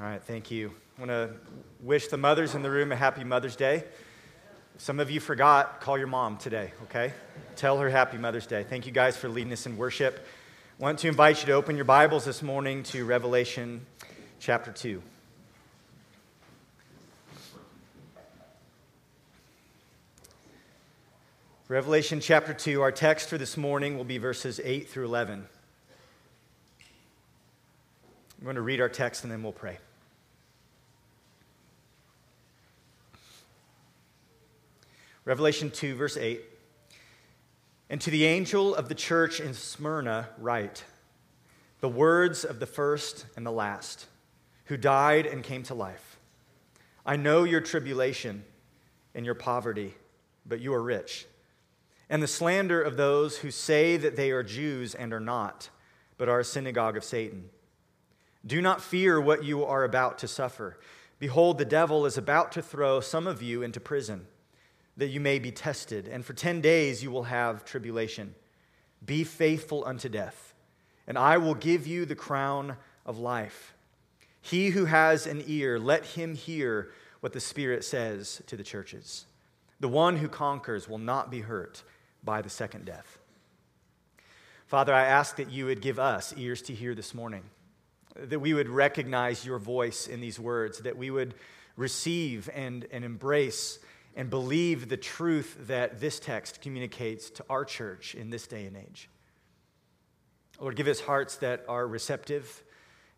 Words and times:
All 0.00 0.04
right, 0.04 0.22
thank 0.22 0.52
you. 0.52 0.72
I 0.96 1.00
want 1.00 1.10
to 1.10 1.30
wish 1.82 2.06
the 2.06 2.16
mothers 2.16 2.54
in 2.54 2.62
the 2.62 2.70
room 2.70 2.92
a 2.92 2.96
happy 2.96 3.24
Mother's 3.24 3.56
Day. 3.56 3.82
Some 4.76 5.00
of 5.00 5.10
you 5.10 5.18
forgot, 5.18 5.80
call 5.80 5.98
your 5.98 6.06
mom 6.06 6.36
today, 6.36 6.70
okay? 6.84 7.12
Tell 7.56 7.78
her 7.78 7.90
happy 7.90 8.16
Mother's 8.16 8.46
Day. 8.46 8.62
Thank 8.62 8.86
you 8.86 8.92
guys 8.92 9.16
for 9.16 9.28
leading 9.28 9.52
us 9.52 9.66
in 9.66 9.76
worship. 9.76 10.24
I 10.78 10.82
want 10.84 11.00
to 11.00 11.08
invite 11.08 11.40
you 11.40 11.46
to 11.46 11.52
open 11.54 11.74
your 11.74 11.84
Bibles 11.84 12.24
this 12.24 12.44
morning 12.44 12.84
to 12.84 13.04
Revelation 13.04 13.84
chapter 14.38 14.70
2. 14.70 15.02
Revelation 21.66 22.20
chapter 22.20 22.54
2, 22.54 22.82
our 22.82 22.92
text 22.92 23.30
for 23.30 23.36
this 23.36 23.56
morning 23.56 23.96
will 23.96 24.04
be 24.04 24.18
verses 24.18 24.60
8 24.62 24.88
through 24.88 25.06
11. 25.06 25.44
I'm 28.38 28.44
going 28.44 28.54
to 28.54 28.62
read 28.62 28.80
our 28.80 28.88
text 28.88 29.24
and 29.24 29.32
then 29.32 29.42
we'll 29.42 29.50
pray. 29.50 29.78
Revelation 35.28 35.70
2, 35.70 35.94
verse 35.94 36.16
8. 36.16 36.40
And 37.90 38.00
to 38.00 38.10
the 38.10 38.24
angel 38.24 38.74
of 38.74 38.88
the 38.88 38.94
church 38.94 39.40
in 39.40 39.52
Smyrna, 39.52 40.30
write 40.38 40.84
the 41.80 41.88
words 41.90 42.46
of 42.46 42.60
the 42.60 42.66
first 42.66 43.26
and 43.36 43.44
the 43.44 43.50
last, 43.50 44.06
who 44.64 44.78
died 44.78 45.26
and 45.26 45.44
came 45.44 45.62
to 45.64 45.74
life. 45.74 46.18
I 47.04 47.16
know 47.16 47.44
your 47.44 47.60
tribulation 47.60 48.42
and 49.14 49.26
your 49.26 49.34
poverty, 49.34 49.94
but 50.46 50.60
you 50.60 50.72
are 50.72 50.82
rich, 50.82 51.26
and 52.08 52.22
the 52.22 52.26
slander 52.26 52.80
of 52.80 52.96
those 52.96 53.36
who 53.36 53.50
say 53.50 53.98
that 53.98 54.16
they 54.16 54.30
are 54.30 54.42
Jews 54.42 54.94
and 54.94 55.12
are 55.12 55.20
not, 55.20 55.68
but 56.16 56.30
are 56.30 56.40
a 56.40 56.44
synagogue 56.44 56.96
of 56.96 57.04
Satan. 57.04 57.50
Do 58.46 58.62
not 58.62 58.80
fear 58.80 59.20
what 59.20 59.44
you 59.44 59.62
are 59.62 59.84
about 59.84 60.16
to 60.20 60.26
suffer. 60.26 60.78
Behold, 61.18 61.58
the 61.58 61.66
devil 61.66 62.06
is 62.06 62.16
about 62.16 62.50
to 62.52 62.62
throw 62.62 63.00
some 63.00 63.26
of 63.26 63.42
you 63.42 63.62
into 63.62 63.78
prison 63.78 64.26
that 64.98 65.08
you 65.08 65.20
may 65.20 65.38
be 65.38 65.52
tested, 65.52 66.08
and 66.08 66.24
for 66.24 66.34
10 66.34 66.60
days 66.60 67.02
you 67.02 67.10
will 67.10 67.22
have 67.22 67.64
tribulation. 67.64 68.34
Be 69.04 69.24
faithful 69.24 69.84
unto 69.86 70.08
death, 70.08 70.54
and 71.06 71.16
I 71.16 71.38
will 71.38 71.54
give 71.54 71.86
you 71.86 72.04
the 72.04 72.16
crown 72.16 72.76
of 73.06 73.18
life. 73.18 73.74
He 74.42 74.70
who 74.70 74.84
has 74.86 75.26
an 75.26 75.44
ear, 75.46 75.78
let 75.78 76.04
him 76.04 76.34
hear 76.34 76.90
what 77.20 77.32
the 77.32 77.40
Spirit 77.40 77.84
says 77.84 78.42
to 78.48 78.56
the 78.56 78.64
churches. 78.64 79.26
The 79.80 79.88
one 79.88 80.16
who 80.16 80.28
conquers 80.28 80.88
will 80.88 80.98
not 80.98 81.30
be 81.30 81.40
hurt 81.40 81.84
by 82.24 82.42
the 82.42 82.50
second 82.50 82.84
death. 82.84 83.18
Father, 84.66 84.92
I 84.92 85.04
ask 85.04 85.36
that 85.36 85.50
you 85.50 85.66
would 85.66 85.80
give 85.80 86.00
us 86.00 86.34
ears 86.36 86.60
to 86.62 86.74
hear 86.74 86.94
this 86.96 87.14
morning, 87.14 87.44
that 88.16 88.40
we 88.40 88.52
would 88.52 88.68
recognize 88.68 89.46
your 89.46 89.58
voice 89.58 90.08
in 90.08 90.20
these 90.20 90.40
words, 90.40 90.80
that 90.80 90.98
we 90.98 91.10
would 91.10 91.34
receive 91.76 92.50
and, 92.52 92.84
and 92.90 93.04
embrace 93.04 93.78
and 94.18 94.28
believe 94.28 94.88
the 94.88 94.96
truth 94.96 95.56
that 95.68 96.00
this 96.00 96.18
text 96.18 96.60
communicates 96.60 97.30
to 97.30 97.44
our 97.48 97.64
church 97.64 98.16
in 98.16 98.30
this 98.30 98.48
day 98.48 98.66
and 98.66 98.76
age. 98.76 99.08
Lord, 100.60 100.74
give 100.74 100.88
us 100.88 100.98
hearts 100.98 101.36
that 101.36 101.64
are 101.68 101.86
receptive. 101.86 102.64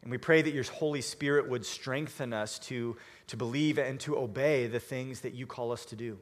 And 0.02 0.10
we 0.10 0.18
pray 0.18 0.42
that 0.42 0.52
your 0.52 0.64
Holy 0.64 1.00
Spirit 1.00 1.48
would 1.48 1.64
strengthen 1.64 2.34
us 2.34 2.58
to, 2.60 2.98
to 3.28 3.38
believe 3.38 3.78
and 3.78 3.98
to 4.00 4.18
obey 4.18 4.66
the 4.66 4.78
things 4.78 5.22
that 5.22 5.32
you 5.32 5.46
call 5.46 5.72
us 5.72 5.86
to 5.86 5.96
do. 5.96 6.18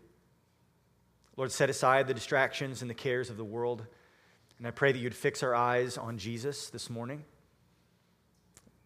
Lord, 1.37 1.51
set 1.51 1.71
aside 1.71 2.07
the 2.07 2.15
distractions 2.15 2.81
and 2.81 2.89
the 2.89 2.95
cares 2.95 3.31
of 3.31 3.37
the 3.37 3.45
world. 3.45 3.85
And 4.59 4.67
I 4.67 4.71
pray 4.71 4.93
that 4.93 4.99
you'd 4.99 5.13
fix 5.13 5.43
our 5.43 5.57
eyes 5.57 5.99
on 5.99 6.19
Jesus 6.19 6.71
this 6.71 6.89
morning, 6.89 7.25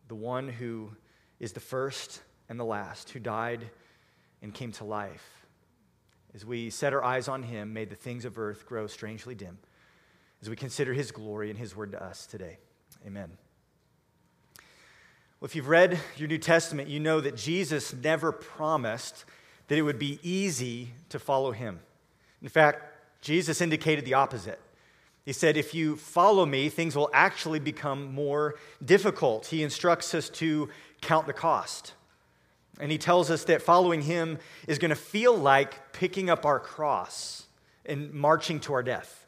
the 0.08 0.14
one 0.14 0.48
who 0.48 0.92
is 1.38 1.52
the 1.52 1.60
first 1.60 2.22
and 2.48 2.58
the 2.58 2.64
last, 2.64 3.10
who 3.10 3.20
died 3.20 3.68
and 4.40 4.54
came 4.54 4.72
to 4.72 4.84
life 4.84 5.41
as 6.34 6.44
we 6.44 6.70
set 6.70 6.92
our 6.92 7.04
eyes 7.04 7.28
on 7.28 7.42
him, 7.42 7.72
may 7.72 7.84
the 7.84 7.94
things 7.94 8.24
of 8.24 8.38
earth 8.38 8.66
grow 8.66 8.86
strangely 8.86 9.34
dim 9.34 9.58
as 10.40 10.48
we 10.48 10.56
consider 10.56 10.92
his 10.92 11.12
glory 11.12 11.50
and 11.50 11.58
his 11.58 11.76
word 11.76 11.92
to 11.92 12.02
us 12.02 12.26
today. 12.26 12.58
Amen. 13.06 13.30
Well, 15.40 15.46
if 15.46 15.56
you've 15.56 15.68
read 15.68 15.98
your 16.16 16.28
New 16.28 16.38
Testament, 16.38 16.88
you 16.88 17.00
know 17.00 17.20
that 17.20 17.36
Jesus 17.36 17.92
never 17.92 18.32
promised 18.32 19.24
that 19.68 19.76
it 19.76 19.82
would 19.82 19.98
be 19.98 20.18
easy 20.22 20.90
to 21.08 21.18
follow 21.18 21.52
him. 21.52 21.80
In 22.40 22.48
fact, 22.48 22.82
Jesus 23.22 23.60
indicated 23.60 24.04
the 24.04 24.14
opposite. 24.14 24.60
He 25.24 25.32
said, 25.32 25.56
If 25.56 25.74
you 25.74 25.96
follow 25.96 26.44
me, 26.44 26.68
things 26.68 26.96
will 26.96 27.10
actually 27.12 27.60
become 27.60 28.12
more 28.12 28.56
difficult. 28.84 29.46
He 29.46 29.62
instructs 29.62 30.14
us 30.14 30.28
to 30.30 30.68
count 31.00 31.26
the 31.26 31.32
cost. 31.32 31.94
And 32.80 32.90
he 32.90 32.98
tells 32.98 33.30
us 33.30 33.44
that 33.44 33.62
following 33.62 34.02
him 34.02 34.38
is 34.66 34.78
going 34.78 34.90
to 34.90 34.96
feel 34.96 35.36
like 35.36 35.92
picking 35.92 36.30
up 36.30 36.46
our 36.46 36.58
cross 36.58 37.46
and 37.84 38.12
marching 38.12 38.60
to 38.60 38.72
our 38.72 38.82
death. 38.82 39.26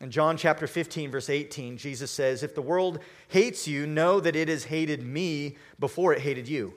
In 0.00 0.10
John 0.10 0.36
chapter 0.36 0.66
15, 0.66 1.10
verse 1.10 1.28
18, 1.28 1.76
Jesus 1.76 2.10
says, 2.10 2.42
If 2.42 2.54
the 2.54 2.62
world 2.62 3.00
hates 3.28 3.68
you, 3.68 3.86
know 3.86 4.18
that 4.20 4.36
it 4.36 4.48
has 4.48 4.64
hated 4.64 5.02
me 5.02 5.56
before 5.78 6.14
it 6.14 6.20
hated 6.20 6.48
you. 6.48 6.74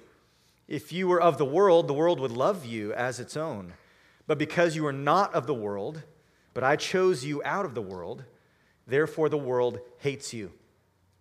If 0.68 0.92
you 0.92 1.08
were 1.08 1.22
of 1.22 1.38
the 1.38 1.46
world, 1.46 1.88
the 1.88 1.94
world 1.94 2.20
would 2.20 2.32
love 2.32 2.66
you 2.66 2.94
as 2.94 3.20
its 3.20 3.38
own. 3.38 3.74
But 4.28 4.38
because 4.38 4.76
you 4.76 4.86
are 4.88 4.94
not 4.94 5.34
of 5.34 5.48
the 5.48 5.54
world, 5.54 6.04
but 6.54 6.64
I 6.64 6.76
chose 6.76 7.26
you 7.26 7.42
out 7.44 7.66
of 7.66 7.76
the 7.76 7.82
world, 7.82 8.24
therefore 8.88 9.30
the 9.30 9.38
world 9.38 9.80
hates 10.00 10.34
you. 10.34 10.52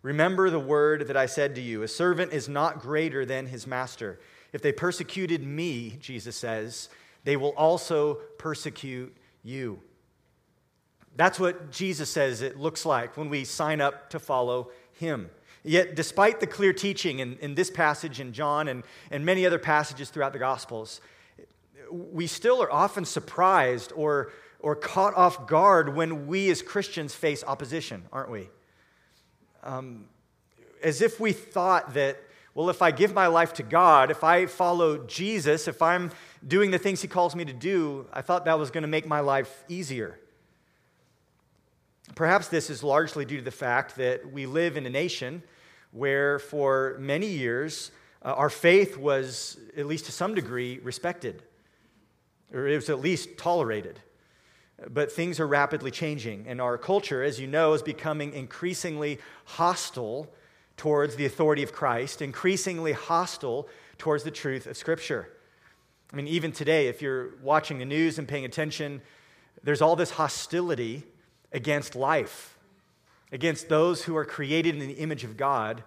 Remember 0.03 0.51
the 0.51 0.59
word 0.59 1.07
that 1.07 1.17
I 1.17 1.27
said 1.27 1.55
to 1.55 1.61
you 1.61 1.83
a 1.83 1.89
servant 1.89 2.33
is 2.33 2.49
not 2.49 2.81
greater 2.81 3.25
than 3.25 3.47
his 3.47 3.67
master. 3.67 4.19
If 4.53 4.61
they 4.61 4.73
persecuted 4.73 5.43
me, 5.43 5.97
Jesus 6.01 6.37
says, 6.37 6.89
they 7.25 7.37
will 7.37 7.51
also 7.51 8.15
persecute 8.39 9.17
you. 9.43 9.81
That's 11.17 11.39
what 11.39 11.71
Jesus 11.71 12.11
says 12.11 12.43
it 12.43 12.59
looks 12.59 12.85
like 12.85 13.17
when 13.17 13.29
we 13.29 13.45
sign 13.45 13.81
up 13.81 14.11
to 14.11 14.19
follow 14.19 14.71
him. 14.93 15.31
Yet, 15.63 15.95
despite 15.95 16.41
the 16.41 16.47
clear 16.47 16.73
teaching 16.73 17.21
in, 17.21 17.39
in 17.39 17.55
this 17.55 17.71
passage 17.71 18.19
in 18.19 18.33
John 18.33 18.67
and, 18.67 18.83
and 19.11 19.25
many 19.25 19.47
other 19.47 19.59
passages 19.59 20.11
throughout 20.11 20.33
the 20.33 20.39
Gospels, 20.39 21.01
we 21.91 22.27
still 22.27 22.63
are 22.63 22.73
often 22.73 23.05
surprised 23.05 23.93
or, 23.95 24.33
or 24.59 24.75
caught 24.75 25.15
off 25.15 25.47
guard 25.47 25.95
when 25.95 26.27
we 26.27 26.51
as 26.51 26.63
Christians 26.63 27.15
face 27.15 27.45
opposition, 27.47 28.05
aren't 28.13 28.31
we? 28.31 28.49
Um, 29.62 30.06
as 30.83 31.00
if 31.00 31.21
we 31.21 31.33
thought 31.33 31.95
that, 31.95 32.19
well, 32.55 32.69
if 32.69 32.83
I 32.83 32.91
give 32.91 33.15
my 33.15 33.28
life 33.28 33.55
to 33.55 33.62
God, 33.62 34.11
if 34.11 34.23
I 34.25 34.47
follow 34.47 34.99
Jesus, 35.06 35.69
if 35.69 35.81
I'm 35.81 36.11
doing 36.47 36.71
the 36.71 36.78
things 36.78 37.00
He 37.00 37.09
calls 37.09 37.34
me 37.34 37.45
to 37.45 37.53
do, 37.53 38.06
I 38.12 38.22
thought 38.22 38.45
that 38.45 38.59
was 38.59 38.71
going 38.71 38.83
to 38.83 38.89
make 38.89 39.06
my 39.06 39.21
life 39.21 39.65
easier. 39.69 40.19
Perhaps 42.15 42.49
this 42.49 42.69
is 42.69 42.83
largely 42.83 43.25
due 43.25 43.39
to 43.39 43.45
the 43.45 43.51
fact 43.51 43.97
that 43.97 44.33
we 44.33 44.45
live 44.45 44.77
in 44.77 44.84
a 44.84 44.91
nation 44.91 45.43
where, 45.93 46.39
for 46.39 46.97
many 46.99 47.28
years, 47.28 47.91
uh, 48.25 48.33
our 48.33 48.51
faith 48.51 48.97
was, 48.97 49.59
at 49.77 49.87
least 49.87 50.06
to 50.06 50.12
some 50.12 50.34
degree, 50.34 50.78
respected, 50.83 51.43
or 52.53 52.67
it 52.67 52.75
was 52.75 52.91
at 52.91 53.01
least 53.01 53.39
tolerated. 53.39 54.01
But 54.88 55.12
things 55.12 55.38
are 55.38 55.47
rapidly 55.47 55.91
changing, 55.91 56.47
and 56.48 56.60
our 56.60 56.76
culture, 56.78 57.22
as 57.22 57.38
you 57.38 57.47
know, 57.47 57.72
is 57.75 57.82
becoming 57.82 58.32
increasingly 58.32 59.19
hostile 59.44 60.32
towards 60.76 61.16
the 61.16 61.26
authority 61.26 61.62
of 61.62 61.72
Christ, 61.72 62.22
increasingly 62.22 62.92
hostile 62.92 63.69
towards 63.98 64.25
the 64.25 64.31
truth 64.31 64.66
of 64.66 64.76
Scripture. 64.76 65.28
I 66.12 66.16
mean, 66.16 66.26
even 66.26 66.53
today, 66.53 66.88
if 66.88 67.00
you're 67.00 67.34
watching 67.42 67.78
the 67.78 67.84
news 67.84 68.19
and 68.19 68.26
paying 68.26 68.44
attention, 68.44 69.00
there's 69.62 69.81
all 69.81 69.97
this 69.97 70.10
hostility 70.10 71.04
against 71.53 71.94
life, 71.94 72.59
against 73.31 73.69
those 73.69 74.04
who 74.04 74.16
are 74.16 74.25
created 74.25 74.75
in 74.75 74.88
the 74.88 74.94
image 74.94 75.25
of 75.25 75.37
God 75.37 75.84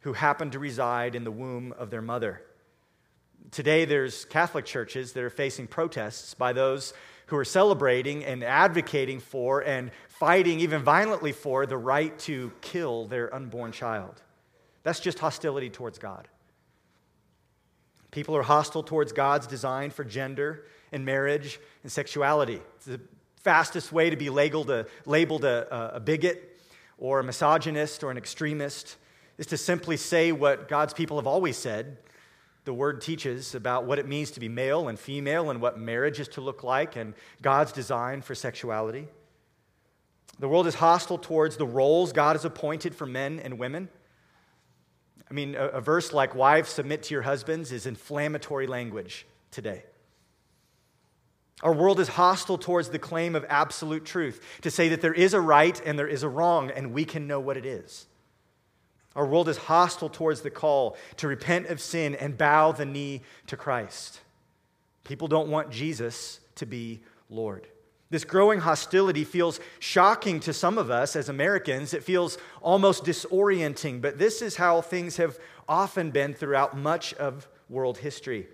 who 0.00 0.14
happen 0.14 0.50
to 0.50 0.58
reside 0.58 1.14
in 1.14 1.24
the 1.24 1.30
womb 1.30 1.72
of 1.78 1.90
their 1.90 2.02
mother. 2.02 2.42
Today, 3.50 3.84
there's 3.84 4.24
Catholic 4.24 4.64
churches 4.64 5.12
that 5.12 5.22
are 5.22 5.30
facing 5.30 5.68
protests 5.68 6.34
by 6.34 6.52
those 6.52 6.92
who 7.26 7.36
are 7.36 7.44
celebrating 7.44 8.24
and 8.24 8.44
advocating 8.44 9.20
for 9.20 9.60
and 9.60 9.90
fighting 10.08 10.60
even 10.60 10.82
violently 10.82 11.32
for 11.32 11.66
the 11.66 11.76
right 11.76 12.18
to 12.20 12.52
kill 12.60 13.06
their 13.06 13.34
unborn 13.34 13.72
child. 13.72 14.22
That's 14.82 15.00
just 15.00 15.18
hostility 15.18 15.70
towards 15.70 15.98
God. 15.98 16.28
People 18.10 18.36
are 18.36 18.42
hostile 18.42 18.82
towards 18.82 19.12
God's 19.12 19.46
design 19.46 19.90
for 19.90 20.04
gender 20.04 20.66
and 20.92 21.04
marriage 21.04 21.58
and 21.82 21.90
sexuality. 21.90 22.60
It's 22.76 22.86
the 22.86 23.00
fastest 23.42 23.92
way 23.92 24.10
to 24.10 24.16
be 24.16 24.30
labeled 24.30 24.70
a, 24.70 24.86
labeled 25.06 25.44
a, 25.44 25.96
a 25.96 26.00
bigot 26.00 26.60
or 26.98 27.20
a 27.20 27.24
misogynist 27.24 28.04
or 28.04 28.10
an 28.10 28.18
extremist 28.18 28.96
is 29.38 29.46
to 29.46 29.56
simply 29.56 29.96
say 29.96 30.30
what 30.30 30.68
God's 30.68 30.92
people 30.92 31.16
have 31.16 31.26
always 31.26 31.56
said 31.56 31.96
the 32.64 32.72
word 32.72 33.00
teaches 33.00 33.54
about 33.54 33.84
what 33.84 33.98
it 33.98 34.06
means 34.06 34.30
to 34.32 34.40
be 34.40 34.48
male 34.48 34.88
and 34.88 34.98
female 34.98 35.50
and 35.50 35.60
what 35.60 35.78
marriage 35.78 36.20
is 36.20 36.28
to 36.28 36.40
look 36.40 36.62
like 36.62 36.96
and 36.96 37.14
God's 37.40 37.72
design 37.72 38.22
for 38.22 38.34
sexuality. 38.34 39.08
The 40.38 40.48
world 40.48 40.66
is 40.66 40.74
hostile 40.74 41.18
towards 41.18 41.56
the 41.56 41.66
roles 41.66 42.12
God 42.12 42.36
has 42.36 42.44
appointed 42.44 42.94
for 42.94 43.06
men 43.06 43.40
and 43.40 43.58
women. 43.58 43.88
I 45.30 45.34
mean, 45.34 45.54
a, 45.54 45.68
a 45.68 45.80
verse 45.80 46.12
like, 46.12 46.34
Wives, 46.34 46.70
submit 46.70 47.04
to 47.04 47.14
your 47.14 47.22
husbands, 47.22 47.72
is 47.72 47.86
inflammatory 47.86 48.66
language 48.66 49.26
today. 49.50 49.84
Our 51.62 51.72
world 51.72 52.00
is 52.00 52.08
hostile 52.08 52.58
towards 52.58 52.88
the 52.88 52.98
claim 52.98 53.34
of 53.36 53.44
absolute 53.48 54.04
truth, 54.04 54.44
to 54.62 54.70
say 54.70 54.88
that 54.90 55.00
there 55.00 55.14
is 55.14 55.32
a 55.32 55.40
right 55.40 55.80
and 55.84 55.98
there 55.98 56.08
is 56.08 56.22
a 56.22 56.28
wrong, 56.28 56.70
and 56.70 56.92
we 56.92 57.04
can 57.04 57.26
know 57.26 57.40
what 57.40 57.56
it 57.56 57.64
is. 57.64 58.06
Our 59.14 59.26
world 59.26 59.48
is 59.48 59.56
hostile 59.56 60.08
towards 60.08 60.40
the 60.40 60.50
call 60.50 60.96
to 61.18 61.28
repent 61.28 61.66
of 61.66 61.80
sin 61.80 62.14
and 62.14 62.38
bow 62.38 62.72
the 62.72 62.86
knee 62.86 63.22
to 63.48 63.56
Christ. 63.56 64.20
People 65.04 65.28
don't 65.28 65.50
want 65.50 65.70
Jesus 65.70 66.40
to 66.56 66.66
be 66.66 67.02
Lord. 67.28 67.66
This 68.10 68.24
growing 68.24 68.60
hostility 68.60 69.24
feels 69.24 69.58
shocking 69.78 70.38
to 70.40 70.52
some 70.52 70.76
of 70.76 70.90
us 70.90 71.16
as 71.16 71.28
Americans. 71.28 71.94
It 71.94 72.04
feels 72.04 72.36
almost 72.60 73.04
disorienting, 73.04 74.02
but 74.02 74.18
this 74.18 74.42
is 74.42 74.56
how 74.56 74.82
things 74.82 75.16
have 75.16 75.38
often 75.68 76.10
been 76.10 76.34
throughout 76.34 76.76
much 76.76 77.14
of 77.14 77.48
world 77.70 77.98
history. 77.98 78.46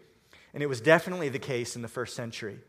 And 0.55 0.63
it 0.63 0.69
was 0.69 0.81
definitely 0.81 1.29
the 1.29 1.39
case 1.39 1.77
in 1.77 1.83
the 1.83 1.89
first 1.89 2.15
century 2.15 2.61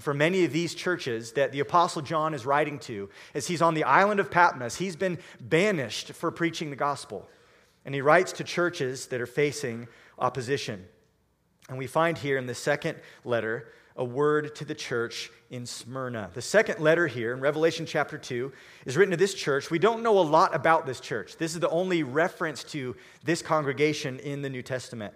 for 0.00 0.14
many 0.14 0.44
of 0.44 0.52
these 0.52 0.74
churches 0.74 1.32
that 1.32 1.52
the 1.52 1.60
Apostle 1.60 2.02
John 2.02 2.32
is 2.32 2.46
writing 2.46 2.78
to, 2.80 3.08
as 3.34 3.48
he's 3.48 3.62
on 3.62 3.74
the 3.74 3.84
island 3.84 4.20
of 4.20 4.30
Patmos, 4.30 4.76
he's 4.76 4.96
been 4.96 5.18
banished 5.40 6.12
for 6.12 6.30
preaching 6.30 6.70
the 6.70 6.76
gospel. 6.76 7.28
And 7.84 7.94
he 7.94 8.00
writes 8.00 8.32
to 8.32 8.44
churches 8.44 9.06
that 9.06 9.20
are 9.20 9.26
facing 9.26 9.88
opposition. 10.18 10.84
And 11.68 11.78
we 11.78 11.86
find 11.86 12.16
here 12.16 12.38
in 12.38 12.46
the 12.46 12.54
second 12.54 12.98
letter 13.24 13.68
a 13.96 14.04
word 14.04 14.54
to 14.54 14.64
the 14.64 14.74
church 14.74 15.30
in 15.50 15.66
Smyrna. 15.66 16.30
The 16.32 16.42
second 16.42 16.80
letter 16.80 17.08
here 17.08 17.34
in 17.34 17.40
Revelation 17.40 17.84
chapter 17.84 18.16
2 18.16 18.52
is 18.86 18.96
written 18.96 19.10
to 19.10 19.16
this 19.16 19.34
church. 19.34 19.70
We 19.70 19.80
don't 19.80 20.02
know 20.02 20.18
a 20.18 20.22
lot 20.22 20.54
about 20.54 20.86
this 20.86 21.00
church. 21.00 21.36
This 21.36 21.54
is 21.54 21.60
the 21.60 21.68
only 21.70 22.04
reference 22.04 22.62
to 22.64 22.94
this 23.24 23.42
congregation 23.42 24.20
in 24.20 24.40
the 24.40 24.48
New 24.48 24.62
Testament. 24.62 25.14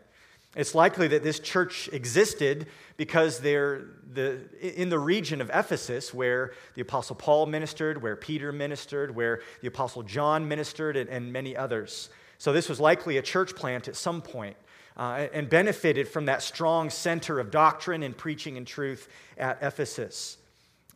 It's 0.54 0.74
likely 0.74 1.08
that 1.08 1.22
this 1.22 1.38
church 1.38 1.88
existed 1.92 2.66
because 2.96 3.40
they're 3.40 3.86
the, 4.12 4.40
in 4.60 4.90
the 4.90 4.98
region 4.98 5.40
of 5.40 5.48
Ephesus 5.48 6.12
where 6.12 6.52
the 6.74 6.82
Apostle 6.82 7.16
Paul 7.16 7.46
ministered, 7.46 8.02
where 8.02 8.16
Peter 8.16 8.52
ministered, 8.52 9.14
where 9.14 9.40
the 9.62 9.68
Apostle 9.68 10.02
John 10.02 10.46
ministered, 10.48 10.96
and, 10.96 11.08
and 11.08 11.32
many 11.32 11.56
others. 11.56 12.10
So 12.42 12.52
this 12.52 12.68
was 12.68 12.80
likely 12.80 13.18
a 13.18 13.22
church 13.22 13.54
plant 13.54 13.86
at 13.86 13.94
some 13.94 14.20
point, 14.20 14.56
uh, 14.96 15.28
and 15.32 15.48
benefited 15.48 16.08
from 16.08 16.24
that 16.24 16.42
strong 16.42 16.90
center 16.90 17.38
of 17.38 17.52
doctrine 17.52 18.02
and 18.02 18.18
preaching 18.18 18.56
and 18.56 18.66
truth 18.66 19.08
at 19.38 19.62
Ephesus. 19.62 20.38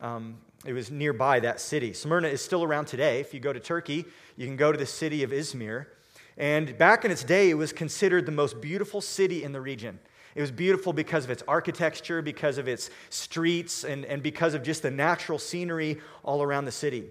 Um, 0.01 0.39
it 0.65 0.73
was 0.73 0.91
nearby 0.91 1.39
that 1.39 1.61
city. 1.61 1.93
Smyrna 1.93 2.27
is 2.27 2.43
still 2.43 2.65
around 2.65 2.87
today. 2.87 3.21
If 3.21 3.33
you 3.33 3.39
go 3.39 3.53
to 3.53 3.61
Turkey, 3.61 4.03
you 4.35 4.45
can 4.45 4.57
go 4.57 4.73
to 4.73 4.77
the 4.77 4.85
city 4.85 5.23
of 5.23 5.29
Izmir. 5.29 5.85
And 6.35 6.77
back 6.77 7.05
in 7.05 7.11
its 7.11 7.23
day, 7.23 7.49
it 7.49 7.53
was 7.53 7.71
considered 7.71 8.25
the 8.25 8.33
most 8.33 8.59
beautiful 8.59 8.99
city 8.99 9.45
in 9.45 9.53
the 9.53 9.61
region. 9.61 9.99
It 10.35 10.41
was 10.41 10.51
beautiful 10.51 10.91
because 10.91 11.23
of 11.23 11.31
its 11.31 11.43
architecture, 11.47 12.21
because 12.21 12.57
of 12.57 12.67
its 12.67 12.89
streets, 13.09 13.85
and, 13.85 14.03
and 14.03 14.21
because 14.21 14.53
of 14.53 14.63
just 14.63 14.81
the 14.81 14.91
natural 14.91 15.39
scenery 15.39 16.01
all 16.25 16.43
around 16.43 16.65
the 16.65 16.73
city. 16.73 17.05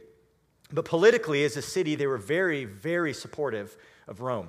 But 0.71 0.85
politically, 0.85 1.43
as 1.45 1.57
a 1.57 1.63
city, 1.63 1.95
they 1.95 2.07
were 2.07 2.19
very, 2.19 2.67
very 2.67 3.15
supportive 3.15 3.79
of 4.09 4.21
Rome. 4.21 4.49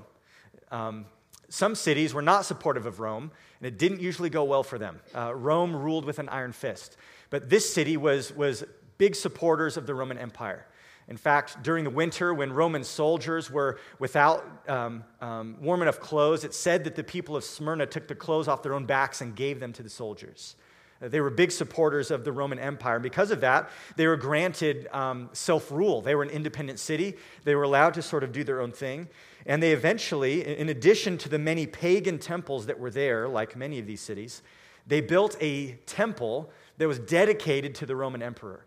Um, 0.71 1.05
some 1.49 1.75
cities 1.75 2.13
were 2.13 2.21
not 2.21 2.45
supportive 2.45 2.85
of 2.85 2.99
Rome, 2.99 3.31
and 3.59 3.67
it 3.67 3.77
didn't 3.77 4.01
usually 4.01 4.29
go 4.29 4.43
well 4.43 4.63
for 4.63 4.77
them. 4.77 4.99
Uh, 5.15 5.33
Rome 5.33 5.75
ruled 5.75 6.05
with 6.05 6.19
an 6.19 6.29
iron 6.29 6.51
fist. 6.51 6.97
But 7.29 7.49
this 7.49 7.71
city 7.71 7.97
was, 7.97 8.33
was 8.33 8.63
big 8.97 9.15
supporters 9.15 9.77
of 9.77 9.87
the 9.87 9.95
Roman 9.95 10.17
Empire. 10.17 10.65
In 11.07 11.15
fact, 11.15 11.63
during 11.63 11.85
the 11.85 11.89
winter, 11.89 12.33
when 12.33 12.51
Roman 12.51 12.83
soldiers 12.83 13.49
were 13.49 13.79
without 13.97 14.45
um, 14.67 15.05
um, 15.21 15.57
warm 15.61 15.81
enough 15.81 16.01
clothes, 16.01 16.43
it 16.43 16.53
said 16.53 16.83
that 16.83 16.95
the 16.95 17.03
people 17.03 17.37
of 17.37 17.45
Smyrna 17.45 17.85
took 17.85 18.09
the 18.09 18.15
clothes 18.15 18.49
off 18.49 18.61
their 18.61 18.73
own 18.73 18.85
backs 18.85 19.21
and 19.21 19.33
gave 19.33 19.61
them 19.61 19.71
to 19.73 19.83
the 19.83 19.89
soldiers. 19.89 20.57
They 20.99 21.21
were 21.21 21.29
big 21.29 21.51
supporters 21.51 22.09
of 22.09 22.23
the 22.23 22.31
Roman 22.31 22.57
Empire. 22.57 22.95
And 22.95 23.03
because 23.03 23.29
of 23.31 23.41
that, 23.41 23.69
they 23.95 24.07
were 24.07 24.17
granted 24.17 24.87
um, 24.91 25.29
self 25.33 25.71
rule. 25.71 26.01
They 26.01 26.15
were 26.15 26.23
an 26.23 26.29
independent 26.29 26.79
city. 26.79 27.17
They 27.43 27.55
were 27.55 27.63
allowed 27.63 27.93
to 27.95 28.01
sort 28.01 28.23
of 28.23 28.31
do 28.31 28.43
their 28.43 28.61
own 28.61 28.71
thing. 28.71 29.07
And 29.45 29.61
they 29.61 29.71
eventually, 29.71 30.45
in 30.57 30.69
addition 30.69 31.17
to 31.19 31.29
the 31.29 31.39
many 31.39 31.67
pagan 31.67 32.17
temples 32.17 32.65
that 32.65 32.79
were 32.79 32.89
there, 32.89 33.27
like 33.27 33.55
many 33.55 33.79
of 33.79 33.85
these 33.85 34.01
cities, 34.01 34.41
they 34.87 35.01
built 35.01 35.37
a 35.39 35.73
temple 35.85 36.51
that 36.77 36.87
was 36.87 36.99
dedicated 36.99 37.75
to 37.75 37.85
the 37.85 37.95
Roman 37.95 38.21
emperor. 38.21 38.65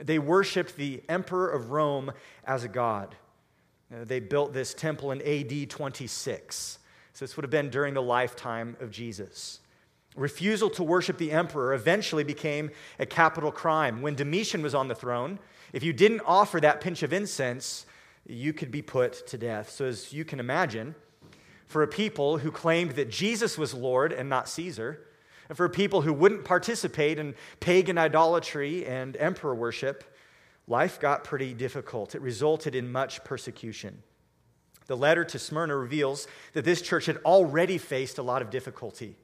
They 0.00 0.18
worshiped 0.18 0.76
the 0.76 1.02
emperor 1.08 1.48
of 1.48 1.70
Rome 1.70 2.12
as 2.44 2.64
a 2.64 2.68
god. 2.68 3.16
Uh, 3.92 4.04
they 4.04 4.20
built 4.20 4.52
this 4.52 4.74
temple 4.74 5.10
in 5.12 5.20
AD 5.22 5.70
26. 5.70 6.78
So 7.12 7.24
this 7.24 7.36
would 7.36 7.44
have 7.44 7.50
been 7.50 7.70
during 7.70 7.94
the 7.94 8.02
lifetime 8.02 8.76
of 8.80 8.90
Jesus. 8.90 9.60
Refusal 10.14 10.68
to 10.70 10.82
worship 10.82 11.16
the 11.16 11.32
emperor 11.32 11.72
eventually 11.72 12.24
became 12.24 12.70
a 12.98 13.06
capital 13.06 13.50
crime. 13.50 14.02
When 14.02 14.14
Domitian 14.14 14.62
was 14.62 14.74
on 14.74 14.88
the 14.88 14.94
throne, 14.94 15.38
if 15.72 15.82
you 15.82 15.92
didn't 15.92 16.20
offer 16.26 16.60
that 16.60 16.80
pinch 16.80 17.02
of 17.02 17.12
incense, 17.12 17.86
you 18.26 18.52
could 18.52 18.70
be 18.70 18.82
put 18.82 19.26
to 19.28 19.38
death. 19.38 19.70
So, 19.70 19.86
as 19.86 20.12
you 20.12 20.24
can 20.24 20.38
imagine, 20.38 20.94
for 21.66 21.82
a 21.82 21.88
people 21.88 22.38
who 22.38 22.50
claimed 22.50 22.92
that 22.92 23.10
Jesus 23.10 23.56
was 23.56 23.72
Lord 23.72 24.12
and 24.12 24.28
not 24.28 24.48
Caesar, 24.48 25.06
and 25.48 25.56
for 25.56 25.68
people 25.68 26.02
who 26.02 26.12
wouldn't 26.12 26.44
participate 26.44 27.18
in 27.18 27.34
pagan 27.60 27.96
idolatry 27.96 28.86
and 28.86 29.16
emperor 29.16 29.54
worship, 29.54 30.04
life 30.68 31.00
got 31.00 31.24
pretty 31.24 31.54
difficult. 31.54 32.14
It 32.14 32.20
resulted 32.20 32.74
in 32.74 32.92
much 32.92 33.24
persecution. 33.24 34.02
The 34.86 34.96
letter 34.96 35.24
to 35.24 35.38
Smyrna 35.38 35.76
reveals 35.76 36.26
that 36.52 36.64
this 36.64 36.82
church 36.82 37.06
had 37.06 37.16
already 37.24 37.78
faced 37.78 38.18
a 38.18 38.22
lot 38.22 38.42
of 38.42 38.50
difficulty, 38.50 39.16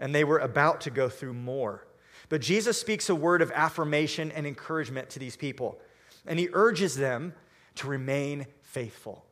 and 0.00 0.14
they 0.14 0.24
were 0.24 0.38
about 0.38 0.80
to 0.82 0.90
go 0.90 1.08
through 1.08 1.34
more. 1.34 1.86
But 2.28 2.40
Jesus 2.40 2.80
speaks 2.80 3.08
a 3.08 3.14
word 3.14 3.42
of 3.42 3.52
affirmation 3.52 4.32
and 4.32 4.46
encouragement 4.46 5.10
to 5.10 5.18
these 5.18 5.36
people, 5.36 5.78
and 6.26 6.38
he 6.38 6.48
urges 6.52 6.96
them 6.96 7.34
to 7.76 7.88
remain 7.88 8.46
faithful. 8.62 9.24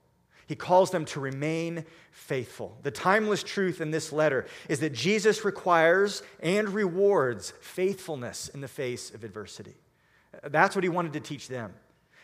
He 0.47 0.57
calls 0.57 0.91
them 0.91 1.05
to 1.07 1.21
remain 1.21 1.85
faithful. 2.11 2.79
The 2.83 2.91
timeless 2.91 3.43
truth 3.43 3.83
in 3.83 3.91
this 3.91 4.13
letter 4.13 4.47
is 4.69 4.81
that 4.81 4.95
Jesus 4.95 5.45
requires 5.45 6.23
and 6.41 6.71
rewards 6.71 7.53
faithfulness 7.61 8.49
in 8.49 8.63
the 8.63 8.69
face 8.69 9.13
of 9.13 9.25
adversity. 9.25 9.75
That's 10.43 10.75
what 10.75 10.85
he 10.85 10.89
wanted 10.89 11.13
to 11.15 11.21
teach 11.21 11.49
them. 11.49 11.75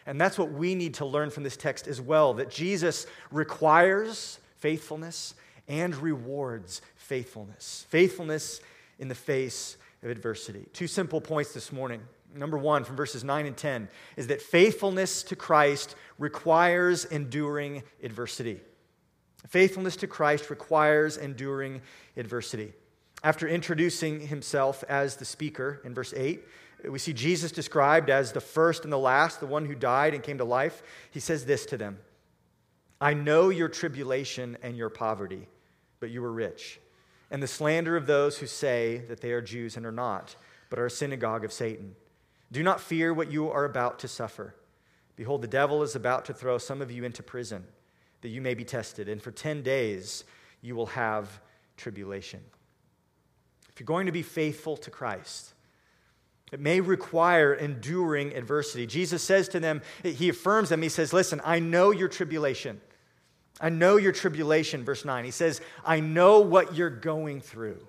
And 0.07 0.21
that's 0.21 0.39
what 0.39 0.53
we 0.53 0.75
need 0.75 0.95
to 0.95 1.07
learn 1.07 1.31
from 1.31 1.43
this 1.43 1.57
text 1.57 1.87
as 1.87 2.01
well 2.01 2.35
that 2.35 2.51
Jesus 2.51 3.07
requires 3.31 4.39
faithfulness 4.59 5.35
and 5.69 5.95
rewards 5.97 6.83
faithfulness. 7.05 7.87
Faithfulness 7.89 8.61
in 8.99 9.09
the 9.09 9.15
face 9.15 9.77
of 10.03 10.11
adversity. 10.11 10.67
Two 10.73 10.87
simple 10.87 11.21
points 11.21 11.53
this 11.53 11.73
morning 11.73 12.01
number 12.37 12.59
one, 12.59 12.83
from 12.83 12.97
verses 12.97 13.23
9 13.23 13.47
and 13.47 13.57
10, 13.57 13.89
is 14.17 14.27
that 14.27 14.43
faithfulness 14.43 15.23
to 15.23 15.37
Christ 15.37 15.95
requires 16.19 17.05
enduring 17.05 17.85
adversity. 18.03 18.61
Faithfulness 19.47 19.97
to 19.97 20.07
Christ 20.07 20.51
requires 20.51 21.17
enduring 21.17 21.81
adversity. 22.17 22.73
After 23.23 23.47
introducing 23.47 24.27
himself 24.27 24.83
as 24.89 25.17
the 25.17 25.25
speaker 25.25 25.81
in 25.85 25.95
verse 25.95 26.13
8, 26.17 26.43
we 26.91 26.99
see 26.99 27.13
Jesus 27.13 27.53
described 27.53 28.11
as 28.11 28.33
the 28.33 28.41
first 28.41 28.85
and 28.85 28.93
the 28.93 28.99
last, 28.99 29.41
the 29.41 29.47
one 29.47 29.65
who 29.65 29.75
died 29.75 30.13
and 30.13 30.23
came 30.23 30.39
to 30.39 30.45
life. 30.45 30.83
He 31.11 31.21
says 31.21 31.47
this 31.47 31.65
to 31.67 31.77
them 31.77 31.99
I 33.01 33.15
know 33.15 33.49
your 33.49 33.69
tribulation 33.69 34.59
and 34.63 34.77
your 34.77 34.91
poverty, 34.91 35.49
but 36.01 36.11
you 36.11 36.25
are 36.25 36.33
rich, 36.33 36.81
and 37.31 37.43
the 37.43 37.49
slander 37.49 37.97
of 37.97 38.07
those 38.07 38.39
who 38.39 38.47
say 38.47 38.99
that 39.09 39.21
they 39.21 39.33
are 39.33 39.41
Jews 39.41 39.77
and 39.77 39.85
are 39.87 39.93
not, 39.93 40.37
but 40.71 40.79
are 40.79 40.87
a 40.87 40.91
synagogue 40.91 41.45
of 41.45 41.53
Satan. 41.53 41.95
Do 42.53 42.63
not 42.63 42.81
fear 42.81 43.13
what 43.13 43.33
you 43.33 43.51
are 43.51 43.65
about 43.65 43.99
to 44.01 44.09
suffer. 44.09 44.55
Behold, 45.17 45.43
the 45.43 45.49
devil 45.49 45.83
is 45.83 45.97
about 45.97 46.25
to 46.27 46.35
throw 46.35 46.59
some 46.59 46.83
of 46.83 46.91
you 46.91 47.05
into 47.05 47.23
prison, 47.23 47.65
that 48.21 48.29
you 48.29 48.41
may 48.41 48.55
be 48.55 48.65
tested, 48.65 49.09
and 49.09 49.23
for 49.23 49.31
10 49.31 49.63
days 49.63 50.25
you 50.63 50.75
will 50.75 50.87
have 50.87 51.41
tribulation. 51.77 52.41
If 53.69 53.81
you're 53.81 53.87
going 53.87 54.07
to 54.07 54.13
be 54.13 54.23
faithful 54.23 54.77
to 54.79 54.91
Christ, 54.91 55.55
it 56.53 56.61
may 56.61 56.81
require 56.81 57.53
enduring 57.53 58.35
adversity. 58.37 58.87
Jesus 58.87 59.23
says 59.23 59.49
to 59.49 59.61
them, 59.61 59.83
He 60.05 60.29
affirms 60.29 60.69
them, 60.69 60.83
He 60.83 60.89
says, 60.89 61.13
Listen, 61.13 61.41
I 61.45 61.59
know 61.59 61.91
your 61.91 62.09
tribulation. 62.09 62.81
I 63.61 63.69
know 63.69 63.97
your 63.97 64.13
tribulation, 64.13 64.85
verse 64.85 65.05
9. 65.05 65.25
He 65.25 65.31
says, 65.31 65.61
I 65.85 66.01
know 66.01 66.41
what 66.41 66.75
you're 66.75 66.91
going 66.91 67.41
through. 67.41 67.87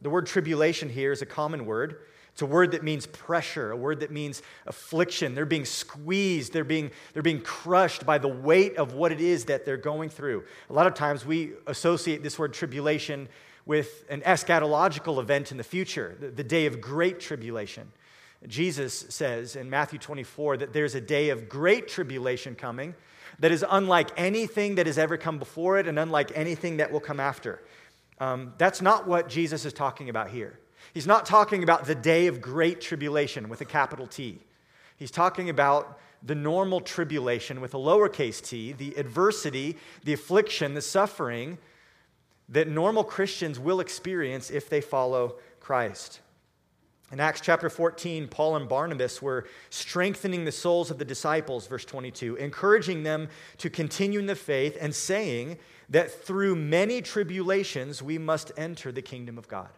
The 0.00 0.10
word 0.10 0.26
tribulation 0.26 0.88
here 0.88 1.12
is 1.12 1.22
a 1.22 1.26
common 1.26 1.66
word. 1.66 2.00
It's 2.32 2.42
a 2.42 2.46
word 2.46 2.70
that 2.70 2.84
means 2.84 3.06
pressure, 3.06 3.72
a 3.72 3.76
word 3.76 4.00
that 4.00 4.12
means 4.12 4.42
affliction. 4.66 5.34
They're 5.34 5.44
being 5.44 5.64
squeezed, 5.64 6.52
they're 6.52 6.62
being, 6.62 6.92
they're 7.12 7.22
being 7.22 7.40
crushed 7.40 8.06
by 8.06 8.18
the 8.18 8.28
weight 8.28 8.76
of 8.76 8.94
what 8.94 9.10
it 9.10 9.20
is 9.20 9.46
that 9.46 9.64
they're 9.64 9.76
going 9.76 10.08
through. 10.08 10.44
A 10.70 10.72
lot 10.72 10.86
of 10.86 10.94
times 10.94 11.26
we 11.26 11.52
associate 11.66 12.22
this 12.22 12.38
word 12.38 12.52
tribulation 12.52 13.28
with 13.66 14.04
an 14.08 14.20
eschatological 14.20 15.20
event 15.20 15.50
in 15.50 15.58
the 15.58 15.64
future, 15.64 16.16
the, 16.20 16.28
the 16.28 16.44
day 16.44 16.66
of 16.66 16.80
great 16.80 17.18
tribulation. 17.18 17.90
Jesus 18.46 19.06
says 19.08 19.56
in 19.56 19.68
Matthew 19.68 19.98
24 19.98 20.58
that 20.58 20.72
there's 20.72 20.94
a 20.94 21.00
day 21.00 21.30
of 21.30 21.48
great 21.48 21.88
tribulation 21.88 22.54
coming 22.54 22.94
that 23.38 23.52
is 23.52 23.64
unlike 23.68 24.10
anything 24.16 24.76
that 24.76 24.86
has 24.86 24.98
ever 24.98 25.16
come 25.16 25.38
before 25.38 25.78
it 25.78 25.86
and 25.86 25.98
unlike 25.98 26.32
anything 26.34 26.78
that 26.78 26.90
will 26.90 27.00
come 27.00 27.20
after. 27.20 27.62
Um, 28.20 28.54
that's 28.58 28.82
not 28.82 29.06
what 29.06 29.28
Jesus 29.28 29.64
is 29.64 29.72
talking 29.72 30.08
about 30.08 30.30
here. 30.30 30.58
He's 30.94 31.06
not 31.06 31.26
talking 31.26 31.62
about 31.62 31.86
the 31.86 31.94
day 31.94 32.26
of 32.26 32.40
great 32.40 32.80
tribulation 32.80 33.48
with 33.48 33.60
a 33.60 33.64
capital 33.64 34.06
T. 34.06 34.40
He's 34.96 35.10
talking 35.10 35.48
about 35.48 35.98
the 36.22 36.34
normal 36.34 36.80
tribulation 36.80 37.60
with 37.60 37.74
a 37.74 37.78
lowercase 37.78 38.42
t, 38.42 38.72
the 38.72 38.94
adversity, 38.96 39.76
the 40.04 40.12
affliction, 40.12 40.74
the 40.74 40.82
suffering 40.82 41.58
that 42.48 42.66
normal 42.66 43.04
Christians 43.04 43.58
will 43.60 43.80
experience 43.80 44.50
if 44.50 44.68
they 44.68 44.80
follow 44.80 45.36
Christ. 45.60 46.20
In 47.10 47.20
Acts 47.20 47.40
chapter 47.40 47.70
14, 47.70 48.28
Paul 48.28 48.56
and 48.56 48.68
Barnabas 48.68 49.22
were 49.22 49.46
strengthening 49.70 50.44
the 50.44 50.52
souls 50.52 50.90
of 50.90 50.98
the 50.98 51.06
disciples, 51.06 51.66
verse 51.66 51.86
22, 51.86 52.36
encouraging 52.36 53.02
them 53.02 53.28
to 53.56 53.70
continue 53.70 54.18
in 54.18 54.26
the 54.26 54.36
faith 54.36 54.76
and 54.78 54.94
saying 54.94 55.58
that 55.88 56.10
through 56.10 56.54
many 56.54 57.00
tribulations 57.00 58.02
we 58.02 58.18
must 58.18 58.52
enter 58.58 58.92
the 58.92 59.00
kingdom 59.00 59.38
of 59.38 59.48
God. 59.48 59.70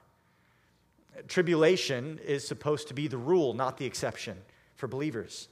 Tribulation 1.28 2.18
is 2.24 2.46
supposed 2.46 2.88
to 2.88 2.94
be 2.94 3.06
the 3.06 3.16
rule, 3.16 3.54
not 3.54 3.76
the 3.76 3.86
exception 3.86 4.36
for 4.74 4.88
believers. 4.88 5.46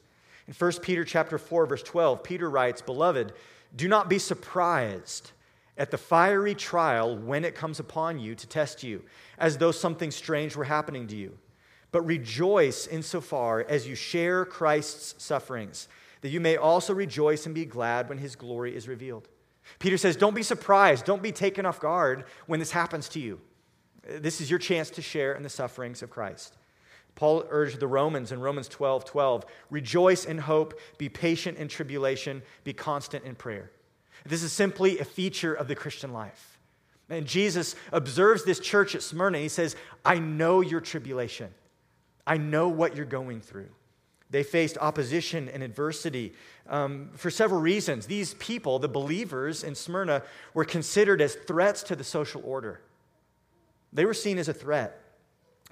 In 0.48 0.54
1 0.54 0.72
Peter 0.82 1.04
chapter 1.04 1.38
4 1.38 1.66
verse 1.66 1.82
12, 1.84 2.24
Peter 2.24 2.50
writes, 2.50 2.82
"Beloved, 2.82 3.34
do 3.76 3.86
not 3.86 4.08
be 4.08 4.18
surprised 4.18 5.30
at 5.76 5.92
the 5.92 5.98
fiery 5.98 6.56
trial 6.56 7.16
when 7.16 7.44
it 7.44 7.54
comes 7.54 7.78
upon 7.78 8.18
you 8.18 8.34
to 8.34 8.48
test 8.48 8.82
you, 8.82 9.04
as 9.38 9.58
though 9.58 9.70
something 9.70 10.10
strange 10.10 10.56
were 10.56 10.64
happening 10.64 11.06
to 11.06 11.14
you." 11.14 11.38
But 11.90 12.02
rejoice 12.02 12.86
insofar 12.86 13.64
as 13.68 13.86
you 13.86 13.94
share 13.94 14.44
Christ's 14.44 15.22
sufferings, 15.22 15.88
that 16.20 16.30
you 16.30 16.40
may 16.40 16.56
also 16.56 16.94
rejoice 16.94 17.46
and 17.46 17.54
be 17.54 17.64
glad 17.64 18.08
when 18.08 18.18
his 18.18 18.36
glory 18.36 18.74
is 18.76 18.88
revealed. 18.88 19.28
Peter 19.78 19.96
says, 19.96 20.16
Don't 20.16 20.34
be 20.34 20.42
surprised, 20.42 21.04
don't 21.04 21.22
be 21.22 21.32
taken 21.32 21.66
off 21.66 21.80
guard 21.80 22.24
when 22.46 22.60
this 22.60 22.70
happens 22.70 23.08
to 23.10 23.20
you. 23.20 23.40
This 24.08 24.40
is 24.40 24.50
your 24.50 24.58
chance 24.58 24.90
to 24.90 25.02
share 25.02 25.34
in 25.34 25.42
the 25.42 25.48
sufferings 25.48 26.02
of 26.02 26.10
Christ. 26.10 26.56
Paul 27.14 27.44
urged 27.50 27.80
the 27.80 27.86
Romans 27.86 28.32
in 28.32 28.40
Romans 28.40 28.68
12 28.68 29.04
12, 29.04 29.44
rejoice 29.70 30.24
in 30.24 30.38
hope, 30.38 30.78
be 30.98 31.08
patient 31.08 31.58
in 31.58 31.68
tribulation, 31.68 32.42
be 32.64 32.72
constant 32.72 33.24
in 33.24 33.34
prayer. 33.34 33.70
This 34.24 34.42
is 34.42 34.52
simply 34.52 34.98
a 34.98 35.04
feature 35.04 35.54
of 35.54 35.68
the 35.68 35.74
Christian 35.74 36.12
life. 36.12 36.58
And 37.10 37.26
Jesus 37.26 37.74
observes 37.92 38.44
this 38.44 38.60
church 38.60 38.94
at 38.94 39.02
Smyrna. 39.02 39.38
He 39.38 39.48
says, 39.48 39.76
I 40.04 40.18
know 40.18 40.60
your 40.60 40.80
tribulation. 40.80 41.48
I 42.28 42.36
know 42.36 42.68
what 42.68 42.94
you're 42.94 43.06
going 43.06 43.40
through. 43.40 43.70
They 44.30 44.42
faced 44.42 44.76
opposition 44.78 45.48
and 45.48 45.62
adversity 45.62 46.34
um, 46.68 47.08
for 47.14 47.30
several 47.30 47.62
reasons. 47.62 48.06
These 48.06 48.34
people, 48.34 48.78
the 48.78 48.88
believers 48.88 49.64
in 49.64 49.74
Smyrna, 49.74 50.22
were 50.52 50.66
considered 50.66 51.22
as 51.22 51.34
threats 51.34 51.82
to 51.84 51.96
the 51.96 52.04
social 52.04 52.42
order. 52.44 52.82
They 53.94 54.04
were 54.04 54.12
seen 54.12 54.36
as 54.36 54.48
a 54.48 54.52
threat 54.52 55.00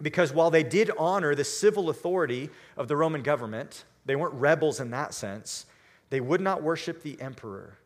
because 0.00 0.32
while 0.32 0.50
they 0.50 0.62
did 0.62 0.90
honor 0.98 1.34
the 1.34 1.44
civil 1.44 1.90
authority 1.90 2.48
of 2.78 2.88
the 2.88 2.96
Roman 2.96 3.22
government, 3.22 3.84
they 4.06 4.16
weren't 4.16 4.34
rebels 4.34 4.80
in 4.80 4.90
that 4.90 5.12
sense, 5.12 5.66
they 6.08 6.20
would 6.20 6.40
not 6.40 6.62
worship 6.62 7.02
the 7.02 7.20
emperor. 7.20 7.76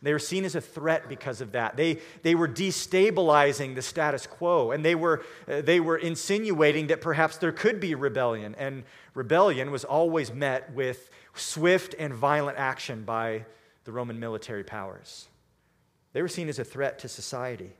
They 0.00 0.12
were 0.12 0.20
seen 0.20 0.44
as 0.44 0.54
a 0.54 0.60
threat 0.60 1.08
because 1.08 1.40
of 1.40 1.52
that. 1.52 1.76
They, 1.76 1.98
they 2.22 2.36
were 2.36 2.48
destabilizing 2.48 3.74
the 3.74 3.82
status 3.82 4.28
quo, 4.28 4.70
and 4.70 4.84
they 4.84 4.94
were, 4.94 5.24
uh, 5.48 5.60
they 5.60 5.80
were 5.80 5.96
insinuating 5.96 6.86
that 6.88 7.00
perhaps 7.00 7.36
there 7.38 7.50
could 7.50 7.80
be 7.80 7.96
rebellion. 7.96 8.54
And 8.58 8.84
rebellion 9.14 9.72
was 9.72 9.84
always 9.84 10.32
met 10.32 10.72
with 10.72 11.10
swift 11.34 11.96
and 11.98 12.14
violent 12.14 12.58
action 12.58 13.02
by 13.02 13.44
the 13.84 13.92
Roman 13.92 14.20
military 14.20 14.62
powers. 14.62 15.28
They 16.12 16.22
were 16.22 16.28
seen 16.28 16.48
as 16.48 16.60
a 16.60 16.64
threat 16.64 17.00
to 17.00 17.08
society. 17.08 17.72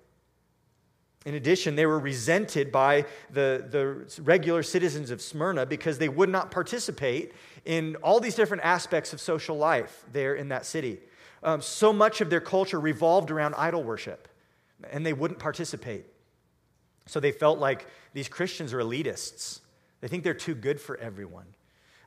In 1.25 1.35
addition, 1.35 1.77
they 1.77 1.87
were 1.87 1.99
resented 1.99 2.73
by 2.73 3.05
the, 3.31 3.65
the 3.71 4.23
regular 4.23 4.63
citizens 4.63 5.11
of 5.11 5.21
Smyrna 5.21 5.67
because 5.67 5.99
they 5.99 6.09
would 6.09 6.29
not 6.29 6.51
participate 6.51 7.33
in 7.65 7.97
all 7.97 8.19
these 8.19 8.35
different 8.35 8.65
aspects 8.65 9.13
of 9.13 9.21
social 9.21 9.57
life 9.57 10.05
there 10.13 10.35
in 10.35 10.49
that 10.49 10.67
city 10.67 11.01
um, 11.43 11.61
so 11.61 11.93
much 11.93 12.21
of 12.21 12.31
their 12.31 12.41
culture 12.41 12.81
revolved 12.81 13.31
around 13.31 13.55
idol 13.55 13.83
worship, 13.83 14.29
and 14.91 15.05
they 15.05 15.13
wouldn't 15.13 15.41
participate. 15.41 16.07
So 17.07 17.21
they 17.21 17.33
felt 17.33 17.59
like 17.59 17.87
these 18.13 18.29
Christians 18.29 18.73
are 18.73 18.79
elitists. 18.79 19.61
They 20.01 20.09
think 20.09 20.25
they're 20.25 20.35
too 20.35 20.55
good 20.55 20.81
for 20.81 20.97
everyone. 20.99 21.47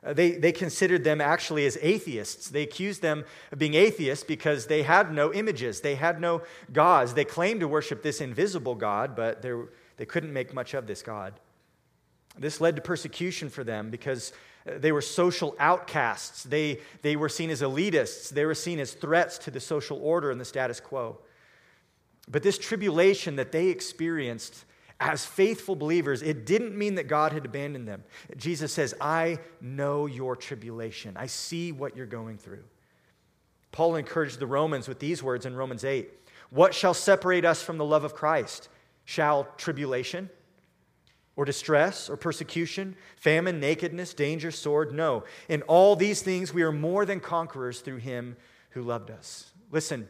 Uh, 0.04 0.12
they, 0.12 0.32
they 0.32 0.52
considered 0.52 1.04
them 1.04 1.20
actually 1.20 1.64
as 1.64 1.78
atheists. 1.80 2.48
They 2.48 2.62
accused 2.62 3.02
them 3.02 3.24
of 3.52 3.58
being 3.58 3.74
atheists 3.74 4.24
because 4.24 4.66
they 4.66 4.82
had 4.82 5.12
no 5.12 5.32
images, 5.32 5.80
they 5.80 5.94
had 5.94 6.20
no 6.20 6.42
gods. 6.72 7.14
They 7.14 7.24
claimed 7.24 7.60
to 7.60 7.68
worship 7.68 8.02
this 8.02 8.20
invisible 8.20 8.74
God, 8.74 9.14
but 9.14 9.42
they 9.42 10.06
couldn't 10.06 10.32
make 10.32 10.52
much 10.54 10.74
of 10.74 10.86
this 10.86 11.02
God. 11.02 11.34
This 12.38 12.60
led 12.60 12.76
to 12.76 12.82
persecution 12.82 13.50
for 13.50 13.62
them 13.62 13.90
because 13.90 14.32
they 14.64 14.92
were 14.92 15.00
social 15.00 15.56
outcasts. 15.58 16.44
They, 16.44 16.80
they 17.02 17.16
were 17.16 17.28
seen 17.28 17.50
as 17.50 17.62
elitists. 17.62 18.28
They 18.28 18.44
were 18.44 18.54
seen 18.54 18.78
as 18.78 18.92
threats 18.92 19.38
to 19.38 19.50
the 19.50 19.60
social 19.60 19.98
order 19.98 20.30
and 20.30 20.40
the 20.40 20.44
status 20.44 20.80
quo. 20.80 21.18
But 22.28 22.42
this 22.42 22.58
tribulation 22.58 23.36
that 23.36 23.52
they 23.52 23.68
experienced 23.68 24.64
as 25.00 25.24
faithful 25.24 25.74
believers, 25.74 26.22
it 26.22 26.46
didn't 26.46 26.78
mean 26.78 26.94
that 26.94 27.08
God 27.08 27.32
had 27.32 27.44
abandoned 27.44 27.88
them. 27.88 28.04
Jesus 28.36 28.72
says, 28.72 28.94
I 29.00 29.40
know 29.60 30.06
your 30.06 30.36
tribulation. 30.36 31.16
I 31.16 31.26
see 31.26 31.72
what 31.72 31.96
you're 31.96 32.06
going 32.06 32.38
through. 32.38 32.62
Paul 33.72 33.96
encouraged 33.96 34.38
the 34.38 34.46
Romans 34.46 34.86
with 34.86 35.00
these 35.00 35.22
words 35.22 35.46
in 35.46 35.56
Romans 35.56 35.84
8 35.84 36.08
What 36.50 36.74
shall 36.74 36.94
separate 36.94 37.44
us 37.44 37.62
from 37.62 37.78
the 37.78 37.84
love 37.84 38.04
of 38.04 38.14
Christ? 38.14 38.68
Shall 39.04 39.48
tribulation? 39.56 40.30
Or 41.36 41.44
distress 41.44 42.10
or 42.10 42.16
persecution, 42.16 42.94
famine, 43.16 43.58
nakedness, 43.58 44.14
danger, 44.14 44.50
sword. 44.50 44.92
No. 44.92 45.24
In 45.48 45.62
all 45.62 45.96
these 45.96 46.22
things, 46.22 46.52
we 46.52 46.62
are 46.62 46.72
more 46.72 47.06
than 47.06 47.20
conquerors 47.20 47.80
through 47.80 47.98
him 47.98 48.36
who 48.70 48.82
loved 48.82 49.10
us. 49.10 49.50
Listen, 49.70 50.08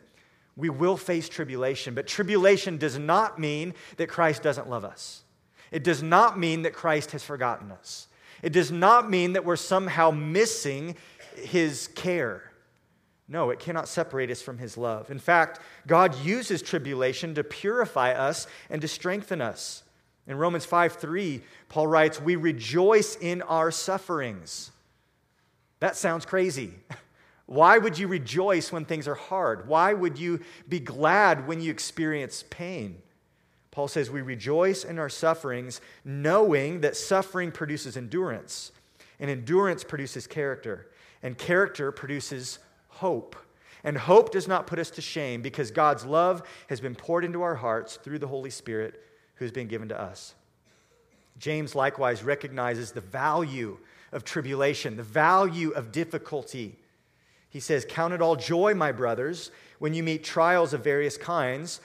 we 0.56 0.68
will 0.68 0.96
face 0.96 1.28
tribulation, 1.28 1.94
but 1.94 2.06
tribulation 2.06 2.76
does 2.76 2.98
not 2.98 3.38
mean 3.38 3.74
that 3.96 4.08
Christ 4.08 4.42
doesn't 4.42 4.68
love 4.68 4.84
us. 4.84 5.22
It 5.70 5.84
does 5.84 6.02
not 6.02 6.38
mean 6.38 6.62
that 6.62 6.74
Christ 6.74 7.12
has 7.12 7.24
forgotten 7.24 7.70
us. 7.70 8.08
It 8.42 8.52
does 8.52 8.70
not 8.70 9.08
mean 9.08 9.32
that 9.34 9.44
we're 9.44 9.56
somehow 9.56 10.10
missing 10.10 10.96
his 11.36 11.88
care. 11.94 12.52
No, 13.28 13.50
it 13.50 13.60
cannot 13.60 13.88
separate 13.88 14.30
us 14.30 14.42
from 14.42 14.58
his 14.58 14.76
love. 14.76 15.10
In 15.10 15.18
fact, 15.18 15.60
God 15.86 16.14
uses 16.22 16.60
tribulation 16.60 17.34
to 17.36 17.44
purify 17.44 18.12
us 18.12 18.46
and 18.68 18.82
to 18.82 18.88
strengthen 18.88 19.40
us. 19.40 19.84
In 20.26 20.36
Romans 20.36 20.64
5 20.64 20.94
3, 20.94 21.42
Paul 21.68 21.86
writes, 21.86 22.20
We 22.20 22.36
rejoice 22.36 23.16
in 23.16 23.42
our 23.42 23.70
sufferings. 23.70 24.70
That 25.80 25.96
sounds 25.96 26.24
crazy. 26.24 26.74
Why 27.46 27.78
would 27.78 27.98
you 27.98 28.06
rejoice 28.06 28.70
when 28.70 28.84
things 28.84 29.08
are 29.08 29.16
hard? 29.16 29.66
Why 29.66 29.92
would 29.92 30.18
you 30.18 30.40
be 30.68 30.78
glad 30.78 31.46
when 31.48 31.60
you 31.60 31.70
experience 31.70 32.44
pain? 32.48 33.02
Paul 33.72 33.88
says, 33.88 34.10
We 34.10 34.22
rejoice 34.22 34.84
in 34.84 34.98
our 34.98 35.08
sufferings, 35.08 35.80
knowing 36.04 36.82
that 36.82 36.96
suffering 36.96 37.50
produces 37.50 37.96
endurance, 37.96 38.70
and 39.18 39.28
endurance 39.28 39.82
produces 39.82 40.28
character, 40.28 40.88
and 41.22 41.36
character 41.36 41.90
produces 41.90 42.60
hope. 42.88 43.34
And 43.82 43.98
hope 43.98 44.30
does 44.30 44.46
not 44.46 44.68
put 44.68 44.78
us 44.78 44.90
to 44.90 45.02
shame 45.02 45.42
because 45.42 45.72
God's 45.72 46.04
love 46.04 46.46
has 46.68 46.80
been 46.80 46.94
poured 46.94 47.24
into 47.24 47.42
our 47.42 47.56
hearts 47.56 47.96
through 47.96 48.20
the 48.20 48.28
Holy 48.28 48.50
Spirit 48.50 49.02
who's 49.34 49.52
been 49.52 49.68
given 49.68 49.88
to 49.88 50.00
us. 50.00 50.34
James 51.38 51.74
likewise 51.74 52.22
recognizes 52.22 52.92
the 52.92 53.00
value 53.00 53.78
of 54.12 54.24
tribulation, 54.24 54.96
the 54.96 55.02
value 55.02 55.70
of 55.70 55.90
difficulty. 55.90 56.76
He 57.48 57.60
says, 57.60 57.86
Count 57.88 58.14
it 58.14 58.22
all 58.22 58.36
joy, 58.36 58.74
my 58.74 58.92
brothers, 58.92 59.50
when 59.78 59.94
you 59.94 60.02
meet 60.02 60.24
trials 60.24 60.72
of 60.72 60.84
various 60.84 61.16
kinds, 61.16 61.80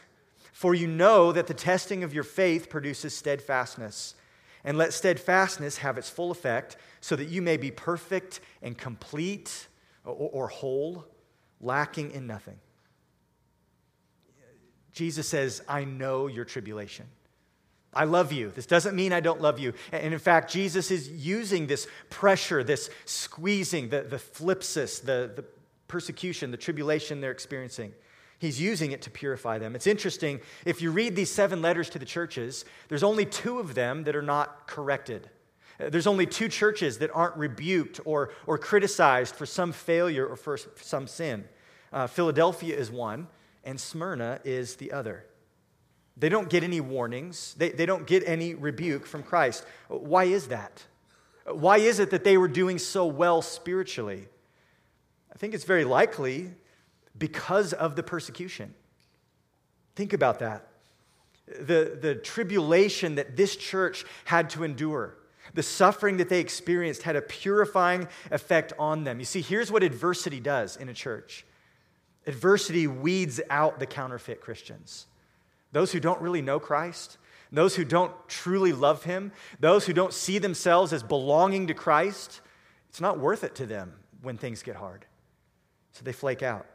for 0.52 0.76
you 0.76 0.88
know 0.88 1.32
that 1.32 1.48
the 1.48 1.54
testing 1.54 2.04
of 2.04 2.14
your 2.14 2.24
faith 2.24 2.70
produces 2.70 3.16
steadfastness. 3.16 4.16
And 4.64 4.78
let 4.78 4.92
steadfastness 4.92 5.78
have 5.78 5.98
its 5.98 6.10
full 6.10 6.32
effect, 6.32 6.78
so 7.00 7.16
that 7.16 7.30
you 7.30 7.42
may 7.42 7.58
be 7.58 7.72
perfect 7.72 8.42
and 8.62 8.78
complete 8.78 9.68
or, 10.04 10.48
whole, 10.48 11.06
lacking 11.62 12.12
in 12.12 12.28
nothing. 12.28 12.60
Jesus 14.94 15.28
says, 15.28 15.62
I 15.68 15.84
know 15.84 16.28
your 16.28 16.44
tribulation. 16.44 17.06
I 17.94 18.04
love 18.04 18.32
you. 18.32 18.52
This 18.52 18.66
doesn't 18.66 18.96
mean 18.96 19.14
I 19.14 19.20
don't 19.20 19.42
love 19.42 19.60
you. 19.60 19.74
And 19.92 20.14
in 20.14 20.20
fact, 20.20 20.52
Jesus 20.52 20.92
is 20.92 21.10
using 21.10 21.68
this 21.68 21.88
pressure, 22.10 22.64
this 22.64 22.90
squeezing, 23.06 23.90
the, 23.90 24.02
the 24.02 24.18
thlipsis, 24.18 25.02
the, 25.02 25.32
the 25.36 25.46
persecution, 25.88 26.52
the 26.52 26.58
tribulation 26.58 27.22
they're 27.22 27.32
experiencing. 27.32 27.94
He's 28.40 28.62
using 28.62 28.92
it 28.92 29.02
to 29.04 29.10
purify 29.10 29.58
them. 29.58 29.76
It's 29.76 29.88
interesting, 29.88 30.42
if 30.64 30.82
you 30.82 30.92
read 30.92 31.16
these 31.16 31.32
seven 31.32 31.62
letters 31.62 31.90
to 31.92 32.00
the 32.00 32.06
churches, 32.06 32.66
there's 32.88 33.04
only 33.04 33.26
two 33.26 33.60
of 33.60 33.74
them 33.74 34.04
that 34.04 34.16
are 34.16 34.22
not 34.22 34.68
corrected. 34.68 35.30
There's 35.80 36.08
only 36.08 36.26
two 36.26 36.50
churches 36.50 37.00
that 37.00 37.10
aren't 37.14 37.36
rebuked 37.36 38.00
or, 38.06 38.32
or 38.46 38.58
criticized 38.58 39.36
for 39.36 39.46
some 39.46 39.72
failure 39.72 40.26
or 40.26 40.36
for 40.36 40.58
some 40.58 41.08
sin. 41.08 41.46
Uh, 41.92 42.06
Philadelphia 42.06 42.76
is 42.76 42.92
one, 42.92 43.28
and 43.64 43.80
Smyrna 43.80 44.40
is 44.44 44.76
the 44.76 44.92
other. 44.92 45.26
They 46.20 46.30
don't 46.30 46.50
get 46.50 46.64
any 46.64 46.82
warnings, 46.82 47.54
they, 47.58 47.70
they 47.70 47.86
don't 47.86 48.08
get 48.08 48.24
any 48.26 48.56
rebuke 48.56 49.06
from 49.06 49.24
Christ. 49.24 49.66
Why 49.88 50.24
is 50.26 50.48
that? 50.48 50.84
Why 51.46 51.78
is 51.78 52.00
it 52.00 52.10
that 52.10 52.24
they 52.24 52.38
were 52.38 52.48
doing 52.48 52.80
so 52.80 53.06
well 53.06 53.42
spiritually? 53.42 54.28
I 55.32 55.38
think 55.38 55.54
it's 55.54 55.64
very 55.64 55.86
likely 55.86 56.52
because 57.18 57.74
of 57.74 57.96
the 57.96 58.04
persecution. 58.04 58.74
Think 59.96 60.14
about 60.14 60.40
that. 60.40 60.68
The, 61.48 61.98
the 62.02 62.16
tribulation 62.16 63.16
that 63.16 63.38
this 63.38 63.56
church 63.56 64.04
had 64.26 64.50
to 64.52 64.64
endure, 64.64 65.16
the 65.54 65.64
suffering 65.64 66.18
that 66.18 66.30
they 66.30 66.40
experienced 66.40 67.04
had 67.04 67.16
a 67.16 67.22
purifying 67.22 68.08
effect 68.32 68.74
on 68.78 69.04
them. 69.06 69.20
You 69.20 69.26
see, 69.26 69.42
here's 69.42 69.72
what 69.72 69.84
adversity 69.84 70.40
does 70.40 70.78
in 70.78 70.90
a 70.90 70.94
church 70.94 71.46
adversity 72.26 72.88
weeds 72.88 73.40
out 73.50 73.80
the 73.80 73.86
counterfeit 73.86 74.42
Christians. 74.42 75.06
Those 75.72 75.92
who 75.92 76.00
don't 76.00 76.22
really 76.22 76.42
know 76.42 76.60
Christ, 76.60 77.18
those 77.52 77.76
who 77.76 77.86
don't 77.86 78.14
truly 78.28 78.74
love 78.74 79.04
Him, 79.04 79.32
those 79.60 79.86
who 79.86 79.94
don't 79.94 80.14
see 80.14 80.38
themselves 80.38 80.94
as 80.94 81.04
belonging 81.04 81.68
to 81.68 81.74
Christ, 81.74 82.42
it's 82.90 83.02
not 83.02 83.20
worth 83.20 83.44
it 83.44 83.56
to 83.56 83.66
them 83.66 83.94
when 84.22 84.38
things 84.38 84.64
get 84.64 84.76
hard. 84.76 85.06
So 85.94 86.04
they 86.04 86.14
flake 86.14 86.44
out. 86.44 86.66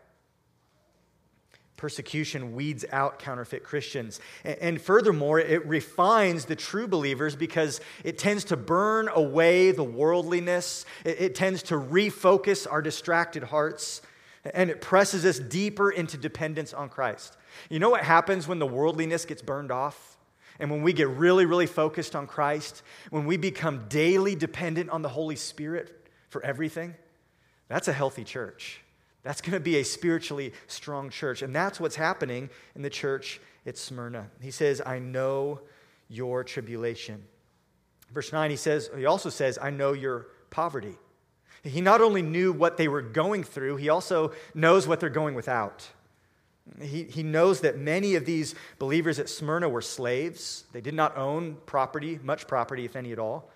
Persecution 1.77 2.55
weeds 2.55 2.85
out 2.93 3.19
counterfeit 3.19 3.65
Christians. 3.65 4.21
And 4.45 4.81
furthermore, 4.81 5.41
it 5.41 5.67
refines 5.67 6.45
the 6.45 6.55
true 6.55 6.87
believers 6.87 7.35
because 7.35 7.81
it 8.05 8.19
tends 8.19 8.45
to 8.45 8.57
burn 8.57 9.09
away 9.09 9.73
the 9.73 9.83
worldliness. 9.83 10.87
It 11.05 11.35
tends 11.35 11.65
to 11.65 11.75
refocus 11.75 12.71
our 12.71 12.83
distracted 12.83 13.43
hearts. 13.43 14.01
And 14.45 14.71
it 14.71 14.81
presses 14.81 15.25
us 15.25 15.39
deeper 15.39 15.91
into 15.91 16.17
dependence 16.17 16.75
on 16.75 16.89
Christ. 16.89 17.37
You 17.71 17.79
know 17.79 17.91
what 17.91 18.03
happens 18.03 18.49
when 18.49 18.59
the 18.59 18.67
worldliness 18.67 19.25
gets 19.25 19.43
burned 19.43 19.71
off? 19.71 20.17
And 20.59 20.71
when 20.71 20.83
we 20.83 20.93
get 20.93 21.09
really, 21.09 21.47
really 21.47 21.67
focused 21.67 22.15
on 22.15 22.27
Christ, 22.27 22.83
when 23.11 23.25
we 23.25 23.37
become 23.37 23.87
daily 23.89 24.35
dependent 24.35 24.91
on 24.91 25.03
the 25.03 25.09
Holy 25.09 25.37
Spirit 25.37 26.09
for 26.29 26.45
everything, 26.45 26.95
that's 27.69 27.89
a 27.89 27.93
healthy 27.93 28.25
church. 28.25 28.81
That's 29.23 29.41
going 29.41 29.53
to 29.53 29.61
be 29.61 29.77
a 29.77 29.85
spiritually 29.85 30.53
strong 30.67 31.09
church. 31.09 31.43
And 31.43 31.55
that's 31.55 31.79
what's 31.79 31.97
happening 31.97 32.51
in 32.75 32.83
the 32.83 32.91
church 32.91 33.41
at 33.65 33.79
Smyrna. 33.79 34.29
He 34.41 34.51
says, 34.51 34.83
I 34.85 34.99
know 34.99 35.61
your 36.09 36.43
tribulation. 36.45 37.25
Verse 38.13 38.33
9, 38.33 38.51
he 38.51 38.57
says, 38.57 38.91
he 38.97 39.07
also 39.07 39.31
says, 39.31 39.59
I 39.63 39.71
know 39.71 39.93
your 39.93 40.27
poverty. 40.51 40.97
He 41.65 41.81
not 41.81 42.01
only 42.01 42.23
knew 42.23 42.53
what 42.53 42.77
they 42.77 42.89
were 42.89 43.03
going 43.03 43.45
through, 43.45 43.77
he 43.77 43.89
also 43.89 44.33
knows 44.55 44.89
what 44.89 44.99
they're 44.99 45.09
going 45.09 45.35
without. 45.35 45.89
He, 46.81 47.05
he 47.05 47.23
knows 47.23 47.61
that 47.61 47.79
many 47.79 48.15
of 48.15 48.25
these 48.25 48.55
believers 48.79 49.19
at 49.19 49.29
Smyrna 49.29 49.69
were 49.69 49.83
slaves. 49.83 50.65
They 50.73 50.81
did 50.81 50.95
not 50.95 51.17
own 51.17 51.57
property, 51.67 52.19
much 52.23 52.47
property, 52.47 52.85
if 52.85 52.97
any 52.97 53.13
at 53.13 53.19
all. 53.19 53.51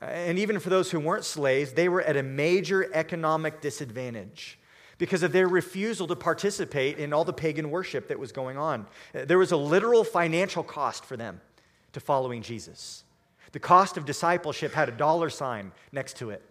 And 0.00 0.38
even 0.38 0.58
for 0.60 0.70
those 0.70 0.90
who 0.90 1.00
weren't 1.00 1.24
slaves, 1.24 1.72
they 1.72 1.88
were 1.88 2.02
at 2.02 2.16
a 2.16 2.22
major 2.22 2.88
economic 2.94 3.60
disadvantage 3.60 4.58
because 4.96 5.22
of 5.22 5.32
their 5.32 5.48
refusal 5.48 6.06
to 6.08 6.16
participate 6.16 6.98
in 6.98 7.12
all 7.12 7.24
the 7.24 7.32
pagan 7.32 7.70
worship 7.70 8.08
that 8.08 8.18
was 8.18 8.32
going 8.32 8.56
on. 8.56 8.86
There 9.12 9.38
was 9.38 9.52
a 9.52 9.56
literal 9.56 10.04
financial 10.04 10.62
cost 10.62 11.04
for 11.04 11.16
them 11.16 11.40
to 11.92 12.00
following 12.00 12.42
Jesus. 12.42 13.04
The 13.52 13.60
cost 13.60 13.96
of 13.96 14.04
discipleship 14.04 14.72
had 14.72 14.88
a 14.88 14.92
dollar 14.92 15.30
sign 15.30 15.72
next 15.92 16.16
to 16.18 16.30
it 16.30 16.42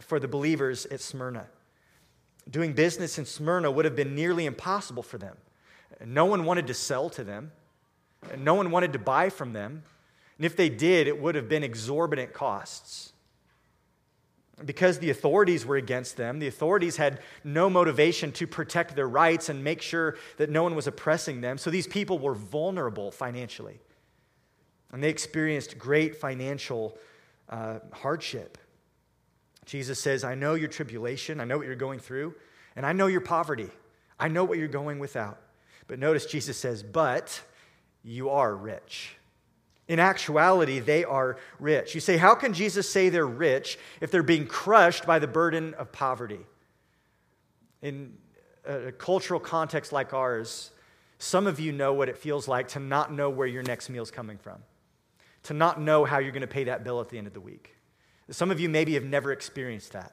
for 0.00 0.18
the 0.18 0.28
believers 0.28 0.86
at 0.86 1.00
Smyrna. 1.00 1.46
Doing 2.50 2.72
business 2.72 3.18
in 3.18 3.24
Smyrna 3.24 3.70
would 3.70 3.84
have 3.84 3.96
been 3.96 4.14
nearly 4.14 4.46
impossible 4.46 5.02
for 5.02 5.18
them. 5.18 5.36
No 6.04 6.24
one 6.24 6.44
wanted 6.44 6.66
to 6.66 6.74
sell 6.74 7.10
to 7.10 7.24
them, 7.24 7.52
no 8.36 8.54
one 8.54 8.70
wanted 8.70 8.92
to 8.94 8.98
buy 8.98 9.28
from 9.28 9.52
them. 9.52 9.82
And 10.38 10.46
if 10.46 10.56
they 10.56 10.68
did, 10.68 11.06
it 11.06 11.20
would 11.20 11.34
have 11.34 11.48
been 11.48 11.62
exorbitant 11.62 12.32
costs. 12.32 13.12
Because 14.64 14.98
the 14.98 15.10
authorities 15.10 15.66
were 15.66 15.76
against 15.76 16.16
them, 16.16 16.38
the 16.38 16.46
authorities 16.46 16.96
had 16.96 17.20
no 17.42 17.68
motivation 17.68 18.32
to 18.32 18.46
protect 18.46 18.94
their 18.94 19.08
rights 19.08 19.48
and 19.48 19.62
make 19.62 19.82
sure 19.82 20.16
that 20.36 20.50
no 20.50 20.62
one 20.62 20.74
was 20.74 20.86
oppressing 20.86 21.40
them. 21.40 21.58
So 21.58 21.70
these 21.70 21.86
people 21.86 22.18
were 22.18 22.34
vulnerable 22.34 23.10
financially. 23.10 23.80
And 24.92 25.02
they 25.02 25.08
experienced 25.08 25.78
great 25.78 26.16
financial 26.16 26.98
uh, 27.48 27.78
hardship. 27.92 28.58
Jesus 29.64 29.98
says, 29.98 30.24
I 30.24 30.34
know 30.34 30.54
your 30.54 30.68
tribulation, 30.68 31.40
I 31.40 31.44
know 31.44 31.56
what 31.56 31.66
you're 31.66 31.76
going 31.76 32.00
through, 32.00 32.34
and 32.74 32.84
I 32.84 32.92
know 32.92 33.06
your 33.06 33.20
poverty. 33.20 33.70
I 34.18 34.28
know 34.28 34.44
what 34.44 34.58
you're 34.58 34.68
going 34.68 34.98
without. 34.98 35.38
But 35.86 35.98
notice 35.98 36.26
Jesus 36.26 36.56
says, 36.56 36.82
But 36.82 37.40
you 38.02 38.30
are 38.30 38.54
rich. 38.54 39.16
In 39.88 39.98
actuality, 39.98 40.78
they 40.78 41.04
are 41.04 41.38
rich. 41.58 41.94
You 41.94 42.00
say, 42.00 42.16
How 42.16 42.34
can 42.34 42.54
Jesus 42.54 42.88
say 42.88 43.08
they're 43.08 43.26
rich 43.26 43.78
if 44.00 44.10
they're 44.10 44.22
being 44.22 44.46
crushed 44.46 45.06
by 45.06 45.18
the 45.18 45.26
burden 45.26 45.74
of 45.74 45.92
poverty? 45.92 46.40
In 47.82 48.16
a 48.64 48.92
cultural 48.92 49.40
context 49.40 49.92
like 49.92 50.14
ours, 50.14 50.70
some 51.18 51.46
of 51.46 51.60
you 51.60 51.72
know 51.72 51.92
what 51.92 52.08
it 52.08 52.16
feels 52.16 52.48
like 52.48 52.68
to 52.68 52.80
not 52.80 53.12
know 53.12 53.28
where 53.30 53.46
your 53.46 53.62
next 53.62 53.90
meal 53.90 54.02
is 54.02 54.10
coming 54.10 54.38
from, 54.38 54.62
to 55.44 55.54
not 55.54 55.80
know 55.80 56.04
how 56.04 56.18
you're 56.18 56.32
going 56.32 56.42
to 56.42 56.46
pay 56.46 56.64
that 56.64 56.84
bill 56.84 57.00
at 57.00 57.08
the 57.08 57.18
end 57.18 57.26
of 57.26 57.32
the 57.32 57.40
week. 57.40 57.76
Some 58.30 58.50
of 58.50 58.60
you 58.60 58.68
maybe 58.68 58.94
have 58.94 59.04
never 59.04 59.32
experienced 59.32 59.92
that. 59.92 60.12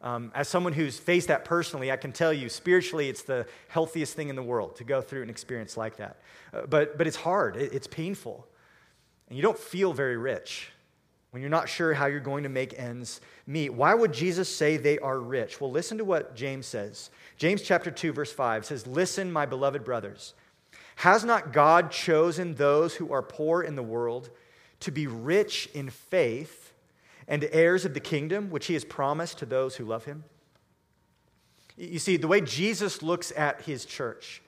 Um, 0.00 0.32
as 0.34 0.48
someone 0.48 0.72
who's 0.72 0.98
faced 0.98 1.28
that 1.28 1.44
personally, 1.44 1.92
I 1.92 1.96
can 1.96 2.12
tell 2.12 2.32
you 2.32 2.48
spiritually, 2.48 3.08
it's 3.08 3.22
the 3.22 3.46
healthiest 3.68 4.14
thing 4.14 4.28
in 4.28 4.36
the 4.36 4.42
world 4.42 4.76
to 4.76 4.84
go 4.84 5.00
through 5.00 5.22
an 5.22 5.30
experience 5.30 5.76
like 5.76 5.96
that. 5.98 6.16
Uh, 6.52 6.66
but, 6.66 6.98
but 6.98 7.06
it's 7.06 7.16
hard, 7.16 7.56
it, 7.56 7.72
it's 7.72 7.86
painful. 7.86 8.46
And 9.28 9.36
you 9.36 9.42
don't 9.42 9.58
feel 9.58 9.92
very 9.92 10.16
rich 10.16 10.70
when 11.30 11.40
you're 11.40 11.50
not 11.50 11.68
sure 11.68 11.94
how 11.94 12.06
you're 12.06 12.20
going 12.20 12.42
to 12.42 12.48
make 12.48 12.78
ends 12.78 13.20
meet. 13.46 13.70
Why 13.70 13.94
would 13.94 14.12
Jesus 14.12 14.54
say 14.54 14.76
they 14.76 14.98
are 14.98 15.18
rich? 15.18 15.60
Well, 15.60 15.70
listen 15.70 15.98
to 15.98 16.04
what 16.04 16.34
James 16.34 16.66
says. 16.66 17.10
James 17.38 17.62
chapter 17.62 17.90
2, 17.90 18.12
verse 18.12 18.32
5 18.32 18.66
says, 18.66 18.86
Listen, 18.86 19.32
my 19.32 19.46
beloved 19.46 19.84
brothers. 19.84 20.34
Has 20.96 21.24
not 21.24 21.52
God 21.52 21.90
chosen 21.90 22.54
those 22.54 22.94
who 22.94 23.12
are 23.12 23.22
poor 23.22 23.62
in 23.62 23.76
the 23.76 23.82
world 23.82 24.30
to 24.80 24.90
be 24.90 25.06
rich 25.06 25.70
in 25.72 25.90
faith? 25.90 26.61
And 27.28 27.48
heirs 27.52 27.84
of 27.84 27.94
the 27.94 28.00
kingdom 28.00 28.50
which 28.50 28.66
he 28.66 28.74
has 28.74 28.84
promised 28.84 29.38
to 29.38 29.46
those 29.46 29.76
who 29.76 29.84
love 29.84 30.04
him? 30.04 30.24
You 31.76 31.98
see, 31.98 32.16
the 32.16 32.28
way 32.28 32.40
Jesus 32.40 33.02
looks 33.02 33.32
at 33.36 33.62
his 33.62 33.84
church, 33.84 34.42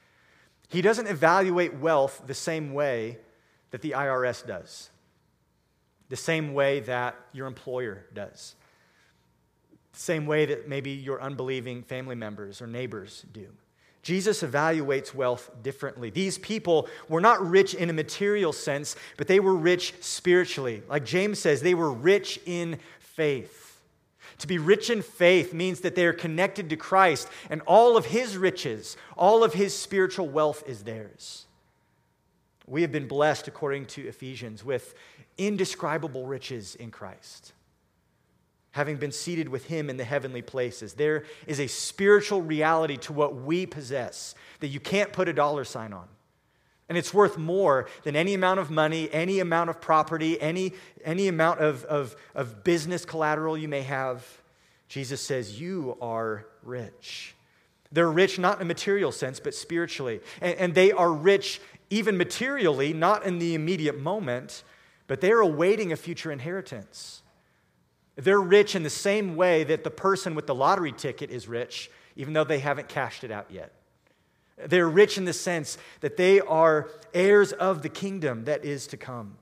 he 0.68 0.82
doesn't 0.82 1.06
evaluate 1.06 1.74
wealth 1.74 2.22
the 2.26 2.34
same 2.34 2.74
way 2.74 3.18
that 3.70 3.82
the 3.82 3.92
IRS 3.92 4.46
does, 4.46 4.90
the 6.08 6.16
same 6.16 6.54
way 6.54 6.80
that 6.80 7.16
your 7.32 7.46
employer 7.46 8.06
does, 8.12 8.54
the 9.92 9.98
same 9.98 10.26
way 10.26 10.46
that 10.46 10.68
maybe 10.68 10.90
your 10.90 11.20
unbelieving 11.20 11.82
family 11.82 12.14
members 12.14 12.60
or 12.60 12.66
neighbors 12.66 13.24
do. 13.32 13.48
Jesus 14.04 14.42
evaluates 14.42 15.14
wealth 15.14 15.50
differently. 15.62 16.10
These 16.10 16.36
people 16.36 16.88
were 17.08 17.22
not 17.22 17.44
rich 17.44 17.72
in 17.72 17.88
a 17.88 17.94
material 17.94 18.52
sense, 18.52 18.96
but 19.16 19.28
they 19.28 19.40
were 19.40 19.56
rich 19.56 19.94
spiritually. 20.00 20.82
Like 20.88 21.06
James 21.06 21.38
says, 21.38 21.62
they 21.62 21.74
were 21.74 21.90
rich 21.90 22.38
in 22.44 22.78
faith. 22.98 23.80
To 24.40 24.46
be 24.46 24.58
rich 24.58 24.90
in 24.90 25.00
faith 25.00 25.54
means 25.54 25.80
that 25.80 25.94
they 25.94 26.04
are 26.04 26.12
connected 26.12 26.68
to 26.68 26.76
Christ, 26.76 27.28
and 27.48 27.62
all 27.62 27.96
of 27.96 28.04
his 28.04 28.36
riches, 28.36 28.98
all 29.16 29.42
of 29.42 29.54
his 29.54 29.74
spiritual 29.74 30.28
wealth 30.28 30.62
is 30.66 30.82
theirs. 30.82 31.46
We 32.66 32.82
have 32.82 32.92
been 32.92 33.08
blessed, 33.08 33.48
according 33.48 33.86
to 33.86 34.06
Ephesians, 34.06 34.62
with 34.62 34.94
indescribable 35.38 36.26
riches 36.26 36.74
in 36.74 36.90
Christ 36.90 37.53
having 38.74 38.96
been 38.96 39.12
seated 39.12 39.48
with 39.48 39.66
him 39.66 39.88
in 39.88 39.96
the 39.96 40.04
heavenly 40.04 40.42
places. 40.42 40.94
There 40.94 41.22
is 41.46 41.60
a 41.60 41.68
spiritual 41.68 42.42
reality 42.42 42.96
to 42.98 43.12
what 43.12 43.36
we 43.36 43.66
possess 43.66 44.34
that 44.58 44.66
you 44.66 44.80
can't 44.80 45.12
put 45.12 45.28
a 45.28 45.32
dollar 45.32 45.62
sign 45.62 45.92
on. 45.92 46.08
And 46.88 46.98
it's 46.98 47.14
worth 47.14 47.38
more 47.38 47.88
than 48.02 48.16
any 48.16 48.34
amount 48.34 48.58
of 48.58 48.72
money, 48.72 49.08
any 49.12 49.38
amount 49.38 49.70
of 49.70 49.80
property, 49.80 50.40
any, 50.40 50.72
any 51.04 51.28
amount 51.28 51.60
of, 51.60 51.84
of, 51.84 52.16
of 52.34 52.64
business 52.64 53.04
collateral 53.04 53.56
you 53.56 53.68
may 53.68 53.82
have. 53.82 54.26
Jesus 54.88 55.20
says, 55.20 55.60
You 55.60 55.96
are 56.02 56.44
rich. 56.64 57.36
They're 57.92 58.10
rich 58.10 58.40
not 58.40 58.56
in 58.56 58.62
a 58.62 58.64
material 58.64 59.12
sense, 59.12 59.38
but 59.38 59.54
spiritually. 59.54 60.20
And, 60.40 60.58
and 60.58 60.74
they 60.74 60.90
are 60.90 61.12
rich 61.12 61.60
even 61.90 62.16
materially, 62.16 62.92
not 62.92 63.24
in 63.24 63.38
the 63.38 63.54
immediate 63.54 64.00
moment, 64.00 64.64
but 65.06 65.20
they 65.20 65.30
are 65.30 65.40
awaiting 65.40 65.92
a 65.92 65.96
future 65.96 66.32
inheritance. 66.32 67.22
They're 68.16 68.40
rich 68.40 68.76
in 68.76 68.82
the 68.82 68.90
same 68.90 69.36
way 69.36 69.64
that 69.64 69.84
the 69.84 69.90
person 69.90 70.34
with 70.34 70.46
the 70.46 70.54
lottery 70.54 70.92
ticket 70.92 71.30
is 71.30 71.48
rich, 71.48 71.90
even 72.16 72.32
though 72.32 72.44
they 72.44 72.60
haven't 72.60 72.88
cashed 72.88 73.24
it 73.24 73.30
out 73.30 73.50
yet. 73.50 73.72
They're 74.56 74.88
rich 74.88 75.18
in 75.18 75.24
the 75.24 75.32
sense 75.32 75.78
that 76.00 76.16
they 76.16 76.40
are 76.40 76.88
heirs 77.12 77.52
of 77.52 77.82
the 77.82 77.88
kingdom 77.88 78.44
that 78.44 78.64
is 78.64 78.86
to 78.88 78.96
come. 78.96 79.36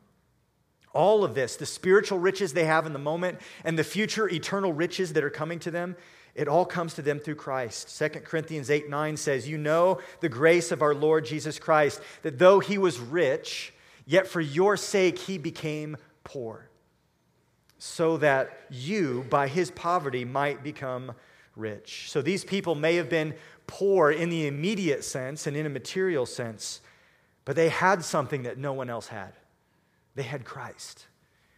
All 0.95 1.25
of 1.25 1.35
this, 1.35 1.57
the 1.57 1.67
spiritual 1.67 2.19
riches 2.19 2.53
they 2.53 2.65
have 2.65 2.87
in 2.87 2.93
the 2.93 2.99
moment 2.99 3.39
and 3.65 3.79
the 3.79 3.85
future 3.85 4.29
eternal 4.29 4.73
riches 4.73 5.13
that 5.15 5.25
are 5.25 5.31
coming 5.31 5.59
to 5.61 5.71
them, 5.71 5.97
It 6.35 6.49
all 6.49 6.65
comes 6.65 6.95
to 6.95 7.03
them 7.03 7.19
through 7.19 7.35
Christ. 7.35 7.99
2 7.99 8.21
Corinthians 8.21 8.71
8 8.71 8.89
9 8.89 9.17
says, 9.19 9.47
You 9.47 9.59
know 9.59 10.01
the 10.21 10.31
grace 10.31 10.73
of 10.73 10.81
our 10.81 10.95
Lord 10.95 11.27
Jesus 11.27 11.59
Christ, 11.59 12.01
that 12.23 12.39
though 12.39 12.59
he 12.61 12.79
was 12.79 12.99
rich, 12.99 13.75
yet 14.07 14.27
for 14.27 14.41
your 14.41 14.79
sake 14.79 15.19
he 15.19 15.37
became 15.37 15.99
poor, 16.25 16.71
so 17.85 18.17
that 18.17 18.61
you, 18.71 19.27
by 19.29 19.49
his 19.49 19.73
poverty, 19.73 20.25
might 20.25 20.63
become 20.63 21.11
rich. 21.57 22.09
So 22.13 22.23
these 22.23 22.45
people 22.45 22.77
may 22.77 22.95
have 22.95 23.09
been 23.09 23.35
poor 23.67 24.13
in 24.13 24.31
the 24.31 24.47
immediate 24.47 25.03
sense 25.03 25.49
and 25.49 25.57
in 25.57 25.67
a 25.67 25.69
material 25.69 26.25
sense, 26.25 26.81
but 27.45 27.57
they 27.57 27.71
had 27.71 28.05
something 28.05 28.45
that 28.45 28.57
no 28.57 28.73
one 28.73 28.89
else 28.89 29.09
had. 29.09 29.33
They 30.15 30.23
had 30.23 30.45
Christ, 30.45 31.09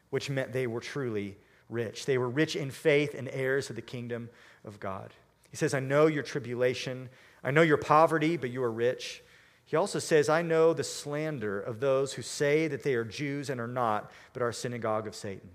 which 0.09 0.31
meant 0.31 0.55
they 0.55 0.67
were 0.67 0.81
truly 0.81 1.37
rich. 1.69 2.07
They 2.07 2.17
were 2.17 2.31
rich 2.31 2.57
in 2.57 2.71
faith 2.71 3.15
and 3.15 3.29
heirs 3.31 3.69
of 3.69 3.77
the 3.77 3.83
kingdom 3.83 4.31
of 4.65 4.81
God. 4.81 5.13
He 5.51 5.59
says, 5.59 5.75
I 5.75 5.81
know 5.81 6.07
your 6.07 6.23
tribulation. 6.23 7.11
I 7.45 7.51
know 7.51 7.61
your 7.61 7.77
poverty, 7.77 8.39
but 8.39 8.49
you 8.49 8.63
are 8.63 8.73
rich. 8.73 9.23
He 9.67 9.77
also 9.77 9.99
says, 9.99 10.31
I 10.31 10.41
know 10.41 10.73
the 10.73 10.85
slander 10.85 11.61
of 11.61 11.81
those 11.81 12.15
who 12.15 12.23
say 12.23 12.67
that 12.69 12.83
they 12.83 12.95
are 12.95 13.05
Jews 13.05 13.51
and 13.51 13.61
are 13.61 13.69
not, 13.69 14.11
but 14.33 14.41
are 14.41 14.49
a 14.49 14.55
synagogue 14.55 15.07
of 15.07 15.15
Satan. 15.15 15.51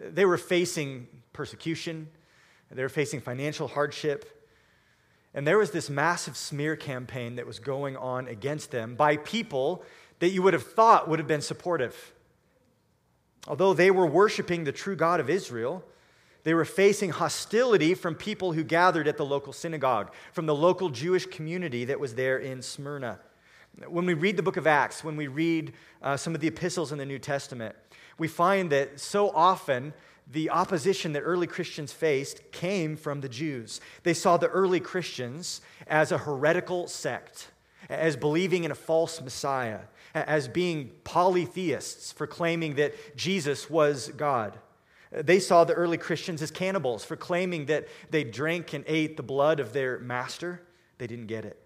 They 0.00 0.24
were 0.24 0.38
facing 0.38 1.08
persecution, 1.32 2.08
they 2.70 2.82
were 2.82 2.88
facing 2.88 3.20
financial 3.20 3.68
hardship. 3.68 4.34
And 5.34 5.46
there 5.46 5.58
was 5.58 5.70
this 5.70 5.90
massive 5.90 6.36
smear 6.36 6.74
campaign 6.74 7.36
that 7.36 7.46
was 7.46 7.58
going 7.58 7.96
on 7.96 8.28
against 8.28 8.70
them 8.70 8.94
by 8.94 9.18
people 9.18 9.84
that 10.20 10.30
you 10.30 10.42
would 10.42 10.54
have 10.54 10.64
thought 10.64 11.08
would 11.08 11.18
have 11.18 11.28
been 11.28 11.42
supportive. 11.42 12.12
Although 13.46 13.74
they 13.74 13.90
were 13.90 14.06
worshiping 14.06 14.64
the 14.64 14.72
true 14.72 14.96
God 14.96 15.20
of 15.20 15.30
Israel, 15.30 15.84
they 16.44 16.54
were 16.54 16.64
facing 16.64 17.10
hostility 17.10 17.94
from 17.94 18.14
people 18.14 18.52
who 18.52 18.64
gathered 18.64 19.06
at 19.06 19.16
the 19.16 19.24
local 19.24 19.52
synagogue, 19.52 20.12
from 20.32 20.46
the 20.46 20.54
local 20.54 20.88
Jewish 20.88 21.26
community 21.26 21.84
that 21.84 22.00
was 22.00 22.14
there 22.14 22.38
in 22.38 22.62
Smyrna. 22.62 23.20
When 23.86 24.06
we 24.06 24.14
read 24.14 24.36
the 24.36 24.42
book 24.42 24.56
of 24.56 24.66
Acts, 24.66 25.04
when 25.04 25.16
we 25.16 25.28
read 25.28 25.72
uh, 26.02 26.16
some 26.16 26.34
of 26.34 26.40
the 26.40 26.48
epistles 26.48 26.90
in 26.90 26.98
the 26.98 27.06
New 27.06 27.18
Testament, 27.18 27.76
we 28.18 28.28
find 28.28 28.70
that 28.70 29.00
so 29.00 29.30
often 29.30 29.94
the 30.30 30.50
opposition 30.50 31.12
that 31.14 31.20
early 31.20 31.46
Christians 31.46 31.92
faced 31.92 32.52
came 32.52 32.96
from 32.96 33.20
the 33.20 33.28
Jews. 33.28 33.80
They 34.02 34.14
saw 34.14 34.36
the 34.36 34.48
early 34.48 34.80
Christians 34.80 35.62
as 35.86 36.12
a 36.12 36.18
heretical 36.18 36.86
sect, 36.86 37.48
as 37.88 38.16
believing 38.16 38.64
in 38.64 38.70
a 38.70 38.74
false 38.74 39.20
Messiah, 39.22 39.80
as 40.14 40.48
being 40.48 40.90
polytheists 41.04 42.12
for 42.12 42.26
claiming 42.26 42.74
that 42.74 43.16
Jesus 43.16 43.70
was 43.70 44.08
God. 44.08 44.58
They 45.10 45.40
saw 45.40 45.64
the 45.64 45.72
early 45.72 45.96
Christians 45.96 46.42
as 46.42 46.50
cannibals 46.50 47.04
for 47.04 47.16
claiming 47.16 47.66
that 47.66 47.88
they 48.10 48.24
drank 48.24 48.74
and 48.74 48.84
ate 48.86 49.16
the 49.16 49.22
blood 49.22 49.60
of 49.60 49.72
their 49.72 49.98
master. 50.00 50.60
They 50.98 51.06
didn't 51.06 51.28
get 51.28 51.46
it. 51.46 51.58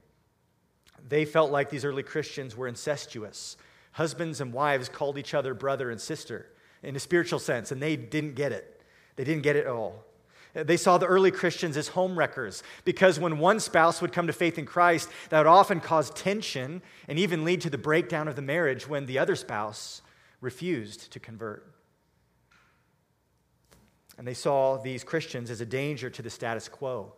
They 1.09 1.25
felt 1.25 1.51
like 1.51 1.69
these 1.69 1.85
early 1.85 2.05
Christians 2.05 2.57
were 2.57 2.69
incestuous. 2.69 3.57
Husbands 3.93 4.41
and 4.41 4.53
wives 4.53 4.89
called 4.89 5.19
each 5.19 5.35
other 5.35 5.55
brother 5.55 5.91
and 5.91 6.01
sister 6.01 6.47
in 6.83 6.97
a 6.97 7.01
spiritual 7.01 7.39
sense, 7.39 7.71
and 7.71 7.81
they 7.81 7.97
didn't 7.97 8.35
get 8.35 8.53
it. 8.53 8.83
They 9.17 9.25
didn't 9.25 9.43
get 9.43 9.57
it 9.57 9.67
at 9.67 9.73
all. 9.73 10.05
They 10.55 10.77
saw 10.77 10.99
the 10.99 11.07
early 11.07 11.31
Christians 11.31 11.79
as 11.79 11.91
homewreckers 11.91 12.63
because 12.85 13.19
when 13.19 13.39
one 13.39 13.59
spouse 13.59 14.03
would 14.03 14.13
come 14.13 14.27
to 14.27 14.33
faith 14.35 14.59
in 14.59 14.67
Christ, 14.67 15.09
that 15.31 15.39
would 15.39 15.47
often 15.47 15.81
cause 15.81 16.11
tension 16.11 16.83
and 17.09 17.19
even 17.19 17.45
lead 17.45 17.63
to 17.63 17.71
the 17.71 17.79
breakdown 17.79 18.29
of 18.29 18.37
the 18.37 18.43
marriage 18.43 18.87
when 18.87 19.07
the 19.07 19.19
other 19.19 19.35
spouse 19.35 20.03
refused 20.43 21.11
to 21.13 21.21
convert. 21.21 21.73
And 24.19 24.27
they 24.27 24.35
saw 24.35 24.77
these 24.77 25.05
Christians 25.05 25.51
as 25.51 25.63
a 25.63 25.67
danger 25.67 26.11
to 26.11 26.21
the 26.21 26.29
status 26.29 26.69
quo. 26.69 27.15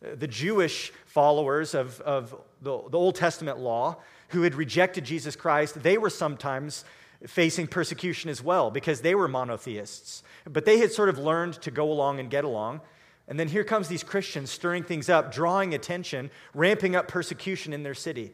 The 0.00 0.28
Jewish 0.28 0.92
followers 1.06 1.74
of, 1.74 2.00
of 2.02 2.30
the, 2.60 2.78
the 2.90 2.98
Old 2.98 3.14
Testament 3.14 3.58
law 3.58 3.96
who 4.28 4.42
had 4.42 4.54
rejected 4.54 5.04
Jesus 5.04 5.36
Christ, 5.36 5.82
they 5.82 5.98
were 5.98 6.10
sometimes 6.10 6.84
facing 7.26 7.66
persecution 7.66 8.30
as 8.30 8.42
well 8.42 8.70
because 8.70 9.00
they 9.00 9.14
were 9.14 9.28
monotheists. 9.28 10.22
But 10.44 10.64
they 10.64 10.78
had 10.78 10.92
sort 10.92 11.08
of 11.08 11.18
learned 11.18 11.54
to 11.62 11.70
go 11.70 11.90
along 11.90 12.20
and 12.20 12.30
get 12.30 12.44
along. 12.44 12.80
And 13.26 13.38
then 13.38 13.48
here 13.48 13.64
comes 13.64 13.88
these 13.88 14.04
Christians 14.04 14.50
stirring 14.50 14.84
things 14.84 15.08
up, 15.08 15.32
drawing 15.32 15.74
attention, 15.74 16.30
ramping 16.54 16.96
up 16.96 17.08
persecution 17.08 17.72
in 17.72 17.82
their 17.82 17.94
city. 17.94 18.32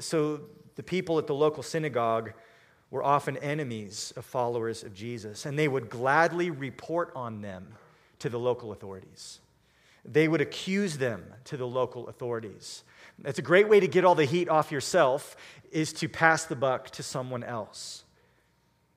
So 0.00 0.40
the 0.76 0.82
people 0.82 1.18
at 1.18 1.26
the 1.26 1.34
local 1.34 1.62
synagogue 1.62 2.32
were 2.90 3.02
often 3.02 3.36
enemies 3.38 4.12
of 4.16 4.24
followers 4.24 4.82
of 4.82 4.94
Jesus, 4.94 5.46
and 5.46 5.58
they 5.58 5.68
would 5.68 5.88
gladly 5.88 6.50
report 6.50 7.12
on 7.14 7.40
them 7.40 7.66
to 8.18 8.28
the 8.28 8.38
local 8.38 8.72
authorities. 8.72 9.40
They 10.04 10.28
would 10.28 10.40
accuse 10.40 10.98
them 10.98 11.24
to 11.44 11.56
the 11.56 11.66
local 11.66 12.08
authorities. 12.08 12.84
It's 13.24 13.38
a 13.38 13.42
great 13.42 13.68
way 13.68 13.80
to 13.80 13.88
get 13.88 14.04
all 14.04 14.14
the 14.14 14.24
heat 14.24 14.48
off 14.48 14.70
yourself 14.70 15.36
is 15.70 15.92
to 15.94 16.08
pass 16.08 16.44
the 16.44 16.56
buck 16.56 16.90
to 16.90 17.02
someone 17.02 17.42
else. 17.42 18.04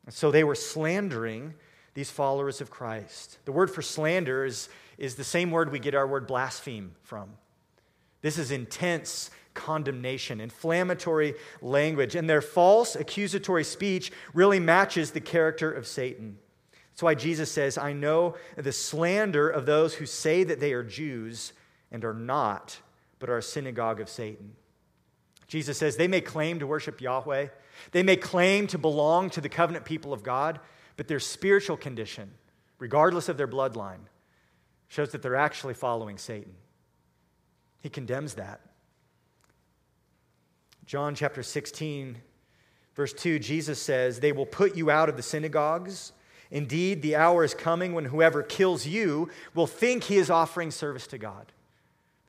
So 0.09 0.31
they 0.31 0.43
were 0.43 0.55
slandering 0.55 1.53
these 1.93 2.11
followers 2.11 2.61
of 2.61 2.69
Christ. 2.69 3.39
The 3.45 3.51
word 3.51 3.71
for 3.71 3.81
slander 3.81 4.45
is, 4.45 4.69
is 4.97 5.15
the 5.15 5.23
same 5.23 5.51
word 5.51 5.71
we 5.71 5.79
get 5.79 5.95
our 5.95 6.07
word 6.07 6.27
blaspheme 6.27 6.93
from. 7.01 7.31
This 8.21 8.37
is 8.37 8.51
intense 8.51 9.31
condemnation, 9.53 10.39
inflammatory 10.39 11.33
language, 11.61 12.15
and 12.15 12.29
their 12.29 12.41
false 12.41 12.95
accusatory 12.95 13.63
speech 13.63 14.11
really 14.33 14.59
matches 14.59 15.11
the 15.11 15.19
character 15.19 15.71
of 15.71 15.87
Satan. 15.87 16.37
That's 16.91 17.01
why 17.01 17.15
Jesus 17.15 17.51
says, 17.51 17.77
I 17.77 17.93
know 17.93 18.35
the 18.55 18.71
slander 18.71 19.49
of 19.49 19.65
those 19.65 19.95
who 19.95 20.05
say 20.05 20.43
that 20.43 20.59
they 20.59 20.73
are 20.73 20.83
Jews 20.83 21.53
and 21.91 22.05
are 22.05 22.13
not, 22.13 22.79
but 23.19 23.29
are 23.29 23.37
a 23.37 23.43
synagogue 23.43 23.99
of 23.99 24.09
Satan. 24.09 24.53
Jesus 25.47 25.77
says 25.77 25.95
they 25.95 26.07
may 26.07 26.21
claim 26.21 26.59
to 26.59 26.67
worship 26.67 27.01
Yahweh, 27.01 27.47
they 27.91 28.03
may 28.03 28.15
claim 28.15 28.67
to 28.67 28.77
belong 28.77 29.29
to 29.31 29.41
the 29.41 29.49
covenant 29.49 29.85
people 29.85 30.13
of 30.13 30.23
God, 30.23 30.59
but 30.97 31.07
their 31.07 31.19
spiritual 31.19 31.77
condition, 31.77 32.31
regardless 32.79 33.29
of 33.29 33.37
their 33.37 33.47
bloodline, 33.47 34.07
shows 34.87 35.11
that 35.11 35.21
they're 35.21 35.35
actually 35.35 35.73
following 35.73 36.17
Satan. 36.17 36.53
He 37.81 37.89
condemns 37.89 38.35
that. 38.35 38.61
John 40.85 41.15
chapter 41.15 41.43
16, 41.43 42.17
verse 42.95 43.13
2, 43.13 43.39
Jesus 43.39 43.81
says, 43.81 44.19
They 44.19 44.31
will 44.31 44.45
put 44.45 44.75
you 44.75 44.89
out 44.89 45.09
of 45.09 45.17
the 45.17 45.23
synagogues. 45.23 46.13
Indeed, 46.49 47.01
the 47.01 47.17
hour 47.17 47.43
is 47.43 47.53
coming 47.53 47.93
when 47.93 48.05
whoever 48.05 48.41
kills 48.41 48.87
you 48.87 49.29
will 49.53 49.67
think 49.67 50.05
he 50.05 50.17
is 50.17 50.29
offering 50.29 50.71
service 50.71 51.05
to 51.07 51.17
God. 51.17 51.51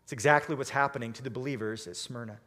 It's 0.09 0.13
exactly 0.15 0.55
what's 0.55 0.71
happening 0.71 1.13
to 1.13 1.23
the 1.23 1.29
believers 1.29 1.87
at 1.87 1.95
Smyrna. 1.95 2.39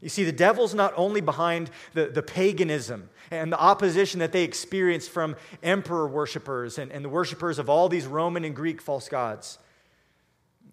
You 0.00 0.08
see, 0.08 0.24
the 0.24 0.32
devil's 0.32 0.72
not 0.72 0.94
only 0.96 1.20
behind 1.20 1.68
the, 1.92 2.06
the 2.06 2.22
paganism 2.22 3.10
and 3.30 3.52
the 3.52 3.60
opposition 3.60 4.20
that 4.20 4.32
they 4.32 4.42
experienced 4.42 5.10
from 5.10 5.36
emperor 5.62 6.08
worshippers 6.08 6.78
and, 6.78 6.90
and 6.90 7.04
the 7.04 7.10
worshippers 7.10 7.58
of 7.58 7.68
all 7.68 7.90
these 7.90 8.06
Roman 8.06 8.42
and 8.42 8.56
Greek 8.56 8.80
false 8.80 9.10
gods. 9.10 9.58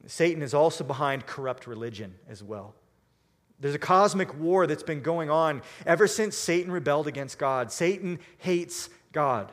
Satan 0.08 0.42
is 0.42 0.54
also 0.54 0.86
behind 0.86 1.26
corrupt 1.26 1.68
religion 1.68 2.16
as 2.30 2.42
well. 2.42 2.76
There's 3.60 3.76
a 3.76 3.78
cosmic 3.78 4.34
war 4.40 4.68
that's 4.68 4.84
been 4.84 5.02
going 5.02 5.30
on 5.30 5.62
ever 5.86 6.08
since 6.08 6.38
Satan 6.38 6.72
rebelled 6.72 7.08
against 7.08 7.40
God. 7.40 7.74
Satan 7.74 8.20
hates 8.38 8.90
God. 9.12 9.52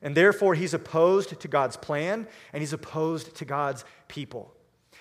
And 0.00 0.16
therefore, 0.16 0.54
he's 0.54 0.72
opposed 0.72 1.38
to 1.38 1.46
God's 1.46 1.76
plan 1.76 2.26
and 2.54 2.62
he's 2.62 2.72
opposed 2.72 3.36
to 3.36 3.44
God's 3.44 3.84
people. 4.08 4.55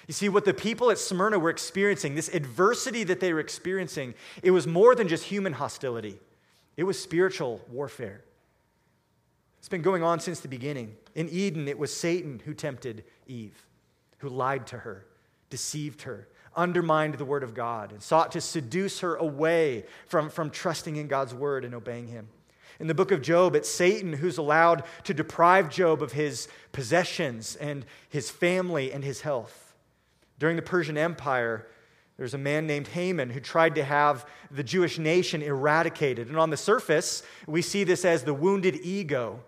You 0.07 0.13
see, 0.13 0.29
what 0.29 0.45
the 0.45 0.53
people 0.53 0.91
at 0.91 0.99
Smyrna 0.99 1.39
were 1.39 1.49
experiencing, 1.49 2.15
this 2.15 2.29
adversity 2.33 3.03
that 3.05 3.19
they 3.19 3.33
were 3.33 3.39
experiencing, 3.39 4.13
it 4.43 4.51
was 4.51 4.67
more 4.67 4.93
than 4.93 5.07
just 5.07 5.23
human 5.23 5.53
hostility, 5.53 6.19
it 6.77 6.83
was 6.83 7.01
spiritual 7.01 7.61
warfare. 7.69 8.21
It's 9.59 9.69
been 9.69 9.81
going 9.81 10.03
on 10.03 10.19
since 10.19 10.41
the 10.41 10.47
beginning. 10.47 10.95
In 11.15 11.27
Eden, 11.29 11.67
it 11.67 11.79
was 11.79 11.91
Satan 11.91 12.39
who 12.45 12.53
tempted 12.53 13.03
Eve, 13.25 13.65
who 14.19 14.29
lied 14.29 14.67
to 14.67 14.77
her, 14.77 15.07
deceived 15.49 16.03
her, 16.03 16.27
undermined 16.55 17.15
the 17.15 17.25
word 17.25 17.41
of 17.41 17.55
God, 17.55 17.91
and 17.91 18.03
sought 18.03 18.31
to 18.33 18.41
seduce 18.41 18.99
her 18.99 19.15
away 19.15 19.85
from, 20.05 20.29
from 20.29 20.51
trusting 20.51 20.97
in 20.97 21.07
God's 21.07 21.33
word 21.33 21.65
and 21.65 21.73
obeying 21.73 22.07
him. 22.07 22.27
In 22.79 22.85
the 22.85 22.93
book 22.93 23.11
of 23.11 23.23
Job, 23.23 23.55
it's 23.55 23.69
Satan 23.69 24.13
who's 24.13 24.37
allowed 24.37 24.83
to 25.05 25.15
deprive 25.15 25.71
Job 25.71 26.03
of 26.03 26.11
his 26.11 26.47
possessions 26.71 27.55
and 27.55 27.87
his 28.07 28.29
family 28.29 28.93
and 28.93 29.03
his 29.03 29.21
health. 29.21 29.64
During 30.39 30.55
the 30.55 30.61
Persian 30.61 30.97
Empire, 30.97 31.67
there's 32.17 32.33
a 32.33 32.37
man 32.37 32.65
named 32.65 32.87
Haman 32.89 33.29
who 33.29 33.39
tried 33.39 33.75
to 33.75 33.83
have 33.83 34.25
the 34.49 34.63
Jewish 34.63 34.97
nation 34.97 35.41
eradicated. 35.41 36.29
And 36.29 36.37
on 36.37 36.49
the 36.49 36.57
surface, 36.57 37.23
we 37.45 37.61
see 37.61 37.83
this 37.83 38.05
as 38.05 38.23
the 38.23 38.33
wounded 38.33 38.79
ego 38.83 39.43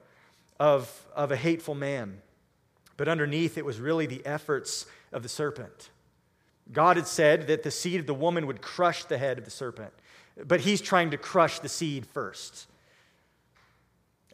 of, 0.59 1.05
of 1.15 1.31
a 1.31 1.37
hateful 1.37 1.75
man. 1.75 2.21
But 2.97 3.07
underneath, 3.07 3.57
it 3.57 3.65
was 3.65 3.79
really 3.79 4.05
the 4.05 4.25
efforts 4.25 4.85
of 5.11 5.23
the 5.23 5.29
serpent. 5.29 5.89
God 6.71 6.97
had 6.97 7.07
said 7.07 7.47
that 7.47 7.63
the 7.63 7.71
seed 7.71 7.99
of 8.01 8.07
the 8.07 8.13
woman 8.13 8.47
would 8.47 8.61
crush 8.61 9.05
the 9.05 9.17
head 9.17 9.37
of 9.37 9.45
the 9.45 9.51
serpent, 9.51 9.93
but 10.45 10.61
he's 10.61 10.81
trying 10.81 11.11
to 11.11 11.17
crush 11.17 11.59
the 11.59 11.69
seed 11.69 12.05
first. 12.05 12.67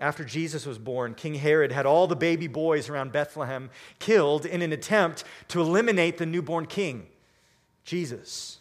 After 0.03 0.25
Jesus 0.25 0.65
was 0.65 0.77
born, 0.77 1.15
King 1.15 1.35
Herod 1.35 1.71
had 1.71 1.85
all 1.85 2.07
the 2.07 2.15
baby 2.15 2.47
boys 2.47 2.89
around 2.89 3.13
Bethlehem 3.13 3.69
killed 3.99 4.45
in 4.45 4.61
an 4.61 4.73
attempt 4.73 5.23
to 5.47 5.61
eliminate 5.61 6.17
the 6.17 6.25
newborn 6.25 6.65
king, 6.65 7.07
Jesus. 7.85 8.59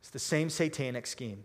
It's 0.00 0.10
the 0.10 0.18
same 0.18 0.50
satanic 0.50 1.06
scheme. 1.06 1.44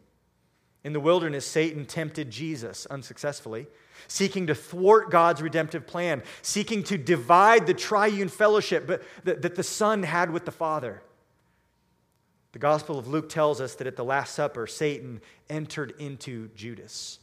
In 0.84 0.92
the 0.92 1.00
wilderness, 1.00 1.46
Satan 1.46 1.86
tempted 1.86 2.32
Jesus 2.32 2.86
unsuccessfully, 2.88 3.68
seeking 4.10 4.48
to 4.48 4.56
thwart 4.56 5.10
God's 5.10 5.42
redemptive 5.42 5.88
plan, 5.88 6.22
seeking 6.42 6.84
to 6.84 6.98
divide 6.98 7.66
the 7.66 7.74
triune 7.74 8.28
fellowship 8.28 9.06
that 9.24 9.56
the 9.56 9.64
Son 9.64 10.04
had 10.04 10.32
with 10.32 10.44
the 10.44 10.52
Father. 10.52 11.02
The 12.52 12.60
Gospel 12.60 13.00
of 13.00 13.08
Luke 13.08 13.30
tells 13.30 13.62
us 13.62 13.76
that 13.76 13.88
at 13.88 13.96
the 13.96 14.04
Last 14.04 14.36
Supper, 14.36 14.68
Satan 14.68 15.22
entered 15.50 15.94
into 15.98 16.50
Judas 16.50 17.20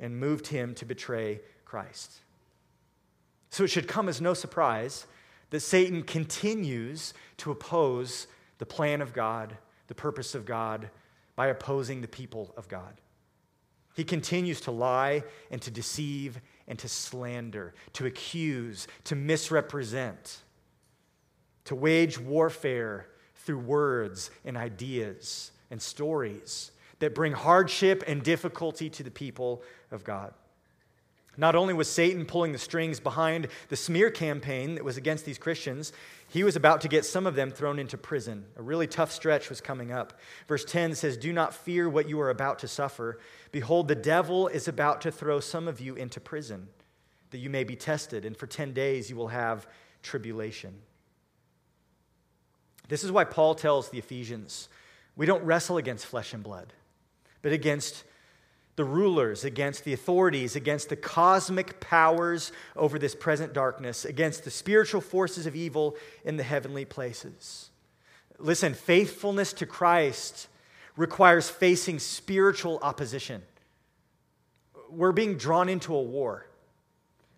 and 0.00 0.18
moved 0.18 0.48
him 0.48 0.74
to 0.74 0.84
betray 0.84 1.40
Christ. 1.64 2.20
So 3.50 3.64
it 3.64 3.68
should 3.68 3.88
come 3.88 4.08
as 4.08 4.20
no 4.20 4.34
surprise 4.34 5.06
that 5.50 5.60
Satan 5.60 6.02
continues 6.02 7.12
to 7.38 7.50
oppose 7.50 8.26
the 8.58 8.66
plan 8.66 9.02
of 9.02 9.12
God, 9.12 9.56
the 9.88 9.94
purpose 9.94 10.34
of 10.34 10.46
God, 10.46 10.90
by 11.36 11.48
opposing 11.48 12.00
the 12.00 12.08
people 12.08 12.52
of 12.56 12.68
God. 12.68 13.00
He 13.94 14.04
continues 14.04 14.60
to 14.62 14.70
lie 14.70 15.24
and 15.50 15.60
to 15.62 15.70
deceive 15.70 16.40
and 16.68 16.78
to 16.78 16.88
slander, 16.88 17.74
to 17.94 18.06
accuse, 18.06 18.86
to 19.04 19.16
misrepresent, 19.16 20.42
to 21.64 21.74
wage 21.74 22.18
warfare 22.18 23.08
through 23.34 23.58
words 23.58 24.30
and 24.44 24.56
ideas 24.56 25.50
and 25.70 25.82
stories 25.82 26.70
that 27.00 27.14
bring 27.14 27.32
hardship 27.32 28.04
and 28.06 28.22
difficulty 28.22 28.88
to 28.90 29.02
the 29.02 29.10
people 29.10 29.62
of 29.90 30.04
God. 30.04 30.32
Not 31.36 31.54
only 31.54 31.72
was 31.72 31.88
Satan 31.88 32.26
pulling 32.26 32.52
the 32.52 32.58
strings 32.58 33.00
behind 33.00 33.48
the 33.68 33.76
smear 33.76 34.10
campaign 34.10 34.74
that 34.74 34.84
was 34.84 34.96
against 34.96 35.24
these 35.24 35.38
Christians, 35.38 35.92
he 36.28 36.44
was 36.44 36.56
about 36.56 36.80
to 36.82 36.88
get 36.88 37.04
some 37.04 37.26
of 37.26 37.34
them 37.34 37.50
thrown 37.50 37.78
into 37.78 37.96
prison. 37.96 38.44
A 38.56 38.62
really 38.62 38.86
tough 38.86 39.10
stretch 39.10 39.48
was 39.48 39.60
coming 39.60 39.90
up. 39.90 40.18
Verse 40.48 40.64
10 40.64 40.94
says, 40.94 41.16
Do 41.16 41.32
not 41.32 41.54
fear 41.54 41.88
what 41.88 42.08
you 42.08 42.20
are 42.20 42.30
about 42.30 42.58
to 42.60 42.68
suffer. 42.68 43.20
Behold, 43.52 43.88
the 43.88 43.94
devil 43.94 44.48
is 44.48 44.68
about 44.68 45.00
to 45.02 45.10
throw 45.10 45.40
some 45.40 45.66
of 45.66 45.80
you 45.80 45.94
into 45.94 46.20
prison, 46.20 46.68
that 47.30 47.38
you 47.38 47.48
may 47.48 47.64
be 47.64 47.76
tested, 47.76 48.24
and 48.24 48.36
for 48.36 48.46
10 48.46 48.72
days 48.74 49.08
you 49.08 49.16
will 49.16 49.28
have 49.28 49.66
tribulation. 50.02 50.74
This 52.88 53.04
is 53.04 53.12
why 53.12 53.24
Paul 53.24 53.54
tells 53.54 53.88
the 53.88 53.98
Ephesians 53.98 54.68
we 55.16 55.26
don't 55.26 55.44
wrestle 55.44 55.76
against 55.76 56.06
flesh 56.06 56.34
and 56.34 56.42
blood, 56.42 56.72
but 57.42 57.52
against 57.52 58.04
the 58.76 58.84
rulers, 58.84 59.44
against 59.44 59.84
the 59.84 59.92
authorities, 59.92 60.56
against 60.56 60.88
the 60.88 60.96
cosmic 60.96 61.80
powers 61.80 62.52
over 62.76 62.98
this 62.98 63.14
present 63.14 63.52
darkness, 63.52 64.04
against 64.04 64.44
the 64.44 64.50
spiritual 64.50 65.00
forces 65.00 65.46
of 65.46 65.54
evil 65.54 65.96
in 66.24 66.36
the 66.36 66.42
heavenly 66.42 66.84
places. 66.84 67.70
Listen, 68.38 68.72
faithfulness 68.72 69.52
to 69.54 69.66
Christ 69.66 70.48
requires 70.96 71.50
facing 71.50 71.98
spiritual 71.98 72.78
opposition. 72.82 73.42
We're 74.88 75.12
being 75.12 75.36
drawn 75.36 75.68
into 75.68 75.94
a 75.94 76.02
war, 76.02 76.46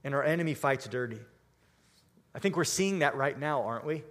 and 0.05 0.15
our 0.15 0.23
enemy 0.23 0.55
fights 0.55 0.87
dirty. 0.87 1.19
I 2.35 2.39
think 2.39 2.57
we're 2.57 2.65
seeing 2.65 3.01
that 3.01 3.17
right 3.17 3.39
now, 3.39 3.63
aren't 3.63 3.85
we? 3.85 3.97
I 3.97 4.03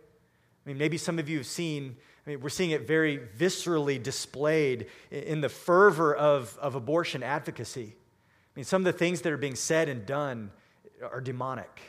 mean, 0.66 0.78
maybe 0.78 0.98
some 0.98 1.18
of 1.18 1.28
you 1.28 1.38
have 1.38 1.48
seen, 1.48 1.96
I 2.26 2.30
mean, 2.30 2.42
we're 2.42 2.50
seeing 2.50 2.72
it 2.72 2.88
very 2.88 3.20
viscerally 3.38 4.02
displayed 4.02 4.88
in 5.10 5.42
the 5.42 5.50
fervor 5.50 6.14
of, 6.14 6.58
of 6.60 6.76
abortion 6.76 7.24
advocacy. 7.24 7.96
I 7.96 8.54
mean, 8.56 8.66
some 8.66 8.82
of 8.82 8.86
the 8.86 8.98
things 8.98 9.22
that 9.22 9.32
are 9.32 9.38
being 9.38 9.56
said 9.56 9.90
and 9.90 10.06
done 10.06 10.52
are 11.02 11.22
demonic, 11.22 11.82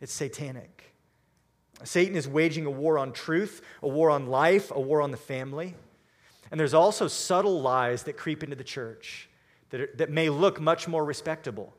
it's 0.00 0.12
satanic. 0.12 0.84
Satan 1.82 2.14
is 2.14 2.28
waging 2.28 2.66
a 2.66 2.70
war 2.70 2.98
on 2.98 3.12
truth, 3.12 3.62
a 3.82 3.88
war 3.88 4.10
on 4.10 4.26
life, 4.26 4.70
a 4.70 4.80
war 4.80 5.00
on 5.00 5.12
the 5.12 5.16
family. 5.16 5.74
And 6.50 6.60
there's 6.60 6.74
also 6.74 7.08
subtle 7.08 7.62
lies 7.62 8.02
that 8.02 8.18
creep 8.18 8.42
into 8.42 8.56
the 8.56 8.64
church 8.64 9.30
that, 9.70 9.80
are, 9.80 9.90
that 9.96 10.10
may 10.10 10.28
look 10.28 10.60
much 10.60 10.88
more 10.88 11.04
respectable, 11.04 11.72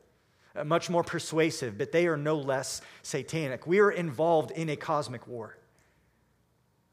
uh, 0.56 0.64
much 0.64 0.90
more 0.90 1.04
persuasive, 1.04 1.78
but 1.78 1.92
they 1.92 2.06
are 2.06 2.16
no 2.16 2.36
less 2.36 2.80
satanic. 3.02 3.66
We 3.66 3.78
are 3.80 3.90
involved 3.90 4.50
in 4.50 4.70
a 4.70 4.76
cosmic 4.76 5.28
war. 5.28 5.56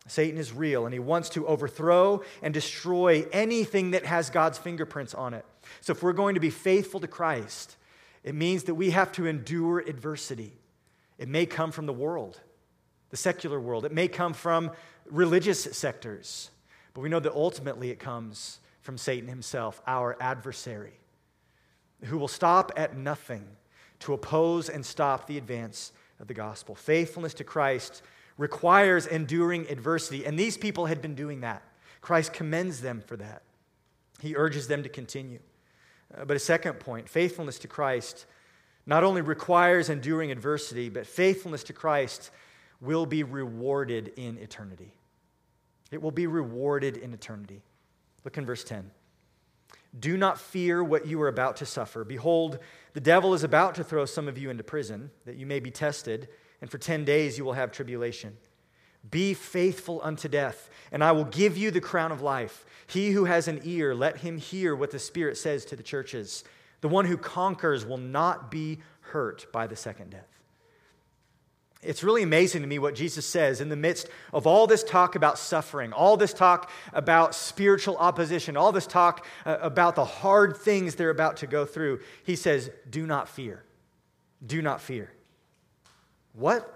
Satan 0.10 0.39
is 0.39 0.52
real 0.52 0.86
and 0.86 0.93
he 0.93 1.00
wants 1.00 1.30
to 1.30 1.45
overthrow 1.48 2.24
and 2.41 2.54
destroy 2.54 3.26
anything 3.32 3.91
that 3.91 4.06
has 4.06 4.30
God's 4.30 4.58
fingerprints 4.58 5.13
on 5.13 5.34
it. 5.34 5.45
So, 5.82 5.91
if 5.91 6.02
we're 6.02 6.13
going 6.13 6.36
to 6.36 6.41
be 6.41 6.50
faithful 6.50 7.00
to 7.00 7.08
Christ, 7.08 7.76
it 8.24 8.36
means 8.36 8.63
that 8.63 8.76
we 8.76 8.91
have 8.91 9.12
to 9.13 9.28
endure 9.28 9.80
adversity. 9.80 10.54
It 11.17 11.28
may 11.28 11.45
come 11.45 11.72
from 11.72 11.86
the 11.86 11.93
world, 11.93 12.39
the 13.10 13.17
secular 13.17 13.60
world, 13.60 13.86
it 13.86 13.91
may 13.91 14.08
come 14.08 14.34
from 14.34 14.72
religious 15.10 15.63
sectors, 15.63 16.50
but 16.93 17.02
we 17.02 17.10
know 17.10 17.19
that 17.19 17.34
ultimately 17.34 17.91
it 17.91 18.00
comes 18.00 18.60
from 18.82 18.98
Satan 18.98 19.30
himself, 19.30 19.82
our 19.86 20.17
adversary, 20.19 21.00
who 22.06 22.17
will 22.17 22.28
stop 22.28 22.72
at 22.76 22.98
nothing 22.98 23.45
to 24.00 24.13
oppose 24.13 24.69
and 24.69 24.86
stop 24.86 25.28
the 25.28 25.38
advance 25.38 25.91
of 26.19 26.28
the 26.28 26.34
gospel. 26.34 26.74
Faithfulness 26.74 27.34
to 27.36 27.43
Christ 27.43 28.02
requires 28.39 29.06
enduring 29.06 29.67
adversity. 29.69 30.25
And 30.25 30.39
these 30.39 30.58
people 30.58 30.86
had 30.86 31.02
been 31.02 31.13
doing 31.13 31.41
that. 31.41 31.62
Christ 31.99 32.32
commends 32.32 32.80
them 32.80 33.04
for 33.06 33.17
that. 33.17 33.43
He 34.21 34.36
urges 34.36 34.67
them 34.67 34.82
to 34.84 34.89
continue. 34.89 35.39
Uh, 36.17 36.23
but 36.23 36.38
a 36.38 36.39
second 36.39 36.80
point 36.80 37.08
faithfulness 37.10 37.60
to 37.60 37.67
Christ 37.67 38.25
not 38.86 39.04
only 39.04 39.21
requires 39.21 39.89
enduring 39.89 40.32
adversity, 40.32 40.88
but 40.88 41.06
faithfulness 41.06 41.63
to 41.65 41.73
Christ 41.73 42.32
will 42.80 43.06
be 43.06 43.23
rewarded 43.23 44.13
in 44.15 44.38
eternity. 44.38 44.93
It 45.91 46.02
will 46.02 46.12
be 46.12 46.25
rewarded 46.25 46.95
in 46.95 47.13
eternity. 47.13 47.62
Look 48.23 48.38
in 48.38 48.45
verse 48.45 48.63
10. 48.63 48.89
Do 49.99 50.15
not 50.15 50.39
fear 50.39 50.82
what 50.82 51.06
you 51.06 51.21
are 51.21 51.28
about 51.28 51.58
to 51.58 51.65
suffer. 51.65 52.06
Behold, 52.06 52.60
the 52.93 53.02
devil 53.02 53.34
is 53.34 53.43
about 53.43 53.75
to 53.75 53.84
throw 53.84 54.06
some 54.06 54.30
of 54.30 54.38
you 54.38 54.49
into 54.49 54.63
prison, 54.63 55.12
that 55.25 55.36
you 55.36 55.45
may 55.45 55.60
be 55.60 55.71
tested 55.71 56.30
and 56.62 56.69
for 56.69 56.78
10 56.78 57.06
days 57.06 57.38
you 57.38 57.45
will 57.45 57.54
have 57.54 57.72
tribulation. 57.72 58.38
Be 59.10 59.34
faithful 59.34 60.02
unto 60.04 60.28
death, 60.28 60.69
and 60.91 61.04
I 61.04 61.13
will 61.13 61.26
give 61.26 61.58
you 61.58 61.72
the 61.72 61.82
crown 61.82 62.12
of 62.12 62.22
life. 62.22 62.65
He 62.88 63.12
who 63.12 63.26
has 63.26 63.48
an 63.48 63.62
ear, 63.63 63.95
let 63.95 64.17
him 64.17 64.38
hear 64.38 64.76
what 64.76 64.91
the 64.91 65.00
Spirit 65.00 65.38
says 65.38 65.63
to 65.65 65.76
the 65.76 65.84
churches. 65.84 66.43
The 66.82 66.89
one 66.89 67.06
who 67.06 67.17
conquers 67.17 67.86
will 67.86 67.98
not 67.98 68.52
be 68.52 68.80
hurt 69.02 69.52
by 69.52 69.67
the 69.67 69.76
second 69.76 70.12
death. 70.12 70.28
It's 71.82 72.04
really 72.04 72.24
amazing 72.24 72.62
to 72.62 72.67
me 72.67 72.78
what 72.78 72.93
Jesus 72.93 73.26
says 73.26 73.62
in 73.62 73.69
the 73.69 73.78
midst 73.78 74.10
of 74.34 74.45
all 74.45 74.67
this 74.67 74.84
talk 74.84 75.15
about 75.15 75.39
suffering, 75.39 75.93
all 75.93 76.17
this 76.17 76.34
talk 76.34 76.69
about 76.91 77.34
spiritual 77.34 77.95
opposition, 77.98 78.58
all 78.58 78.74
this 78.74 78.86
talk 78.86 79.26
uh, 79.45 79.58
about 79.62 79.95
the 79.95 80.04
hard 80.04 80.58
things 80.58 80.95
they're 80.95 81.10
about 81.10 81.38
to 81.38 81.48
go 81.48 81.65
through. 81.65 82.02
He 82.26 82.36
says, 82.36 82.69
Do 82.89 83.08
not 83.08 83.30
fear. 83.30 83.63
Do 84.45 84.62
not 84.62 84.82
fear. 84.82 85.10
What? 86.34 86.76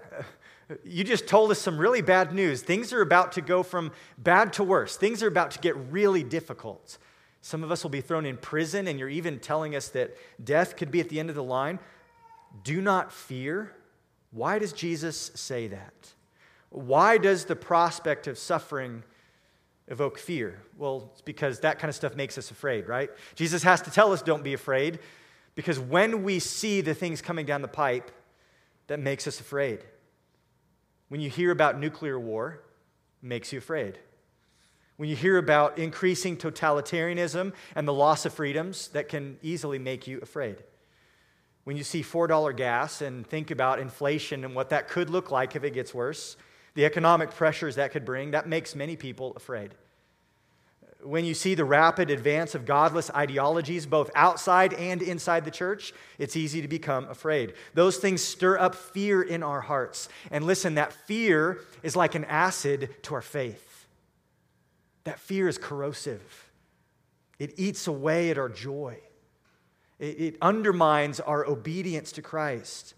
You 0.84 1.04
just 1.04 1.26
told 1.26 1.50
us 1.50 1.60
some 1.60 1.78
really 1.78 2.02
bad 2.02 2.34
news. 2.34 2.62
Things 2.62 2.92
are 2.92 3.02
about 3.02 3.32
to 3.32 3.40
go 3.40 3.62
from 3.62 3.92
bad 4.18 4.52
to 4.54 4.64
worse. 4.64 4.96
Things 4.96 5.22
are 5.22 5.28
about 5.28 5.50
to 5.52 5.58
get 5.58 5.76
really 5.90 6.22
difficult. 6.22 6.98
Some 7.42 7.62
of 7.62 7.70
us 7.70 7.82
will 7.82 7.90
be 7.90 8.00
thrown 8.00 8.24
in 8.24 8.38
prison, 8.38 8.88
and 8.88 8.98
you're 8.98 9.10
even 9.10 9.38
telling 9.38 9.76
us 9.76 9.88
that 9.88 10.16
death 10.42 10.76
could 10.76 10.90
be 10.90 11.00
at 11.00 11.10
the 11.10 11.20
end 11.20 11.28
of 11.28 11.34
the 11.34 11.42
line. 11.42 11.78
Do 12.62 12.80
not 12.80 13.12
fear. 13.12 13.72
Why 14.30 14.58
does 14.58 14.72
Jesus 14.72 15.30
say 15.34 15.68
that? 15.68 16.14
Why 16.70 17.18
does 17.18 17.44
the 17.44 17.54
prospect 17.54 18.26
of 18.26 18.38
suffering 18.38 19.04
evoke 19.88 20.18
fear? 20.18 20.62
Well, 20.78 21.10
it's 21.12 21.20
because 21.20 21.60
that 21.60 21.78
kind 21.78 21.88
of 21.88 21.94
stuff 21.94 22.16
makes 22.16 22.38
us 22.38 22.50
afraid, 22.50 22.88
right? 22.88 23.10
Jesus 23.34 23.62
has 23.62 23.82
to 23.82 23.90
tell 23.90 24.12
us 24.12 24.22
don't 24.22 24.42
be 24.42 24.54
afraid 24.54 24.98
because 25.54 25.78
when 25.78 26.24
we 26.24 26.38
see 26.38 26.80
the 26.80 26.94
things 26.94 27.20
coming 27.20 27.46
down 27.46 27.62
the 27.62 27.68
pipe, 27.68 28.10
that 28.86 29.00
makes 29.00 29.26
us 29.26 29.40
afraid. 29.40 29.84
When 31.08 31.20
you 31.20 31.30
hear 31.30 31.50
about 31.50 31.78
nuclear 31.78 32.18
war, 32.18 32.60
makes 33.22 33.52
you 33.52 33.58
afraid. 33.58 33.98
When 34.96 35.08
you 35.08 35.16
hear 35.16 35.38
about 35.38 35.78
increasing 35.78 36.36
totalitarianism 36.36 37.52
and 37.74 37.88
the 37.88 37.92
loss 37.92 38.26
of 38.26 38.34
freedoms, 38.34 38.88
that 38.88 39.08
can 39.08 39.38
easily 39.42 39.78
make 39.78 40.06
you 40.06 40.20
afraid. 40.20 40.62
When 41.64 41.76
you 41.76 41.82
see 41.82 42.02
$4 42.02 42.56
gas 42.56 43.00
and 43.00 43.26
think 43.26 43.50
about 43.50 43.80
inflation 43.80 44.44
and 44.44 44.54
what 44.54 44.70
that 44.70 44.88
could 44.88 45.10
look 45.10 45.30
like 45.30 45.56
if 45.56 45.64
it 45.64 45.72
gets 45.72 45.94
worse, 45.94 46.36
the 46.74 46.84
economic 46.84 47.30
pressures 47.30 47.76
that 47.76 47.92
could 47.92 48.04
bring, 48.04 48.32
that 48.32 48.48
makes 48.48 48.74
many 48.74 48.96
people 48.96 49.32
afraid 49.36 49.74
when 51.04 51.24
you 51.24 51.34
see 51.34 51.54
the 51.54 51.64
rapid 51.64 52.10
advance 52.10 52.54
of 52.54 52.64
godless 52.64 53.10
ideologies, 53.10 53.86
both 53.86 54.10
outside 54.14 54.72
and 54.74 55.02
inside 55.02 55.44
the 55.44 55.50
church, 55.50 55.92
it's 56.18 56.36
easy 56.36 56.62
to 56.62 56.68
become 56.68 57.04
afraid. 57.08 57.52
Those 57.74 57.98
things 57.98 58.22
stir 58.22 58.58
up 58.58 58.74
fear 58.74 59.22
in 59.22 59.42
our 59.42 59.60
hearts. 59.60 60.08
And 60.30 60.44
listen, 60.44 60.76
that 60.76 60.92
fear 60.92 61.60
is 61.82 61.94
like 61.94 62.14
an 62.14 62.24
acid 62.24 62.90
to 63.02 63.14
our 63.14 63.22
faith. 63.22 63.86
That 65.04 65.20
fear 65.20 65.48
is 65.48 65.58
corrosive, 65.58 66.50
it 67.38 67.54
eats 67.56 67.86
away 67.86 68.30
at 68.30 68.38
our 68.38 68.48
joy. 68.48 68.98
It, 69.98 70.20
it 70.20 70.36
undermines 70.42 71.20
our 71.20 71.46
obedience 71.46 72.12
to 72.12 72.22
Christ. 72.22 72.94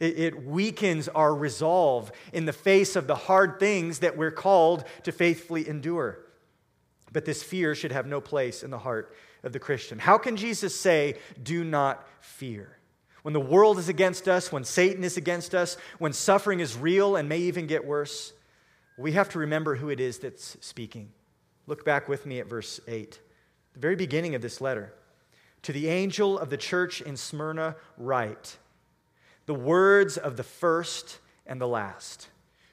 It, 0.00 0.18
it 0.18 0.44
weakens 0.44 1.08
our 1.08 1.34
resolve 1.34 2.12
in 2.32 2.44
the 2.44 2.52
face 2.52 2.96
of 2.96 3.06
the 3.06 3.14
hard 3.14 3.58
things 3.58 4.00
that 4.00 4.16
we're 4.16 4.30
called 4.30 4.84
to 5.04 5.12
faithfully 5.12 5.66
endure. 5.68 6.23
But 7.14 7.24
this 7.24 7.42
fear 7.42 7.74
should 7.74 7.92
have 7.92 8.06
no 8.06 8.20
place 8.20 8.62
in 8.62 8.70
the 8.70 8.78
heart 8.78 9.14
of 9.44 9.52
the 9.52 9.60
Christian. 9.60 9.98
How 9.98 10.18
can 10.18 10.36
Jesus 10.36 10.78
say, 10.78 11.14
Do 11.42 11.64
not 11.64 12.06
fear? 12.20 12.76
When 13.22 13.32
the 13.32 13.40
world 13.40 13.78
is 13.78 13.88
against 13.88 14.28
us, 14.28 14.52
when 14.52 14.64
Satan 14.64 15.04
is 15.04 15.16
against 15.16 15.54
us, 15.54 15.78
when 15.98 16.12
suffering 16.12 16.60
is 16.60 16.76
real 16.76 17.16
and 17.16 17.26
may 17.26 17.38
even 17.38 17.66
get 17.66 17.86
worse, 17.86 18.34
we 18.98 19.12
have 19.12 19.30
to 19.30 19.38
remember 19.38 19.76
who 19.76 19.88
it 19.88 20.00
is 20.00 20.18
that's 20.18 20.58
speaking. 20.60 21.12
Look 21.66 21.84
back 21.84 22.08
with 22.08 22.26
me 22.26 22.40
at 22.40 22.48
verse 22.48 22.80
8, 22.86 23.18
the 23.72 23.80
very 23.80 23.96
beginning 23.96 24.34
of 24.34 24.42
this 24.42 24.60
letter. 24.60 24.92
To 25.62 25.72
the 25.72 25.88
angel 25.88 26.38
of 26.38 26.50
the 26.50 26.58
church 26.58 27.00
in 27.00 27.16
Smyrna, 27.16 27.76
write 27.96 28.58
the 29.46 29.54
words 29.54 30.18
of 30.18 30.36
the 30.36 30.42
first 30.42 31.20
and 31.46 31.60
the 31.60 31.68
last, 31.68 32.28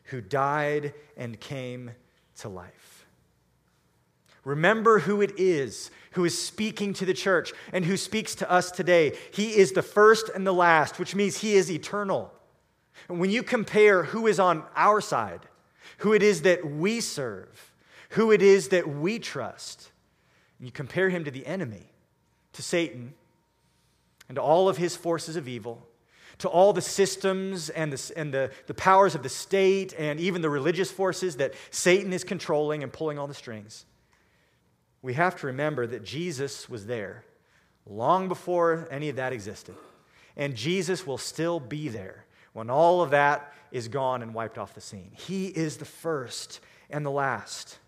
who 0.06 0.20
died 0.20 0.94
and 1.16 1.40
came 1.40 1.92
to 2.38 2.50
life. 2.50 2.91
Remember 4.44 5.00
who 5.00 5.22
it 5.22 5.34
is 5.38 5.92
who 6.12 6.26
is 6.26 6.38
speaking 6.38 6.94
to 6.94 7.06
the 7.06 7.14
church 7.14 7.54
and 7.72 7.86
who 7.86 7.98
speaks 7.98 8.36
to 8.36 8.52
us 8.52 8.72
today. 8.72 9.18
He 9.32 9.56
is 9.56 9.72
the 9.72 9.82
first 9.82 10.30
and 10.30 10.46
the 10.46 10.54
last, 10.54 11.00
which 11.00 11.16
means 11.16 11.38
he 11.38 11.56
is 11.56 11.72
eternal. 11.72 12.32
And 13.10 13.20
when 13.20 13.30
you 13.30 13.44
compare 13.44 14.04
who 14.04 14.28
is 14.28 14.40
on 14.40 14.64
our 14.76 15.02
side, 15.02 15.42
who 16.00 16.14
it 16.14 16.22
is 16.22 16.42
that 16.42 16.66
we 16.70 17.00
serve, 17.02 17.74
who 18.10 18.32
it 18.32 18.42
is 18.42 18.70
that 18.70 18.88
we 18.88 19.20
trust, 19.20 19.92
and 20.60 20.68
you 20.68 20.72
compare 20.72 21.10
him 21.10 21.24
to 21.24 21.32
the 21.32 21.46
enemy, 21.46 21.92
to 22.54 22.62
Satan, 22.62 23.14
and 24.28 24.36
to 24.36 24.42
all 24.42 24.68
of 24.68 24.78
his 24.78 24.96
forces 24.96 25.36
of 25.38 25.48
evil, 25.48 25.88
to 26.40 26.50
all 26.50 26.74
the 26.74 26.82
systems 26.82 27.70
and, 27.70 27.94
the, 27.94 28.14
and 28.18 28.34
the, 28.34 28.52
the 28.68 28.74
powers 28.74 29.16
of 29.16 29.24
the 29.24 29.30
state 29.30 29.94
and 29.98 30.20
even 30.20 30.42
the 30.42 30.50
religious 30.50 30.92
forces 30.92 31.38
that 31.38 31.54
Satan 31.70 32.12
is 32.12 32.24
controlling 32.24 32.84
and 32.84 32.92
pulling 32.92 33.18
all 33.18 33.28
the 33.28 33.34
strings 33.34 33.86
we 35.02 35.14
have 35.14 35.36
to 35.38 35.48
remember 35.48 35.88
that 35.88 36.04
Jesus 36.04 36.70
was 36.70 36.86
there 36.86 37.24
long 37.86 38.28
before 38.28 38.88
any 38.92 39.10
of 39.10 39.16
that 39.16 39.34
existed. 39.34 39.76
And 40.38 40.56
Jesus 40.56 41.06
will 41.06 41.18
still 41.18 41.60
be 41.60 41.90
there 41.90 42.26
when 42.54 42.70
all 42.70 43.02
of 43.02 43.12
that 43.12 43.54
is 43.72 43.88
gone 43.88 44.22
and 44.22 44.34
wiped 44.34 44.58
off 44.58 44.74
the 44.74 44.82
scene. 44.82 45.12
He 45.14 45.48
is 45.48 45.78
the 45.78 45.86
first 45.86 46.60
and 46.90 47.06
the 47.06 47.12
last. 47.12 47.80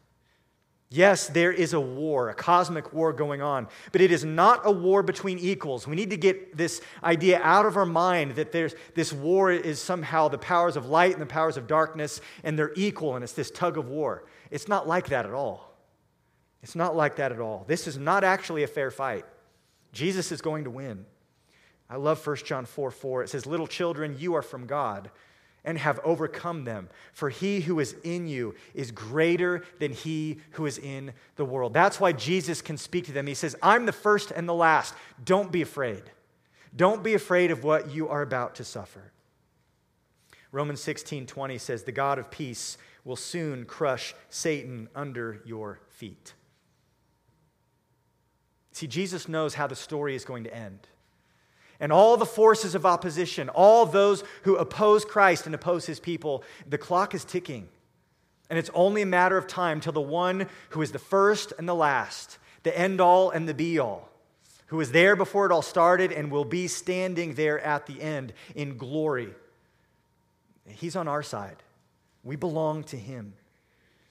Yes, 0.89 1.27
there 1.27 1.51
is 1.51 1.73
a 1.73 1.79
war, 1.79 2.29
a 2.29 2.35
cosmic 2.35 2.93
war 2.93 3.13
going 3.13 3.41
on, 3.41 3.67
but 3.91 3.99
it 3.99 4.11
is 4.11 4.23
not 4.23 4.61
a 4.63 4.71
war 4.71 5.01
between 5.01 5.39
equals. 5.39 5.87
We 5.87 5.95
need 5.95 6.11
to 6.11 6.17
get 6.17 6.55
this 6.55 6.81
idea 7.03 7.41
out 7.41 7.65
of 7.65 7.77
our 7.77 7.85
mind 7.85 8.35
that 8.35 8.51
there's, 8.51 8.75
this 8.93 9.11
war 9.11 9.51
is 9.51 9.81
somehow 9.81 10.27
the 10.27 10.37
powers 10.37 10.75
of 10.75 10.85
light 10.85 11.13
and 11.13 11.21
the 11.21 11.25
powers 11.25 11.57
of 11.57 11.65
darkness, 11.65 12.21
and 12.43 12.59
they're 12.59 12.73
equal, 12.75 13.15
and 13.15 13.23
it's 13.23 13.33
this 13.33 13.49
tug 13.49 13.79
of 13.79 13.87
war. 13.87 14.25
It's 14.51 14.67
not 14.67 14.87
like 14.87 15.09
that 15.09 15.25
at 15.25 15.33
all. 15.33 15.72
It's 16.63 16.75
not 16.75 16.95
like 16.95 17.17
that 17.17 17.31
at 17.33 17.39
all. 17.39 17.65
This 17.67 17.87
is 17.87 17.97
not 17.97 18.23
actually 18.23 18.63
a 18.63 18.67
fair 18.67 18.89
fight. 18.89 19.25
Jesus 19.91 20.31
is 20.31 20.41
going 20.41 20.63
to 20.63 20.69
win. 20.69 21.05
I 21.89 21.97
love 21.97 22.25
1 22.25 22.37
John 22.37 22.65
4 22.65 22.89
4. 22.89 23.23
It 23.23 23.29
says, 23.29 23.45
Little 23.45 23.67
children, 23.67 24.15
you 24.17 24.33
are 24.35 24.41
from 24.41 24.65
God 24.65 25.11
and 25.65 25.77
have 25.77 25.99
overcome 26.03 26.63
them. 26.63 26.89
For 27.13 27.29
he 27.29 27.61
who 27.61 27.79
is 27.79 27.95
in 28.03 28.27
you 28.27 28.55
is 28.73 28.91
greater 28.91 29.63
than 29.79 29.91
he 29.91 30.39
who 30.51 30.65
is 30.65 30.77
in 30.77 31.13
the 31.35 31.45
world. 31.45 31.73
That's 31.73 31.99
why 31.99 32.13
Jesus 32.13 32.61
can 32.61 32.77
speak 32.77 33.05
to 33.05 33.11
them. 33.11 33.27
He 33.27 33.33
says, 33.33 33.55
I'm 33.61 33.85
the 33.85 33.91
first 33.91 34.31
and 34.31 34.47
the 34.47 34.53
last. 34.53 34.93
Don't 35.23 35.51
be 35.51 35.61
afraid. 35.61 36.03
Don't 36.75 37.03
be 37.03 37.13
afraid 37.13 37.51
of 37.51 37.63
what 37.63 37.91
you 37.91 38.07
are 38.07 38.21
about 38.21 38.55
to 38.55 38.63
suffer. 38.63 39.11
Romans 40.51 40.81
16 40.81 41.25
20 41.25 41.57
says, 41.57 41.83
The 41.83 41.91
God 41.91 42.19
of 42.19 42.31
peace 42.31 42.77
will 43.03 43.15
soon 43.17 43.65
crush 43.65 44.15
Satan 44.29 44.87
under 44.95 45.41
your 45.45 45.81
feet. 45.89 46.33
See, 48.73 48.87
Jesus 48.87 49.29
knows 49.29 49.53
how 49.53 49.67
the 49.67 49.75
story 49.75 50.15
is 50.15 50.25
going 50.25 50.43
to 50.43 50.53
end. 50.53 50.79
And 51.79 51.91
all 51.91 52.17
the 52.17 52.25
forces 52.25 52.75
of 52.75 52.85
opposition, 52.85 53.49
all 53.49 53.85
those 53.85 54.23
who 54.43 54.55
oppose 54.57 55.05
Christ 55.05 55.45
and 55.45 55.53
oppose 55.53 55.85
his 55.85 55.99
people, 55.99 56.43
the 56.67 56.77
clock 56.77 57.13
is 57.13 57.23
ticking. 57.23 57.69
And 58.49 58.57
it's 58.59 58.71
only 58.73 59.03
a 59.03 59.07
matter 59.07 59.37
of 59.37 59.47
time 59.47 59.79
till 59.79 59.93
the 59.93 60.01
one 60.01 60.47
who 60.69 60.81
is 60.81 60.91
the 60.91 60.99
first 60.99 61.53
and 61.57 61.69
the 61.69 61.75
last, 61.75 62.39
the 62.63 62.77
end 62.77 62.99
all 62.99 63.29
and 63.29 63.47
the 63.47 63.53
be 63.53 63.79
all, 63.79 64.09
who 64.67 64.77
was 64.77 64.91
there 64.91 65.15
before 65.15 65.45
it 65.45 65.51
all 65.51 65.61
started 65.61 66.11
and 66.11 66.31
will 66.31 66.45
be 66.45 66.67
standing 66.67 67.35
there 67.35 67.59
at 67.59 67.85
the 67.85 68.01
end 68.01 68.33
in 68.55 68.77
glory. 68.77 69.29
He's 70.67 70.95
on 70.95 71.07
our 71.07 71.23
side. 71.23 71.57
We 72.23 72.37
belong 72.37 72.83
to 72.85 72.97
him. 72.97 73.33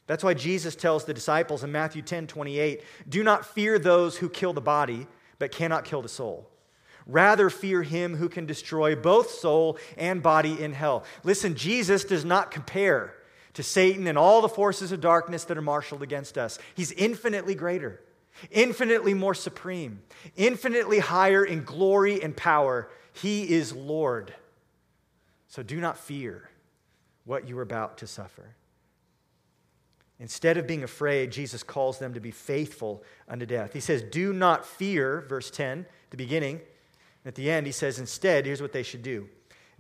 That's 0.07 0.25
why 0.25 0.35
Jesus 0.35 0.75
tells 0.75 1.05
the 1.05 1.15
disciples 1.15 1.63
in 1.65 1.73
Matthew 1.73 2.03
10 2.03 2.27
28, 2.27 2.83
do 3.09 3.23
not 3.23 3.47
fear 3.47 3.79
those 3.79 4.17
who 4.17 4.29
kill 4.29 4.53
the 4.53 4.61
body, 4.61 5.07
but 5.39 5.53
cannot 5.53 5.85
kill 5.85 6.03
the 6.03 6.09
soul. 6.09 6.49
Rather, 7.07 7.51
fear 7.51 7.83
him 7.83 8.17
who 8.17 8.29
can 8.29 8.47
destroy 8.47 8.95
both 8.95 9.31
soul 9.31 9.77
and 9.97 10.23
body 10.23 10.63
in 10.63 10.73
hell. 10.73 11.05
Listen, 11.25 11.55
Jesus 11.55 12.05
does 12.05 12.25
not 12.25 12.51
compare 12.51 13.15
to 13.55 13.63
Satan 13.63 14.07
and 14.07 14.17
all 14.17 14.41
the 14.41 14.49
forces 14.49 14.93
of 14.93 15.01
darkness 15.01 15.45
that 15.45 15.59
are 15.59 15.63
marshaled 15.63 16.03
against 16.03 16.39
us. 16.39 16.59
He's 16.75 16.93
infinitely 16.93 17.55
greater, 17.55 18.01
infinitely 18.51 19.15
more 19.15 19.35
supreme, 19.35 20.03
infinitely 20.37 21.01
higher 21.01 21.45
in 21.45 21.65
glory 21.65 22.23
and 22.23 22.37
power. 22.37 22.89
He 23.13 23.51
is 23.51 23.73
Lord. 23.73 24.35
So 25.49 25.63
do 25.63 25.81
not 25.81 25.99
fear 25.99 26.49
what 27.25 27.47
you 27.49 27.59
are 27.59 27.63
about 27.63 27.99
to 27.99 28.07
suffer. 28.07 28.55
Instead 30.23 30.57
of 30.57 30.69
being 30.69 30.85
afraid, 30.85 31.33
Jesus 31.33 31.65
calls 31.65 31.99
them 31.99 32.15
to 32.15 32.21
be 32.21 32.31
faithful 32.31 33.03
unto 33.29 33.45
death. 33.45 33.73
He 33.73 33.81
says, 33.81 34.05
Do 34.05 34.33
not 34.33 34.65
fear, 34.65 35.23
verse 35.29 35.51
10, 35.51 35.85
the 36.11 36.17
beginning. 36.17 36.61
At 37.27 37.35
the 37.35 37.51
end, 37.51 37.67
he 37.67 37.73
says, 37.73 37.99
Instead, 37.99 38.47
here's 38.47 38.63
what 38.63 38.73
they 38.73 38.85
should 38.85 39.03
do 39.03 39.29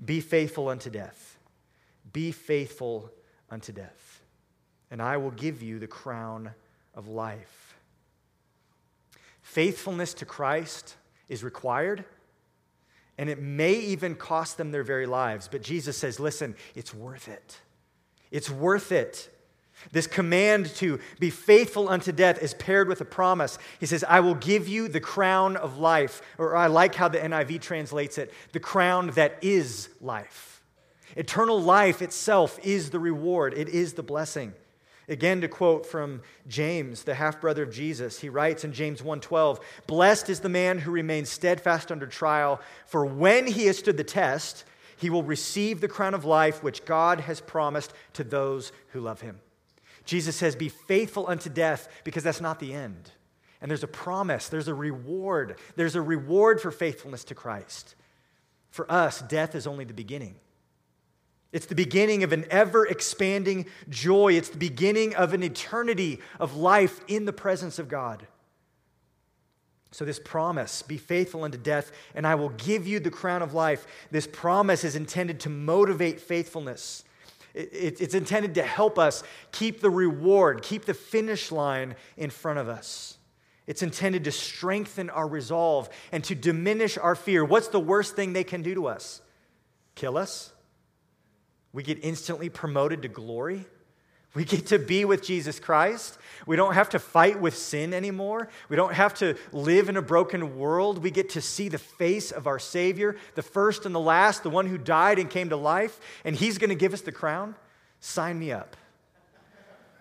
be 0.05 0.21
faithful 0.21 0.69
unto 0.69 0.91
death. 0.91 1.39
Be 2.13 2.33
faithful 2.33 3.13
unto 3.51 3.73
death. 3.73 4.21
And 4.91 5.01
I 5.01 5.17
will 5.17 5.31
give 5.31 5.63
you 5.63 5.79
the 5.79 5.87
crown 5.87 6.51
of 6.93 7.07
life. 7.07 7.77
Faithfulness 9.43 10.13
to 10.15 10.25
Christ 10.25 10.97
is 11.29 11.45
required, 11.45 12.05
and 13.17 13.31
it 13.31 13.41
may 13.41 13.75
even 13.75 14.17
cost 14.17 14.57
them 14.57 14.73
their 14.73 14.83
very 14.83 15.07
lives. 15.07 15.47
But 15.47 15.63
Jesus 15.63 15.97
says, 15.97 16.19
Listen, 16.19 16.57
it's 16.75 16.93
worth 16.93 17.29
it. 17.29 17.61
It's 18.33 18.51
worth 18.51 18.91
it. 18.91 19.29
This 19.91 20.07
command 20.07 20.67
to 20.77 21.01
be 21.19 21.31
faithful 21.31 21.89
unto 21.89 22.13
death 22.13 22.43
is 22.43 22.55
paired 22.55 22.89
with 22.89 23.01
a 23.01 23.05
promise. 23.05 23.59
He 23.81 23.87
says, 23.87 24.05
I 24.05 24.21
will 24.21 24.35
give 24.35 24.69
you 24.69 24.89
the 24.89 25.01
crown 25.01 25.57
of 25.57 25.79
life. 25.79 26.23
Or 26.39 26.55
I 26.55 26.69
like 26.69 26.95
how 26.95 27.09
the 27.09 27.19
NIV 27.19 27.61
translates 27.61 28.19
it 28.19 28.33
the 28.53 28.61
crown 28.61 29.09
that 29.11 29.39
is 29.43 29.89
life. 30.01 30.63
Eternal 31.17 31.61
life 31.61 32.01
itself 32.01 32.59
is 32.63 32.91
the 32.91 32.99
reward, 32.99 33.55
it 33.55 33.69
is 33.69 33.95
the 33.95 34.03
blessing. 34.03 34.55
Again, 35.09 35.41
to 35.41 35.49
quote 35.49 35.85
from 35.85 36.23
James, 36.47 37.03
the 37.03 37.15
half 37.15 37.41
brother 37.41 37.65
of 37.65 37.73
Jesus, 37.73 38.21
he 38.21 38.29
writes 38.29 38.65
in 38.65 38.73
James 38.73 39.03
1:12, 39.03 39.61
"Blessed 39.87 40.31
is 40.31 40.41
the 40.41 40.49
man 40.49 40.79
who 40.79 40.91
remains 40.91 41.29
steadfast 41.29 41.91
under 41.91 42.07
trial, 42.07 42.61
for 42.87 43.05
when 43.05 43.49
he 43.49 43.67
has 43.67 43.79
stood 43.79 43.97
the 43.97 44.05
test, 44.05 44.65
he 44.97 45.11
will 45.11 45.25
receive 45.25 45.81
the 45.81 45.89
crown 45.89 46.15
of 46.15 46.25
life 46.25 46.63
which 46.63 46.85
God 46.85 47.21
has 47.21 47.41
promised 47.41 47.93
to 48.13 48.25
those 48.25 48.73
who 48.93 49.01
love 49.01 49.21
him." 49.21 49.41
Jesus 50.05 50.37
says, 50.37 50.57
Be 50.57 50.69
faithful 50.69 51.27
unto 51.29 51.49
death 51.49 51.89
because 52.05 52.23
that's 52.23 52.41
not 52.41 52.59
the 52.59 52.73
end. 52.73 53.11
And 53.61 53.71
there's 53.71 53.85
a 53.85 53.89
promise, 53.89 54.49
there's 54.49 54.69
a 54.69 54.75
reward. 54.75 55.59
There's 55.77 55.95
a 55.95 56.03
reward 56.03 56.61
for 56.61 56.71
faithfulness 56.71 57.25
to 57.25 57.35
Christ. 57.35 57.95
For 58.71 58.91
us, 58.91 59.21
death 59.23 59.55
is 59.55 59.67
only 59.67 59.85
the 59.85 59.95
beginning. 59.95 60.37
It's 61.53 61.67
the 61.67 61.75
beginning 61.75 62.25
of 62.25 62.33
an 62.33 62.47
ever 62.51 62.87
expanding 62.87 63.67
joy. 63.89 64.33
It's 64.33 64.49
the 64.49 64.57
beginning 64.57 65.15
of 65.15 65.35
an 65.35 65.43
eternity 65.43 66.19
of 66.41 66.57
life 66.57 67.01
in 67.07 67.27
the 67.27 67.33
presence 67.33 67.79
of 67.79 67.89
God. 67.89 68.27
So, 69.91 70.07
this 70.07 70.19
promise, 70.19 70.81
be 70.81 70.97
faithful 70.97 71.45
unto 71.45 71.59
death, 71.59 71.93
and 72.15 72.27
I 72.27 72.35
will 72.35 72.49
give 72.49 72.87
you 72.87 72.99
the 72.99 73.11
crown 73.11 73.43
of 73.43 73.53
life, 73.53 73.87
this 74.11 74.27
promise 74.27 74.85
is 74.85 74.97
intended 74.97 75.41
to 75.41 75.51
motivate 75.51 76.19
faithfulness 76.19 77.05
it's 77.55 78.15
intended 78.15 78.55
to 78.55 78.63
help 78.63 78.99
us 78.99 79.23
keep 79.51 79.81
the 79.81 79.91
reward, 79.91 80.63
keep 80.63 80.85
the 80.85 80.95
finish 80.95 81.53
line 81.53 81.97
in 82.17 82.31
front 82.31 82.59
of 82.59 82.69
us. 82.69 83.19
It's 83.67 83.83
intended 83.83 84.25
to 84.25 84.33
strengthen 84.33 85.11
our 85.11 85.27
resolve 85.27 85.89
and 86.11 86.25
to 86.25 86.35
diminish 86.35 86.99
our 86.99 87.15
fear. 87.15 87.45
What's 87.45 87.69
the 87.69 87.81
worst 87.81 88.17
thing 88.17 88.33
they 88.33 88.45
can 88.45 88.63
do 88.63 88.75
to 88.75 88.87
us? 88.87 89.23
Kill 89.95 90.17
us? 90.17 90.53
We 91.73 91.83
get 91.83 91.99
instantly 92.03 92.49
promoted 92.49 93.03
to 93.03 93.09
glory? 93.09 93.67
We 94.35 94.45
get 94.45 94.67
to 94.69 94.79
be 94.79 95.05
with 95.05 95.23
Jesus 95.23 95.61
Christ. 95.61 96.19
We 96.47 96.57
don't 96.57 96.75
have 96.75 96.89
to 96.91 96.99
fight 96.99 97.39
with 97.41 97.57
sin 97.57 97.93
anymore. 97.93 98.49
We 98.69 98.77
don't 98.77 98.95
have 98.95 99.15
to 99.15 99.37
live 99.53 99.89
in 99.89 99.97
a 99.97 100.03
broken 100.03 100.59
world. 100.59 101.03
We 101.03 101.11
get 101.11 101.31
to 101.31 101.43
see 101.43 101.69
the 101.69 101.79
face 101.79 102.31
of 102.31 102.47
our 102.47 102.59
Savior, 102.59 103.17
the 103.35 103.43
first 103.43 103.85
and 103.85 103.95
the 103.95 104.01
last, 104.01 104.43
the 104.43 104.51
one 104.51 104.67
who 104.67 104.79
died 104.79 105.19
and 105.19 105.29
came 105.29 105.51
to 105.51 105.57
life, 105.57 106.01
and 106.25 106.35
He's 106.35 106.59
going 106.59 106.71
to 106.71 106.77
give 106.77 106.95
us 106.95 107.03
the 107.03 107.13
crown. 107.13 107.55
Sign 108.01 108.39
me 108.39 108.53
up. 108.53 108.77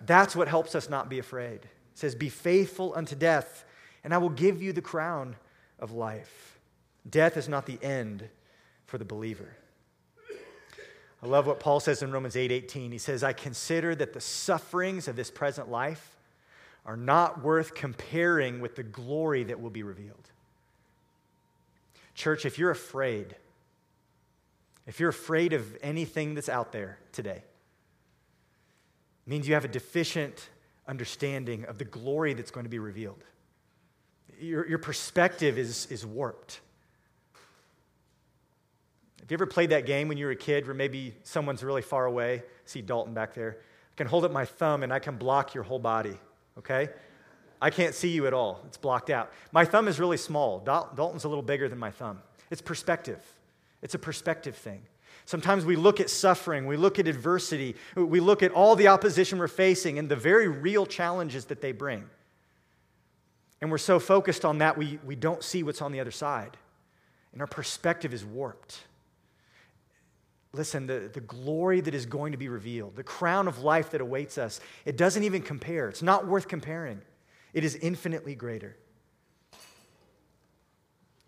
That's 0.06 0.36
what 0.36 0.48
helps 0.48 0.76
us 0.76 0.90
not 0.90 1.10
be 1.10 1.20
afraid. 1.20 1.60
It 1.64 1.70
says, 1.94 2.16
Be 2.16 2.30
faithful 2.30 2.94
unto 2.96 3.16
death, 3.16 3.66
and 4.04 4.14
I 4.14 4.18
will 4.18 4.30
give 4.30 4.62
you 4.62 4.72
the 4.74 4.82
crown 4.82 5.36
of 5.78 5.92
life. 5.92 6.60
Death 7.08 7.38
is 7.38 7.50
not 7.50 7.66
the 7.66 7.80
end 7.84 8.30
for 8.86 8.98
the 8.98 9.06
believer. 9.06 9.58
I 11.24 11.28
love 11.28 11.46
what 11.46 11.60
Paul 11.60 11.80
says 11.80 12.02
in 12.02 12.12
Romans 12.12 12.36
8 12.36 12.52
18. 12.52 12.92
He 12.92 12.98
says, 12.98 13.24
I 13.24 13.34
consider 13.34 13.94
that 13.96 14.14
the 14.14 14.22
sufferings 14.22 15.08
of 15.08 15.16
this 15.16 15.30
present 15.30 15.70
life 15.70 16.18
are 16.86 16.98
not 16.98 17.44
worth 17.44 17.76
comparing 17.76 18.60
with 18.60 18.76
the 18.76 18.84
glory 18.84 19.44
that 19.44 19.62
will 19.62 19.70
be 19.70 19.84
revealed. 19.84 20.32
Church, 22.16 22.46
if 22.46 22.58
you're 22.58 22.72
afraid, 22.72 23.36
if 24.88 25.00
you're 25.00 25.10
afraid 25.10 25.54
of 25.54 25.78
anything 25.82 26.34
that's 26.34 26.50
out 26.50 26.72
there 26.72 26.98
today, 27.12 27.44
means 29.28 29.48
you 29.48 29.54
have 29.54 29.66
a 29.66 29.70
deficient 29.70 30.50
understanding 30.88 31.66
of 31.66 31.78
the 31.78 31.86
glory 31.86 32.34
that's 32.34 32.52
going 32.52 32.66
to 32.66 32.70
be 32.70 32.80
revealed. 32.80 33.24
Your, 34.40 34.68
your 34.68 34.80
perspective 34.80 35.60
is, 35.60 35.86
is 35.92 36.06
warped. 36.06 36.62
You 39.32 39.36
ever 39.36 39.46
played 39.46 39.70
that 39.70 39.86
game 39.86 40.10
when 40.10 40.18
you 40.18 40.26
were 40.26 40.34
a 40.34 40.36
kid 40.36 40.66
where 40.66 40.76
maybe 40.76 41.16
someone's 41.24 41.64
really 41.64 41.82
far 41.82 42.06
away? 42.06 42.40
I 42.40 42.44
see 42.66 42.82
Dalton 42.82 43.14
back 43.14 43.34
there. 43.34 43.60
I 43.62 43.96
can 43.96 44.06
hold 44.06 44.26
up 44.26 44.32
my 44.34 44.44
thumb 44.44 44.84
and 44.84 44.92
I 44.92 45.00
can 45.00 45.16
block 45.16 45.54
your 45.54 45.64
whole 45.64 45.80
body, 45.80 46.20
okay? 46.58 46.90
I 47.62 47.70
can't 47.70 47.96
see 47.96 48.10
you 48.10 48.28
at 48.28 48.34
all. 48.34 48.62
It's 48.68 48.76
blocked 48.76 49.10
out. 49.10 49.32
My 49.54 49.64
thumb 49.64 49.88
is 49.88 50.02
really 50.02 50.18
small. 50.18 50.60
Dalton's 50.60 51.24
a 51.24 51.30
little 51.30 51.44
bigger 51.44 51.70
than 51.70 51.80
my 51.80 51.92
thumb. 51.92 52.22
It's 52.50 52.62
perspective, 52.62 53.24
it's 53.82 53.96
a 53.96 54.00
perspective 54.00 54.58
thing. 54.58 54.82
Sometimes 55.24 55.64
we 55.64 55.78
look 55.78 56.02
at 56.02 56.10
suffering, 56.10 56.68
we 56.68 56.76
look 56.76 57.00
at 57.00 57.08
adversity, 57.08 57.78
we 57.96 58.20
look 58.20 58.44
at 58.44 58.52
all 58.52 58.76
the 58.76 58.90
opposition 58.90 59.40
we're 59.40 59.48
facing 59.48 59.98
and 59.98 60.10
the 60.10 60.18
very 60.18 60.50
real 60.50 60.86
challenges 60.86 61.46
that 61.46 61.62
they 61.62 61.72
bring. 61.72 62.04
And 63.62 63.72
we're 63.72 63.78
so 63.78 63.98
focused 63.98 64.44
on 64.44 64.58
that, 64.58 64.78
we, 64.78 65.00
we 65.06 65.16
don't 65.16 65.42
see 65.42 65.64
what's 65.64 65.82
on 65.82 65.94
the 65.94 66.02
other 66.02 66.12
side. 66.12 66.58
And 67.32 67.40
our 67.40 67.48
perspective 67.48 68.14
is 68.14 68.26
warped. 68.26 68.82
Listen, 70.54 70.86
the, 70.86 71.10
the 71.14 71.22
glory 71.22 71.80
that 71.80 71.94
is 71.94 72.06
going 72.06 72.34
to 72.34 72.38
be 72.38 72.50
revealed, 72.50 72.96
the 72.96 73.04
crown 73.04 73.48
of 73.48 73.60
life 73.60 73.92
that 73.92 74.02
awaits 74.02 74.38
us, 74.38 74.60
it 74.84 74.98
doesn't 74.98 75.24
even 75.24 75.42
compare. 75.42 75.88
It's 75.88 76.02
not 76.02 76.28
worth 76.28 76.48
comparing, 76.48 77.02
it 77.54 77.64
is 77.64 77.76
infinitely 77.76 78.36
greater. 78.36 78.76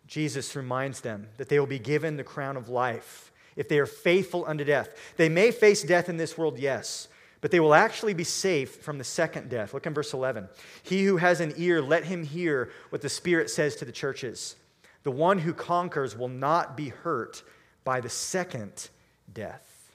Jesus 0.08 0.56
reminds 0.56 1.02
them 1.02 1.28
that 1.38 1.50
they 1.50 1.60
will 1.60 1.66
be 1.66 1.80
given 1.80 2.18
the 2.18 2.24
crown 2.24 2.56
of 2.56 2.70
life 2.70 3.32
if 3.56 3.68
they 3.68 3.80
are 3.80 3.86
faithful 3.86 4.46
unto 4.46 4.64
death. 4.64 4.90
They 5.18 5.30
may 5.30 5.52
face 5.52 5.82
death 5.82 6.10
in 6.10 6.18
this 6.18 6.38
world, 6.38 6.60
yes, 6.60 7.08
but 7.42 7.50
they 7.50 7.60
will 7.60 7.74
actually 7.74 8.14
be 8.14 8.24
safe 8.24 8.76
from 8.82 8.98
the 8.98 9.04
second 9.04 9.50
death. 9.50 9.74
Look 9.74 9.88
in 9.88 9.94
verse 9.94 10.14
11. 10.14 10.50
He 10.84 11.06
who 11.06 11.18
has 11.18 11.40
an 11.40 11.54
ear, 11.58 11.82
let 11.82 12.04
him 12.04 12.24
hear 12.24 12.72
what 12.90 13.02
the 13.02 13.10
Spirit 13.10 13.50
says 13.50 13.76
to 13.78 13.86
the 13.86 13.92
churches. 13.92 14.56
The 15.04 15.12
one 15.12 15.40
who 15.40 15.54
conquers 15.54 16.16
will 16.16 16.30
not 16.30 16.78
be 16.78 16.90
hurt 16.90 17.42
by 17.84 18.00
the 18.00 18.10
second 18.10 18.90
death. 19.32 19.92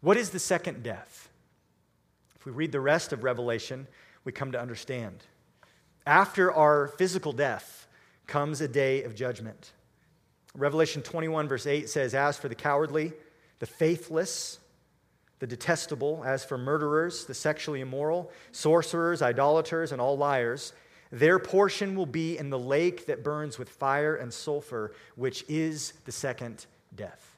What 0.00 0.16
is 0.16 0.30
the 0.30 0.38
second 0.38 0.82
death? 0.82 1.28
If 2.36 2.46
we 2.46 2.52
read 2.52 2.72
the 2.72 2.80
rest 2.80 3.12
of 3.12 3.24
Revelation, 3.24 3.86
we 4.24 4.32
come 4.32 4.52
to 4.52 4.60
understand. 4.60 5.24
After 6.06 6.52
our 6.52 6.88
physical 6.88 7.32
death 7.32 7.86
comes 8.26 8.60
a 8.60 8.68
day 8.68 9.04
of 9.04 9.14
judgment. 9.14 9.72
Revelation 10.54 11.02
21, 11.02 11.48
verse 11.48 11.66
8 11.66 11.88
says, 11.88 12.14
As 12.14 12.36
for 12.36 12.48
the 12.48 12.54
cowardly, 12.54 13.12
the 13.58 13.66
faithless, 13.66 14.58
the 15.38 15.46
detestable, 15.46 16.22
as 16.26 16.44
for 16.44 16.58
murderers, 16.58 17.26
the 17.26 17.34
sexually 17.34 17.80
immoral, 17.80 18.30
sorcerers, 18.52 19.22
idolaters, 19.22 19.92
and 19.92 20.00
all 20.00 20.16
liars, 20.16 20.72
their 21.10 21.38
portion 21.38 21.94
will 21.94 22.06
be 22.06 22.38
in 22.38 22.50
the 22.50 22.58
lake 22.58 23.06
that 23.06 23.22
burns 23.22 23.58
with 23.58 23.68
fire 23.68 24.16
and 24.16 24.32
sulfur, 24.32 24.94
which 25.14 25.44
is 25.48 25.92
the 26.06 26.12
second 26.12 26.66
death. 26.94 27.31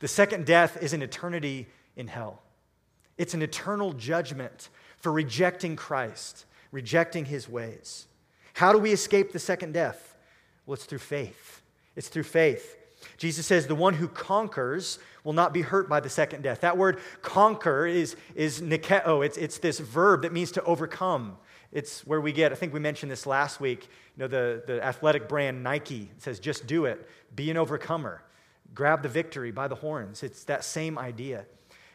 The 0.00 0.08
second 0.08 0.46
death 0.46 0.82
is 0.82 0.92
an 0.92 1.02
eternity 1.02 1.66
in 1.96 2.08
hell, 2.08 2.42
it's 3.16 3.34
an 3.34 3.42
eternal 3.42 3.92
judgment 3.92 4.68
for 4.96 5.12
rejecting 5.12 5.76
Christ, 5.76 6.46
rejecting 6.72 7.26
his 7.26 7.48
ways. 7.48 8.06
How 8.54 8.72
do 8.72 8.78
we 8.78 8.92
escape 8.92 9.32
the 9.32 9.38
second 9.38 9.72
death? 9.72 10.16
Well, 10.66 10.74
it's 10.74 10.84
through 10.84 10.98
faith. 10.98 11.62
It's 11.96 12.08
through 12.08 12.22
faith. 12.22 12.76
Jesus 13.18 13.46
says, 13.46 13.66
The 13.66 13.74
one 13.74 13.94
who 13.94 14.08
conquers 14.08 14.98
will 15.24 15.32
not 15.32 15.52
be 15.52 15.62
hurt 15.62 15.88
by 15.88 16.00
the 16.00 16.08
second 16.08 16.42
death. 16.42 16.60
That 16.60 16.76
word 16.76 17.00
conquer 17.22 17.86
is, 17.86 18.16
is 18.34 18.60
nikeo. 18.60 19.02
Oh, 19.04 19.22
it's, 19.22 19.36
it's 19.36 19.58
this 19.58 19.78
verb 19.78 20.22
that 20.22 20.32
means 20.32 20.52
to 20.52 20.62
overcome. 20.64 21.36
It's 21.72 22.06
where 22.06 22.20
we 22.20 22.32
get, 22.32 22.52
I 22.52 22.54
think 22.54 22.72
we 22.72 22.80
mentioned 22.80 23.10
this 23.10 23.26
last 23.26 23.60
week, 23.60 23.88
you 24.16 24.22
know, 24.22 24.28
the, 24.28 24.62
the 24.66 24.84
athletic 24.84 25.28
brand 25.28 25.62
Nike 25.62 26.08
says, 26.18 26.38
just 26.38 26.66
do 26.66 26.84
it, 26.84 27.08
be 27.34 27.50
an 27.50 27.56
overcomer, 27.56 28.22
grab 28.72 29.02
the 29.02 29.08
victory 29.08 29.50
by 29.50 29.68
the 29.68 29.74
horns. 29.74 30.22
It's 30.22 30.44
that 30.44 30.64
same 30.64 30.98
idea. 30.98 31.46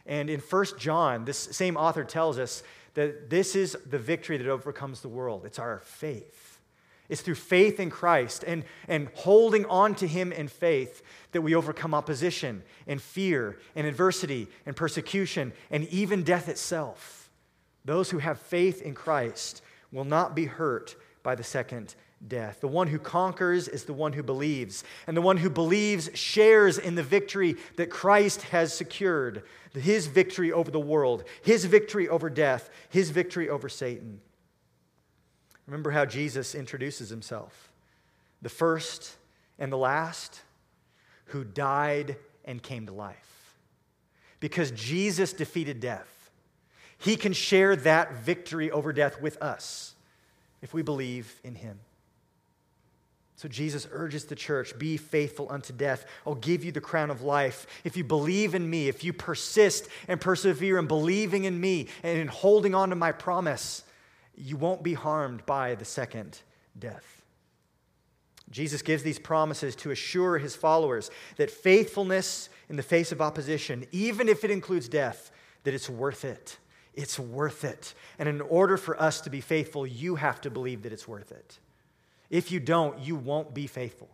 And 0.05 0.29
in 0.29 0.39
1 0.39 0.65
John, 0.77 1.25
this 1.25 1.37
same 1.37 1.77
author 1.77 2.03
tells 2.03 2.39
us 2.39 2.63
that 2.95 3.29
this 3.29 3.55
is 3.55 3.77
the 3.85 3.99
victory 3.99 4.37
that 4.37 4.47
overcomes 4.47 5.01
the 5.01 5.07
world. 5.07 5.45
It's 5.45 5.59
our 5.59 5.79
faith. 5.79 6.59
It's 7.09 7.21
through 7.21 7.35
faith 7.35 7.79
in 7.79 7.89
Christ 7.89 8.43
and, 8.45 8.63
and 8.87 9.09
holding 9.15 9.65
on 9.65 9.95
to 9.95 10.07
Him 10.07 10.31
in 10.31 10.47
faith 10.47 11.01
that 11.31 11.41
we 11.41 11.55
overcome 11.55 11.93
opposition 11.93 12.63
and 12.87 13.01
fear 13.01 13.59
and 13.75 13.87
adversity 13.87 14.47
and 14.65 14.75
persecution 14.75 15.53
and 15.71 15.87
even 15.87 16.23
death 16.23 16.47
itself. 16.47 17.31
Those 17.83 18.11
who 18.11 18.19
have 18.19 18.39
faith 18.39 18.81
in 18.81 18.93
Christ 18.93 19.63
will 19.91 20.05
not 20.05 20.35
be 20.35 20.45
hurt 20.45 20.95
by 21.23 21.33
the 21.33 21.43
second 21.43 21.95
death. 22.27 22.61
The 22.61 22.67
one 22.67 22.87
who 22.87 22.99
conquers 22.99 23.67
is 23.67 23.85
the 23.85 23.93
one 23.93 24.13
who 24.13 24.23
believes, 24.23 24.83
and 25.07 25.15
the 25.15 25.21
one 25.21 25.37
who 25.37 25.49
believes 25.49 26.09
shares 26.13 26.77
in 26.77 26.95
the 26.95 27.03
victory 27.03 27.55
that 27.77 27.89
Christ 27.89 28.43
has 28.43 28.73
secured 28.73 29.43
his 29.73 30.07
victory 30.07 30.51
over 30.51 30.71
the 30.71 30.79
world, 30.79 31.23
his 31.43 31.65
victory 31.65 32.09
over 32.09 32.29
death, 32.29 32.69
his 32.89 33.11
victory 33.11 33.49
over 33.49 33.69
Satan. 33.69 34.19
Remember 35.67 35.91
how 35.91 36.05
Jesus 36.05 36.55
introduces 36.55 37.09
himself 37.09 37.71
the 38.41 38.49
first 38.49 39.15
and 39.59 39.71
the 39.71 39.77
last 39.77 40.41
who 41.25 41.43
died 41.43 42.17
and 42.45 42.63
came 42.63 42.87
to 42.87 42.93
life. 42.93 43.57
Because 44.39 44.71
Jesus 44.71 45.33
defeated 45.33 45.79
death, 45.79 46.31
he 46.97 47.15
can 47.15 47.33
share 47.33 47.75
that 47.75 48.13
victory 48.13 48.71
over 48.71 48.91
death 48.91 49.21
with 49.21 49.37
us 49.41 49.95
if 50.61 50.73
we 50.73 50.81
believe 50.81 51.39
in 51.43 51.55
him. 51.55 51.79
So 53.39 53.47
Jesus 53.47 53.87
urges 53.93 54.25
the 54.25 54.35
church 54.35 54.77
be 54.77 54.97
faithful 54.97 55.47
unto 55.49 55.71
death. 55.71 56.03
I'll 56.27 56.35
give 56.35 56.65
you 56.65 56.73
the 56.73 56.81
crown 56.81 57.09
of 57.09 57.21
life. 57.21 57.67
If 57.85 57.95
you 57.95 58.03
believe 58.03 58.53
in 58.53 58.69
me, 58.69 58.89
if 58.89 59.01
you 59.01 59.13
persist 59.13 59.87
and 60.09 60.19
persevere 60.19 60.77
in 60.77 60.87
believing 60.87 61.45
in 61.45 61.57
me 61.57 61.87
and 62.03 62.19
in 62.19 62.27
holding 62.27 62.75
on 62.75 62.89
to 62.89 62.97
my 62.97 63.13
promise, 63.13 63.85
you 64.35 64.57
won't 64.57 64.83
be 64.83 64.93
harmed 64.93 65.45
by 65.45 65.75
the 65.75 65.85
second 65.85 66.37
death. 66.77 67.21
Jesus 68.51 68.81
gives 68.81 69.03
these 69.03 69.19
promises 69.19 69.73
to 69.77 69.91
assure 69.91 70.37
his 70.37 70.57
followers 70.57 71.09
that 71.37 71.49
faithfulness 71.49 72.49
in 72.67 72.75
the 72.75 72.83
face 72.83 73.13
of 73.13 73.21
opposition, 73.21 73.87
even 73.93 74.27
if 74.27 74.43
it 74.43 74.51
includes 74.51 74.89
death, 74.89 75.31
that 75.63 75.73
it's 75.73 75.89
worth 75.89 76.25
it. 76.25 76.57
It's 76.93 77.17
worth 77.17 77.63
it. 77.63 77.93
And 78.17 78.27
in 78.27 78.41
order 78.41 78.75
for 78.75 79.01
us 79.01 79.21
to 79.21 79.29
be 79.29 79.39
faithful, 79.39 79.87
you 79.87 80.15
have 80.15 80.41
to 80.41 80.49
believe 80.49 80.81
that 80.81 80.91
it's 80.91 81.07
worth 81.07 81.31
it. 81.31 81.57
If 82.29 82.51
you 82.51 82.59
don't, 82.59 82.99
you 82.99 83.15
won't 83.15 83.53
be 83.53 83.67
faithful. 83.67 84.09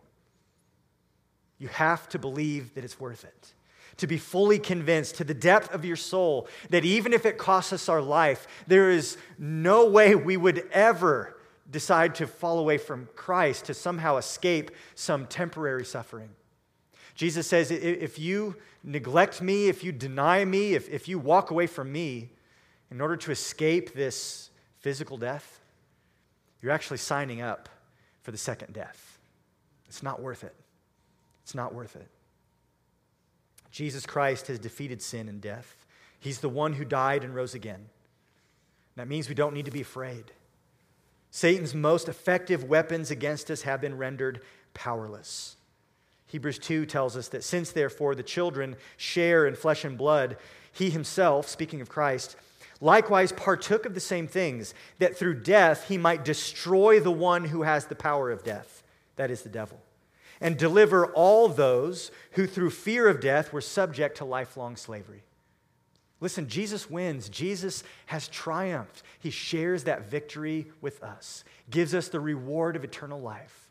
You 1.58 1.68
have 1.68 2.08
to 2.10 2.18
believe 2.18 2.74
that 2.74 2.84
it's 2.84 3.00
worth 3.00 3.24
it 3.24 3.54
to 3.98 4.06
be 4.06 4.18
fully 4.18 4.58
convinced 4.58 5.16
to 5.16 5.24
the 5.24 5.34
depth 5.34 5.72
of 5.72 5.84
your 5.84 5.96
soul 5.96 6.48
that 6.70 6.84
even 6.84 7.12
if 7.12 7.24
it 7.24 7.38
costs 7.38 7.72
us 7.72 7.88
our 7.88 8.02
life, 8.02 8.46
there 8.66 8.90
is 8.90 9.16
no 9.38 9.88
way 9.88 10.14
we 10.14 10.36
would 10.36 10.68
ever 10.72 11.36
decide 11.70 12.14
to 12.14 12.26
fall 12.26 12.58
away 12.58 12.78
from 12.78 13.08
Christ 13.16 13.66
to 13.66 13.74
somehow 13.74 14.16
escape 14.16 14.70
some 14.94 15.26
temporary 15.26 15.84
suffering. 15.84 16.30
Jesus 17.14 17.46
says, 17.46 17.70
if 17.70 18.18
you 18.18 18.56
neglect 18.84 19.40
me, 19.40 19.68
if 19.68 19.82
you 19.82 19.90
deny 19.90 20.44
me, 20.44 20.74
if, 20.74 20.88
if 20.90 21.08
you 21.08 21.18
walk 21.18 21.50
away 21.50 21.66
from 21.66 21.90
me 21.90 22.30
in 22.90 23.00
order 23.00 23.16
to 23.16 23.30
escape 23.30 23.94
this 23.94 24.50
physical 24.80 25.16
death, 25.16 25.60
you're 26.60 26.72
actually 26.72 26.98
signing 26.98 27.40
up 27.40 27.68
for 28.26 28.32
the 28.32 28.38
second 28.38 28.72
death. 28.72 29.20
It's 29.86 30.02
not 30.02 30.20
worth 30.20 30.42
it. 30.42 30.56
It's 31.44 31.54
not 31.54 31.72
worth 31.72 31.94
it. 31.94 32.08
Jesus 33.70 34.04
Christ 34.04 34.48
has 34.48 34.58
defeated 34.58 35.00
sin 35.00 35.28
and 35.28 35.40
death. 35.40 35.86
He's 36.18 36.40
the 36.40 36.48
one 36.48 36.72
who 36.72 36.84
died 36.84 37.22
and 37.22 37.36
rose 37.36 37.54
again. 37.54 37.86
That 38.96 39.06
means 39.06 39.28
we 39.28 39.36
don't 39.36 39.54
need 39.54 39.66
to 39.66 39.70
be 39.70 39.82
afraid. 39.82 40.32
Satan's 41.30 41.72
most 41.72 42.08
effective 42.08 42.64
weapons 42.64 43.12
against 43.12 43.48
us 43.48 43.62
have 43.62 43.80
been 43.80 43.96
rendered 43.96 44.40
powerless. 44.74 45.54
Hebrews 46.26 46.58
2 46.58 46.84
tells 46.84 47.16
us 47.16 47.28
that 47.28 47.44
since, 47.44 47.70
therefore, 47.70 48.16
the 48.16 48.24
children 48.24 48.74
share 48.96 49.46
in 49.46 49.54
flesh 49.54 49.84
and 49.84 49.96
blood, 49.96 50.36
he 50.72 50.90
himself, 50.90 51.48
speaking 51.48 51.80
of 51.80 51.88
Christ, 51.88 52.34
likewise 52.80 53.32
partook 53.32 53.86
of 53.86 53.94
the 53.94 54.00
same 54.00 54.26
things, 54.26 54.74
that 54.98 55.16
through 55.16 55.40
death 55.40 55.88
he 55.88 55.98
might 55.98 56.24
destroy 56.24 57.00
the 57.00 57.10
one 57.10 57.44
who 57.44 57.62
has 57.62 57.86
the 57.86 57.94
power 57.94 58.30
of 58.30 58.44
death, 58.44 58.82
that 59.16 59.30
is, 59.30 59.42
the 59.42 59.48
devil, 59.48 59.80
and 60.40 60.56
deliver 60.56 61.06
all 61.06 61.48
those 61.48 62.10
who 62.32 62.46
through 62.46 62.70
fear 62.70 63.08
of 63.08 63.20
death 63.20 63.52
were 63.52 63.60
subject 63.60 64.18
to 64.18 64.24
lifelong 64.24 64.76
slavery. 64.76 65.22
Listen, 66.20 66.48
Jesus 66.48 66.88
wins. 66.88 67.28
Jesus 67.28 67.84
has 68.06 68.28
triumphed. 68.28 69.02
He 69.18 69.30
shares 69.30 69.84
that 69.84 70.08
victory 70.08 70.66
with 70.80 71.02
us, 71.02 71.44
gives 71.68 71.94
us 71.94 72.08
the 72.08 72.20
reward 72.20 72.74
of 72.74 72.84
eternal 72.84 73.20
life 73.20 73.70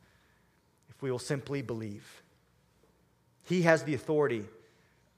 if 0.89 1.01
we 1.01 1.11
will 1.11 1.19
simply 1.19 1.61
believe. 1.61 2.21
He 3.43 3.63
has 3.63 3.83
the 3.83 3.93
authority 3.93 4.45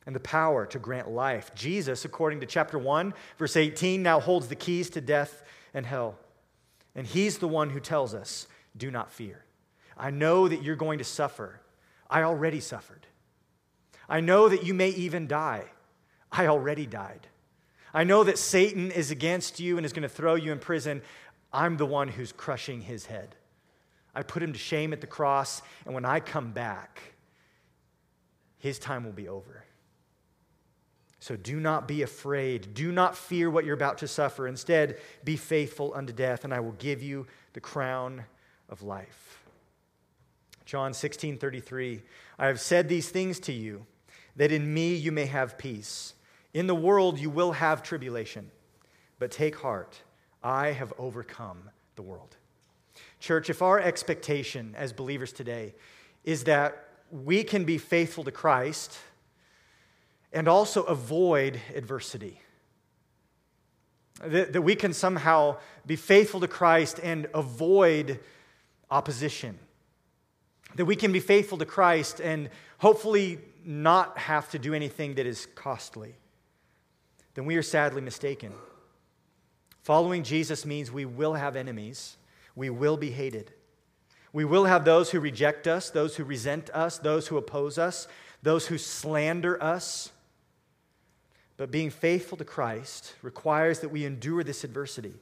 and 0.07 0.15
the 0.15 0.21
power 0.21 0.65
to 0.65 0.79
grant 0.79 1.11
life. 1.11 1.53
Jesus, 1.53 2.05
according 2.05 2.39
to 2.39 2.45
chapter 2.45 2.79
1, 2.79 3.13
verse 3.37 3.57
18, 3.57 4.01
now 4.01 4.21
holds 4.21 4.47
the 4.47 4.55
keys 4.55 4.89
to 4.91 5.01
death 5.01 5.43
and 5.73 5.85
hell. 5.85 6.17
And 6.95 7.05
he's 7.05 7.37
the 7.37 7.47
one 7.47 7.69
who 7.69 7.81
tells 7.81 8.15
us, 8.15 8.47
do 8.75 8.89
not 8.89 9.11
fear. 9.11 9.43
I 9.97 10.09
know 10.09 10.47
that 10.47 10.63
you're 10.63 10.77
going 10.77 10.99
to 10.99 11.03
suffer. 11.03 11.59
I 12.09 12.23
already 12.23 12.61
suffered. 12.61 13.05
I 14.07 14.21
know 14.21 14.47
that 14.47 14.63
you 14.63 14.73
may 14.73 14.89
even 14.89 15.27
die. 15.27 15.65
I 16.31 16.47
already 16.47 16.85
died. 16.85 17.27
I 17.93 18.05
know 18.05 18.23
that 18.23 18.37
Satan 18.37 18.91
is 18.91 19.11
against 19.11 19.59
you 19.59 19.75
and 19.75 19.85
is 19.85 19.91
going 19.91 20.03
to 20.03 20.09
throw 20.09 20.35
you 20.35 20.53
in 20.53 20.59
prison. 20.59 21.01
I'm 21.51 21.75
the 21.75 21.85
one 21.85 22.07
who's 22.07 22.31
crushing 22.31 22.79
his 22.79 23.07
head. 23.07 23.35
I 24.15 24.23
put 24.23 24.41
him 24.41 24.53
to 24.53 24.59
shame 24.59 24.93
at 24.93 25.01
the 25.01 25.07
cross, 25.07 25.61
and 25.85 25.93
when 25.93 26.05
I 26.05 26.21
come 26.21 26.51
back, 26.51 27.01
his 28.57 28.79
time 28.79 29.03
will 29.03 29.11
be 29.11 29.27
over. 29.27 29.65
So 31.19 31.35
do 31.35 31.59
not 31.59 31.87
be 31.87 32.03
afraid. 32.03 32.73
Do 32.73 32.91
not 32.91 33.17
fear 33.17 33.49
what 33.49 33.65
you're 33.65 33.73
about 33.73 33.97
to 33.99 34.07
suffer. 34.07 34.47
Instead, 34.47 34.99
be 35.23 35.35
faithful 35.35 35.93
unto 35.95 36.13
death, 36.13 36.43
and 36.43 36.53
I 36.53 36.59
will 36.59 36.73
give 36.73 37.01
you 37.01 37.25
the 37.53 37.59
crown 37.59 38.23
of 38.69 38.83
life. 38.83 39.43
John 40.65 40.93
16 40.93 41.37
33. 41.37 42.03
I 42.37 42.47
have 42.47 42.59
said 42.59 42.87
these 42.87 43.09
things 43.09 43.39
to 43.41 43.53
you, 43.53 43.85
that 44.35 44.51
in 44.51 44.73
me 44.73 44.93
you 44.93 45.11
may 45.11 45.25
have 45.25 45.57
peace. 45.57 46.13
In 46.53 46.67
the 46.67 46.75
world 46.75 47.17
you 47.17 47.29
will 47.29 47.53
have 47.53 47.81
tribulation, 47.81 48.51
but 49.17 49.31
take 49.31 49.55
heart. 49.57 50.01
I 50.43 50.73
have 50.73 50.93
overcome 50.99 51.69
the 51.95 52.01
world. 52.03 52.37
Church, 53.19 53.49
if 53.49 53.61
our 53.61 53.79
expectation 53.79 54.75
as 54.77 54.93
believers 54.93 55.31
today 55.31 55.73
is 56.23 56.43
that 56.43 56.87
we 57.11 57.43
can 57.43 57.63
be 57.63 57.77
faithful 57.77 58.23
to 58.23 58.31
Christ 58.31 58.97
and 60.33 60.47
also 60.47 60.83
avoid 60.83 61.59
adversity. 61.75 62.41
That, 64.23 64.53
that 64.53 64.61
we 64.61 64.75
can 64.75 64.93
somehow 64.93 65.57
be 65.85 65.95
faithful 65.95 66.39
to 66.39 66.47
Christ 66.47 66.99
and 67.01 67.27
avoid 67.33 68.19
opposition. 68.89 69.59
That 70.75 70.85
we 70.85 70.95
can 70.95 71.11
be 71.11 71.19
faithful 71.19 71.57
to 71.59 71.65
Christ 71.65 72.19
and 72.19 72.49
hopefully 72.79 73.39
not 73.63 74.17
have 74.17 74.49
to 74.51 74.59
do 74.59 74.73
anything 74.73 75.15
that 75.15 75.25
is 75.25 75.47
costly. 75.55 76.15
Then 77.35 77.45
we 77.45 77.55
are 77.55 77.63
sadly 77.63 78.01
mistaken. 78.01 78.53
Following 79.83 80.23
Jesus 80.23 80.65
means 80.65 80.91
we 80.91 81.05
will 81.05 81.35
have 81.35 81.55
enemies, 81.55 82.17
we 82.55 82.69
will 82.69 82.97
be 82.97 83.11
hated. 83.11 83.53
We 84.33 84.45
will 84.45 84.65
have 84.65 84.83
those 84.83 85.11
who 85.11 85.19
reject 85.19 85.67
us, 85.67 85.89
those 85.89 86.15
who 86.15 86.23
resent 86.23 86.69
us, 86.71 86.97
those 86.97 87.27
who 87.27 87.37
oppose 87.37 87.77
us, 87.77 88.07
those 88.43 88.67
who 88.67 88.77
slander 88.77 89.61
us. 89.63 90.11
But 91.57 91.71
being 91.71 91.89
faithful 91.89 92.37
to 92.37 92.45
Christ 92.45 93.15
requires 93.23 93.79
that 93.79 93.89
we 93.89 94.05
endure 94.05 94.43
this 94.43 94.63
adversity. 94.63 95.13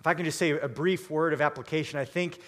If 0.00 0.06
I 0.06 0.14
can 0.14 0.24
just 0.24 0.38
say 0.38 0.52
a 0.52 0.68
brief 0.68 1.10
word 1.10 1.32
of 1.32 1.40
application, 1.42 1.98
I 1.98 2.06
think 2.06 2.38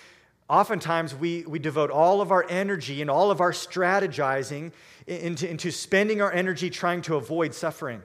oftentimes 0.49 1.15
we, 1.15 1.45
we 1.47 1.59
devote 1.59 1.91
all 1.91 2.23
of 2.23 2.31
our 2.31 2.47
energy 2.49 3.03
and 3.03 3.11
all 3.11 3.31
of 3.31 3.41
our 3.41 3.53
strategizing 3.53 4.73
into, 5.07 5.49
into 5.49 5.71
spending 5.71 6.23
our 6.23 6.33
energy 6.33 6.71
trying 6.71 7.03
to 7.03 7.17
avoid 7.17 7.55
suffering, 7.55 8.03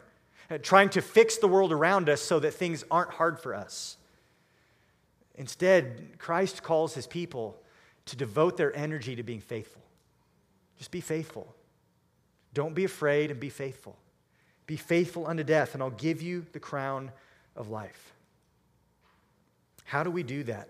uh, 0.49 0.57
trying 0.57 0.89
to 0.89 1.01
fix 1.01 1.37
the 1.37 1.47
world 1.47 1.71
around 1.71 2.09
us 2.09 2.21
so 2.21 2.39
that 2.39 2.53
things 2.53 2.83
aren't 2.91 3.11
hard 3.11 3.39
for 3.39 3.55
us. 3.55 3.97
Instead, 5.35 6.17
Christ 6.17 6.63
calls 6.63 6.93
his 6.93 7.07
people 7.07 7.61
to 8.07 8.15
devote 8.15 8.57
their 8.57 8.75
energy 8.75 9.15
to 9.15 9.23
being 9.23 9.41
faithful. 9.41 9.81
Just 10.77 10.91
be 10.91 11.01
faithful. 11.01 11.54
Don't 12.55 12.73
be 12.73 12.85
afraid 12.85 13.29
and 13.29 13.39
be 13.39 13.49
faithful. 13.49 13.97
Be 14.65 14.77
faithful 14.77 15.27
unto 15.27 15.43
death, 15.43 15.75
and 15.75 15.83
I'll 15.83 15.91
give 15.91 16.23
you 16.23 16.45
the 16.53 16.59
crown 16.59 17.11
of 17.55 17.69
life. 17.69 18.13
How 19.83 20.01
do 20.01 20.09
we 20.09 20.23
do 20.23 20.41
that? 20.45 20.69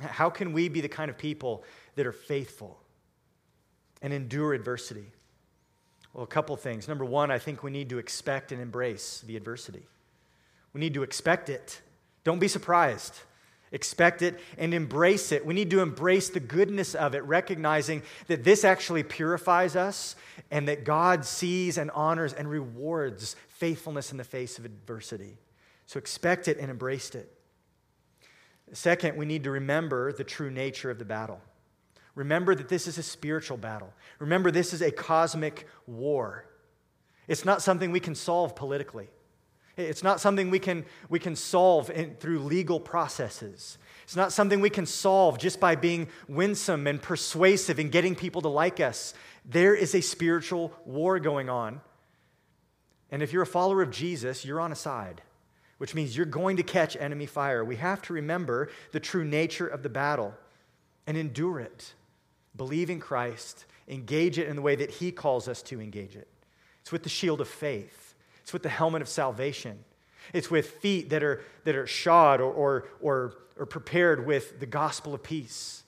How 0.00 0.30
can 0.30 0.52
we 0.52 0.68
be 0.68 0.80
the 0.80 0.88
kind 0.88 1.10
of 1.10 1.16
people 1.16 1.62
that 1.94 2.06
are 2.06 2.12
faithful 2.12 2.80
and 4.02 4.12
endure 4.12 4.54
adversity? 4.54 5.12
Well, 6.12 6.24
a 6.24 6.26
couple 6.26 6.56
things. 6.56 6.88
Number 6.88 7.04
one, 7.04 7.30
I 7.30 7.38
think 7.38 7.62
we 7.62 7.70
need 7.70 7.90
to 7.90 7.98
expect 7.98 8.50
and 8.50 8.60
embrace 8.60 9.22
the 9.26 9.36
adversity. 9.36 9.86
We 10.72 10.80
need 10.80 10.94
to 10.94 11.02
expect 11.02 11.50
it. 11.50 11.82
Don't 12.24 12.38
be 12.38 12.48
surprised. 12.48 13.20
Expect 13.72 14.22
it 14.22 14.38
and 14.58 14.72
embrace 14.72 15.32
it. 15.32 15.44
We 15.44 15.54
need 15.54 15.70
to 15.70 15.80
embrace 15.80 16.28
the 16.28 16.40
goodness 16.40 16.94
of 16.94 17.14
it, 17.14 17.24
recognizing 17.24 18.02
that 18.28 18.44
this 18.44 18.64
actually 18.64 19.02
purifies 19.02 19.74
us 19.74 20.14
and 20.50 20.68
that 20.68 20.84
God 20.84 21.24
sees 21.24 21.76
and 21.76 21.90
honors 21.90 22.32
and 22.32 22.48
rewards 22.48 23.34
faithfulness 23.48 24.12
in 24.12 24.18
the 24.18 24.24
face 24.24 24.58
of 24.58 24.64
adversity. 24.64 25.38
So 25.86 25.98
expect 25.98 26.48
it 26.48 26.58
and 26.58 26.70
embrace 26.70 27.14
it. 27.14 27.32
Second, 28.72 29.16
we 29.16 29.26
need 29.26 29.44
to 29.44 29.50
remember 29.50 30.12
the 30.12 30.24
true 30.24 30.50
nature 30.50 30.90
of 30.90 30.98
the 30.98 31.04
battle. 31.04 31.40
Remember 32.14 32.54
that 32.54 32.68
this 32.68 32.86
is 32.86 32.98
a 32.98 33.02
spiritual 33.02 33.56
battle. 33.56 33.92
Remember, 34.18 34.50
this 34.50 34.72
is 34.72 34.82
a 34.82 34.90
cosmic 34.90 35.68
war. 35.86 36.46
It's 37.28 37.44
not 37.44 37.62
something 37.62 37.92
we 37.92 38.00
can 38.00 38.14
solve 38.14 38.56
politically. 38.56 39.08
It's 39.76 40.02
not 40.02 40.20
something 40.20 40.50
we 40.50 40.58
can, 40.58 40.84
we 41.08 41.18
can 41.18 41.36
solve 41.36 41.90
in, 41.90 42.14
through 42.14 42.40
legal 42.40 42.80
processes. 42.80 43.76
It's 44.04 44.16
not 44.16 44.32
something 44.32 44.60
we 44.60 44.70
can 44.70 44.86
solve 44.86 45.38
just 45.38 45.60
by 45.60 45.74
being 45.74 46.08
winsome 46.28 46.86
and 46.86 47.02
persuasive 47.02 47.78
and 47.78 47.92
getting 47.92 48.14
people 48.14 48.40
to 48.42 48.48
like 48.48 48.80
us. 48.80 49.12
There 49.44 49.74
is 49.74 49.94
a 49.94 50.00
spiritual 50.00 50.72
war 50.84 51.18
going 51.20 51.50
on. 51.50 51.80
And 53.10 53.22
if 53.22 53.32
you're 53.32 53.42
a 53.42 53.46
follower 53.46 53.82
of 53.82 53.90
Jesus, 53.90 54.44
you're 54.44 54.60
on 54.60 54.72
a 54.72 54.76
side, 54.76 55.22
which 55.78 55.94
means 55.94 56.16
you're 56.16 56.26
going 56.26 56.56
to 56.56 56.62
catch 56.62 56.96
enemy 56.96 57.26
fire. 57.26 57.64
We 57.64 57.76
have 57.76 58.00
to 58.02 58.12
remember 58.12 58.70
the 58.92 59.00
true 59.00 59.24
nature 59.24 59.66
of 59.66 59.82
the 59.82 59.88
battle 59.88 60.34
and 61.06 61.16
endure 61.16 61.60
it. 61.60 61.92
Believe 62.56 62.90
in 62.90 63.00
Christ, 63.00 63.66
engage 63.88 64.38
it 64.38 64.48
in 64.48 64.56
the 64.56 64.62
way 64.62 64.76
that 64.76 64.90
He 64.90 65.12
calls 65.12 65.48
us 65.48 65.62
to 65.62 65.80
engage 65.80 66.16
it. 66.16 66.28
It's 66.80 66.92
with 66.92 67.02
the 67.02 67.08
shield 67.08 67.40
of 67.40 67.48
faith. 67.48 68.05
It's 68.46 68.52
with 68.52 68.62
the 68.62 68.68
helmet 68.68 69.02
of 69.02 69.08
salvation. 69.08 69.84
It's 70.32 70.52
with 70.52 70.70
feet 70.70 71.10
that 71.10 71.24
are, 71.24 71.42
that 71.64 71.74
are 71.74 71.88
shod 71.88 72.40
or, 72.40 72.52
or, 72.52 72.88
or, 73.00 73.34
or 73.58 73.66
prepared 73.66 74.24
with 74.24 74.60
the 74.60 74.66
gospel 74.66 75.14
of 75.14 75.24
peace, 75.24 75.82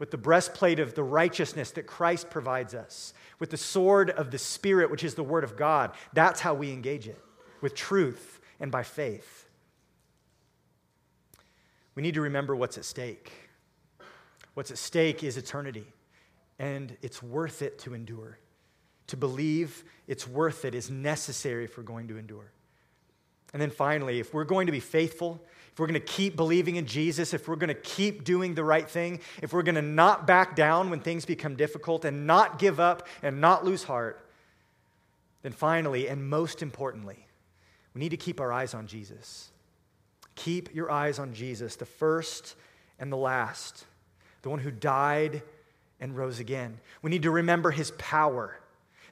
with 0.00 0.10
the 0.10 0.18
breastplate 0.18 0.80
of 0.80 0.96
the 0.96 1.04
righteousness 1.04 1.70
that 1.70 1.86
Christ 1.86 2.30
provides 2.30 2.74
us, 2.74 3.14
with 3.38 3.50
the 3.50 3.56
sword 3.56 4.10
of 4.10 4.32
the 4.32 4.38
Spirit, 4.38 4.90
which 4.90 5.04
is 5.04 5.14
the 5.14 5.22
word 5.22 5.44
of 5.44 5.56
God. 5.56 5.92
That's 6.12 6.40
how 6.40 6.52
we 6.52 6.72
engage 6.72 7.06
it, 7.06 7.22
with 7.60 7.76
truth 7.76 8.40
and 8.58 8.72
by 8.72 8.82
faith. 8.82 9.48
We 11.94 12.02
need 12.02 12.14
to 12.14 12.22
remember 12.22 12.56
what's 12.56 12.76
at 12.76 12.84
stake. 12.84 13.30
What's 14.54 14.72
at 14.72 14.78
stake 14.78 15.22
is 15.22 15.36
eternity, 15.36 15.86
and 16.58 16.96
it's 17.02 17.22
worth 17.22 17.62
it 17.62 17.78
to 17.80 17.94
endure. 17.94 18.40
To 19.08 19.16
believe 19.16 19.84
it's 20.06 20.26
worth 20.26 20.64
it 20.64 20.74
is 20.74 20.90
necessary 20.90 21.64
if 21.64 21.76
we're 21.76 21.84
going 21.84 22.08
to 22.08 22.16
endure. 22.16 22.50
And 23.52 23.62
then 23.62 23.70
finally, 23.70 24.18
if 24.18 24.34
we're 24.34 24.44
going 24.44 24.66
to 24.66 24.72
be 24.72 24.80
faithful, 24.80 25.40
if 25.72 25.78
we're 25.78 25.86
going 25.86 26.00
to 26.00 26.06
keep 26.06 26.36
believing 26.36 26.76
in 26.76 26.86
Jesus, 26.86 27.34
if 27.34 27.46
we're 27.48 27.56
going 27.56 27.68
to 27.68 27.74
keep 27.74 28.24
doing 28.24 28.54
the 28.54 28.64
right 28.64 28.88
thing, 28.88 29.20
if 29.42 29.52
we're 29.52 29.62
going 29.62 29.74
to 29.76 29.82
not 29.82 30.26
back 30.26 30.56
down 30.56 30.90
when 30.90 31.00
things 31.00 31.24
become 31.24 31.56
difficult 31.56 32.04
and 32.04 32.26
not 32.26 32.58
give 32.58 32.80
up 32.80 33.06
and 33.22 33.40
not 33.40 33.64
lose 33.64 33.84
heart, 33.84 34.24
then 35.42 35.52
finally, 35.52 36.08
and 36.08 36.28
most 36.28 36.62
importantly, 36.62 37.26
we 37.92 38.00
need 38.00 38.10
to 38.10 38.16
keep 38.16 38.40
our 38.40 38.52
eyes 38.52 38.74
on 38.74 38.86
Jesus. 38.86 39.50
Keep 40.34 40.74
your 40.74 40.90
eyes 40.90 41.18
on 41.18 41.32
Jesus, 41.32 41.76
the 41.76 41.86
first 41.86 42.56
and 42.98 43.12
the 43.12 43.16
last, 43.16 43.84
the 44.42 44.50
one 44.50 44.58
who 44.58 44.70
died 44.70 45.42
and 46.00 46.16
rose 46.16 46.40
again. 46.40 46.80
We 47.02 47.10
need 47.10 47.22
to 47.22 47.30
remember 47.30 47.70
his 47.70 47.92
power 47.92 48.58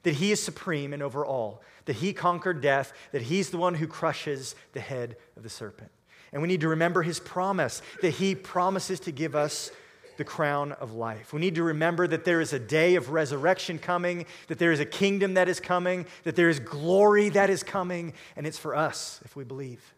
that 0.03 0.15
he 0.15 0.31
is 0.31 0.41
supreme 0.41 0.93
and 0.93 1.01
over 1.01 1.25
all, 1.25 1.61
that 1.85 1.97
he 1.97 2.13
conquered 2.13 2.61
death, 2.61 2.93
that 3.11 3.23
he's 3.23 3.49
the 3.49 3.57
one 3.57 3.75
who 3.75 3.87
crushes 3.87 4.55
the 4.73 4.79
head 4.79 5.17
of 5.35 5.43
the 5.43 5.49
serpent. 5.49 5.91
And 6.31 6.41
we 6.41 6.47
need 6.47 6.61
to 6.61 6.69
remember 6.69 7.03
his 7.03 7.19
promise 7.19 7.81
that 8.01 8.11
he 8.11 8.35
promises 8.35 8.99
to 9.01 9.11
give 9.11 9.35
us 9.35 9.71
the 10.17 10.23
crown 10.23 10.73
of 10.73 10.93
life. 10.93 11.33
We 11.33 11.41
need 11.41 11.55
to 11.55 11.63
remember 11.63 12.07
that 12.07 12.25
there 12.25 12.41
is 12.41 12.53
a 12.53 12.59
day 12.59 12.95
of 12.95 13.09
resurrection 13.09 13.79
coming, 13.79 14.25
that 14.47 14.59
there 14.59 14.71
is 14.71 14.79
a 14.79 14.85
kingdom 14.85 15.35
that 15.35 15.49
is 15.49 15.59
coming, 15.59 16.05
that 16.23 16.35
there 16.35 16.49
is 16.49 16.59
glory 16.59 17.29
that 17.29 17.49
is 17.49 17.63
coming, 17.63 18.13
and 18.35 18.45
it's 18.45 18.57
for 18.57 18.75
us 18.75 19.19
if 19.25 19.35
we 19.35 19.43
believe. 19.43 19.93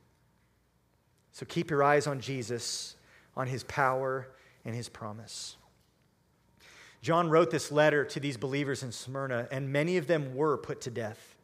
So 1.33 1.45
keep 1.45 1.69
your 1.69 1.83
eyes 1.83 2.07
on 2.07 2.21
Jesus, 2.21 2.95
on 3.35 3.47
his 3.47 3.63
power, 3.63 4.29
and 4.63 4.73
his 4.73 4.87
promise. 4.87 5.57
John 7.05 7.29
wrote 7.29 7.51
this 7.51 7.71
letter 7.71 8.03
to 8.03 8.19
these 8.19 8.35
believers 8.35 8.81
in 8.81 8.91
Smyrna, 8.91 9.47
and 9.51 9.71
many 9.71 9.97
of 9.97 10.07
them 10.07 10.33
were 10.33 10.57
put 10.57 10.81
to 10.81 10.89
death. 10.89 11.35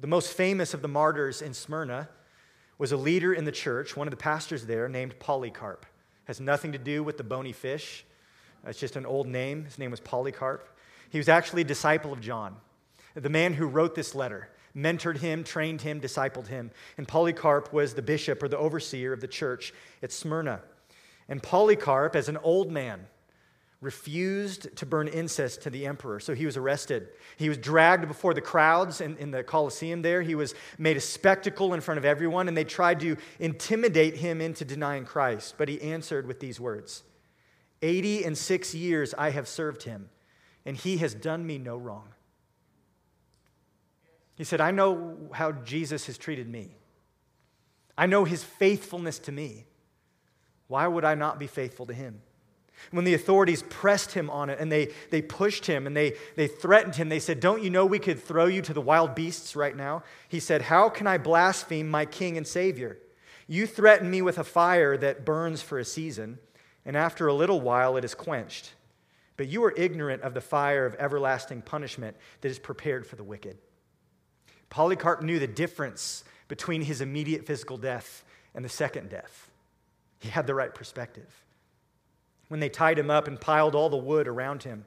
The 0.00 0.08
most 0.08 0.32
famous 0.32 0.74
of 0.74 0.82
the 0.82 0.88
martyrs 0.88 1.40
in 1.40 1.54
Smyrna 1.54 2.08
was 2.78 2.90
a 2.90 2.96
leader 2.96 3.32
in 3.32 3.44
the 3.44 3.52
church, 3.52 3.96
one 3.96 4.08
of 4.08 4.10
the 4.10 4.16
pastors 4.16 4.66
there, 4.66 4.88
named 4.88 5.20
Polycarp. 5.20 5.86
Has 6.24 6.40
nothing 6.40 6.72
to 6.72 6.78
do 6.78 7.04
with 7.04 7.16
the 7.16 7.22
bony 7.22 7.52
fish. 7.52 8.04
It's 8.66 8.80
just 8.80 8.96
an 8.96 9.06
old 9.06 9.28
name. 9.28 9.66
His 9.66 9.78
name 9.78 9.92
was 9.92 10.00
Polycarp. 10.00 10.68
He 11.10 11.18
was 11.18 11.28
actually 11.28 11.62
a 11.62 11.64
disciple 11.64 12.12
of 12.12 12.20
John, 12.20 12.56
the 13.14 13.30
man 13.30 13.54
who 13.54 13.68
wrote 13.68 13.94
this 13.94 14.16
letter, 14.16 14.48
mentored 14.74 15.18
him, 15.18 15.44
trained 15.44 15.82
him, 15.82 16.00
discipled 16.00 16.48
him. 16.48 16.72
And 16.98 17.06
Polycarp 17.06 17.72
was 17.72 17.94
the 17.94 18.02
bishop 18.02 18.42
or 18.42 18.48
the 18.48 18.58
overseer 18.58 19.12
of 19.12 19.20
the 19.20 19.28
church 19.28 19.72
at 20.02 20.10
Smyrna. 20.10 20.60
And 21.28 21.40
Polycarp, 21.40 22.16
as 22.16 22.28
an 22.28 22.38
old 22.38 22.72
man, 22.72 23.06
refused 23.82 24.74
to 24.76 24.86
burn 24.86 25.08
incense 25.08 25.56
to 25.56 25.68
the 25.68 25.86
emperor, 25.86 26.20
so 26.20 26.34
he 26.34 26.46
was 26.46 26.56
arrested. 26.56 27.08
He 27.36 27.48
was 27.48 27.58
dragged 27.58 28.06
before 28.06 28.32
the 28.32 28.40
crowds 28.40 29.00
in, 29.00 29.16
in, 29.16 29.32
the 29.32 29.42
Colosseum 29.42 30.02
there. 30.02 30.22
He 30.22 30.36
was 30.36 30.54
made 30.78 30.96
a 30.96 31.00
spectacle 31.00 31.74
in 31.74 31.80
front 31.80 31.98
of 31.98 32.04
everyone, 32.04 32.46
and 32.46 32.56
they 32.56 32.62
tried 32.62 33.00
to 33.00 33.16
intimidate 33.40 34.16
him 34.16 34.40
into 34.40 34.64
denying 34.64 35.04
Christ. 35.04 35.56
But 35.58 35.68
he 35.68 35.82
answered 35.82 36.28
with 36.28 36.38
these 36.38 36.60
words 36.60 37.02
Eighty 37.82 38.24
and 38.24 38.38
six 38.38 38.72
years 38.72 39.14
I 39.18 39.30
have 39.30 39.48
served 39.48 39.82
him, 39.82 40.08
and 40.64 40.76
he 40.76 40.98
has 40.98 41.12
done 41.12 41.44
me 41.44 41.58
no 41.58 41.76
wrong. 41.76 42.08
He 44.36 44.44
said, 44.44 44.60
I 44.60 44.70
know 44.70 45.16
how 45.32 45.52
Jesus 45.52 46.06
has 46.06 46.16
treated 46.16 46.48
me. 46.48 46.76
I 47.98 48.06
know 48.06 48.24
his 48.24 48.44
faithfulness 48.44 49.18
to 49.20 49.32
me. 49.32 49.66
Why 50.68 50.86
would 50.86 51.04
I 51.04 51.16
not 51.16 51.40
be 51.40 51.48
faithful 51.48 51.86
to 51.86 51.92
him? 51.92 52.22
When 52.90 53.04
the 53.04 53.14
authorities 53.14 53.62
pressed 53.68 54.12
him 54.12 54.28
on 54.28 54.50
it 54.50 54.58
and 54.58 54.70
they, 54.70 54.88
they 55.10 55.22
pushed 55.22 55.66
him 55.66 55.86
and 55.86 55.96
they, 55.96 56.14
they 56.36 56.46
threatened 56.46 56.96
him, 56.96 57.08
they 57.08 57.20
said, 57.20 57.40
Don't 57.40 57.62
you 57.62 57.70
know 57.70 57.86
we 57.86 57.98
could 57.98 58.22
throw 58.22 58.46
you 58.46 58.62
to 58.62 58.74
the 58.74 58.80
wild 58.80 59.14
beasts 59.14 59.56
right 59.56 59.76
now? 59.76 60.02
He 60.28 60.40
said, 60.40 60.62
How 60.62 60.88
can 60.88 61.06
I 61.06 61.18
blaspheme 61.18 61.88
my 61.88 62.04
king 62.04 62.36
and 62.36 62.46
savior? 62.46 62.98
You 63.46 63.66
threaten 63.66 64.10
me 64.10 64.22
with 64.22 64.38
a 64.38 64.44
fire 64.44 64.96
that 64.98 65.24
burns 65.24 65.62
for 65.62 65.78
a 65.78 65.84
season, 65.84 66.38
and 66.84 66.96
after 66.96 67.26
a 67.26 67.34
little 67.34 67.60
while 67.60 67.96
it 67.96 68.04
is 68.04 68.14
quenched. 68.14 68.72
But 69.36 69.48
you 69.48 69.64
are 69.64 69.74
ignorant 69.76 70.22
of 70.22 70.34
the 70.34 70.40
fire 70.40 70.86
of 70.86 70.94
everlasting 70.98 71.62
punishment 71.62 72.16
that 72.40 72.48
is 72.48 72.58
prepared 72.58 73.06
for 73.06 73.16
the 73.16 73.24
wicked. 73.24 73.58
Polycarp 74.70 75.22
knew 75.22 75.38
the 75.38 75.46
difference 75.46 76.24
between 76.48 76.82
his 76.82 77.00
immediate 77.00 77.46
physical 77.46 77.76
death 77.76 78.24
and 78.54 78.64
the 78.64 78.68
second 78.68 79.10
death. 79.10 79.50
He 80.20 80.28
had 80.28 80.46
the 80.46 80.54
right 80.54 80.74
perspective. 80.74 81.44
When 82.52 82.60
they 82.60 82.68
tied 82.68 82.98
him 82.98 83.10
up 83.10 83.28
and 83.28 83.40
piled 83.40 83.74
all 83.74 83.88
the 83.88 83.96
wood 83.96 84.28
around 84.28 84.64
him, 84.64 84.84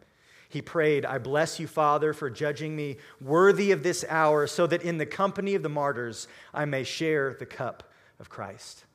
he 0.49 0.61
prayed, 0.61 1.03
I 1.03 1.17
bless 1.17 1.59
you, 1.59 1.65
Father, 1.65 2.13
for 2.13 2.29
judging 2.29 2.75
me 2.75 2.97
worthy 3.19 3.71
of 3.71 3.81
this 3.81 4.05
hour, 4.07 4.45
so 4.45 4.67
that 4.67 4.83
in 4.83 4.99
the 4.99 5.05
company 5.07 5.55
of 5.55 5.63
the 5.63 5.67
martyrs 5.69 6.27
I 6.53 6.65
may 6.65 6.83
share 6.83 7.33
the 7.33 7.47
cup 7.47 7.91
of 8.19 8.29
Christ. 8.29 8.85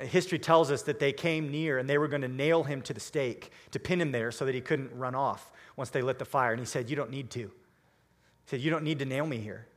History 0.00 0.40
tells 0.40 0.72
us 0.72 0.82
that 0.82 0.98
they 0.98 1.12
came 1.12 1.48
near 1.48 1.78
and 1.78 1.88
they 1.88 1.96
were 1.96 2.08
going 2.08 2.22
to 2.22 2.28
nail 2.28 2.64
him 2.64 2.82
to 2.82 2.92
the 2.92 2.98
stake 2.98 3.52
to 3.70 3.78
pin 3.78 4.00
him 4.00 4.10
there 4.10 4.32
so 4.32 4.44
that 4.44 4.56
he 4.56 4.60
couldn't 4.60 4.90
run 4.92 5.14
off 5.14 5.52
once 5.76 5.90
they 5.90 6.02
lit 6.02 6.18
the 6.18 6.24
fire. 6.24 6.50
And 6.50 6.58
he 6.58 6.66
said, 6.66 6.90
You 6.90 6.96
don't 6.96 7.12
need 7.12 7.30
to. 7.30 7.42
He 7.42 7.50
said, 8.46 8.60
You 8.62 8.70
don't 8.72 8.82
need 8.82 8.98
to 8.98 9.04
nail 9.04 9.28
me 9.28 9.36
here. 9.36 9.68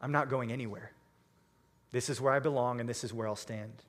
I'm 0.00 0.10
not 0.12 0.30
going 0.30 0.50
anywhere. 0.50 0.92
This 1.90 2.08
is 2.08 2.18
where 2.18 2.32
I 2.32 2.38
belong 2.38 2.80
and 2.80 2.88
this 2.88 3.04
is 3.04 3.12
where 3.12 3.28
I'll 3.28 3.36
stand. 3.36 3.82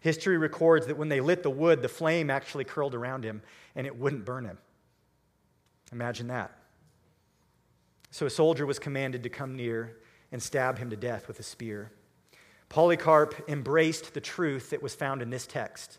History 0.00 0.38
records 0.38 0.86
that 0.86 0.96
when 0.96 1.08
they 1.08 1.20
lit 1.20 1.42
the 1.42 1.50
wood, 1.50 1.82
the 1.82 1.88
flame 1.88 2.30
actually 2.30 2.64
curled 2.64 2.94
around 2.94 3.24
him 3.24 3.42
and 3.74 3.86
it 3.86 3.96
wouldn't 3.96 4.24
burn 4.24 4.44
him. 4.44 4.58
Imagine 5.92 6.28
that. 6.28 6.56
So 8.10 8.26
a 8.26 8.30
soldier 8.30 8.66
was 8.66 8.78
commanded 8.78 9.22
to 9.24 9.28
come 9.28 9.56
near 9.56 9.98
and 10.32 10.42
stab 10.42 10.78
him 10.78 10.90
to 10.90 10.96
death 10.96 11.28
with 11.28 11.40
a 11.40 11.42
spear. 11.42 11.90
Polycarp 12.68 13.48
embraced 13.48 14.14
the 14.14 14.20
truth 14.20 14.70
that 14.70 14.82
was 14.82 14.94
found 14.94 15.22
in 15.22 15.30
this 15.30 15.46
text, 15.46 15.98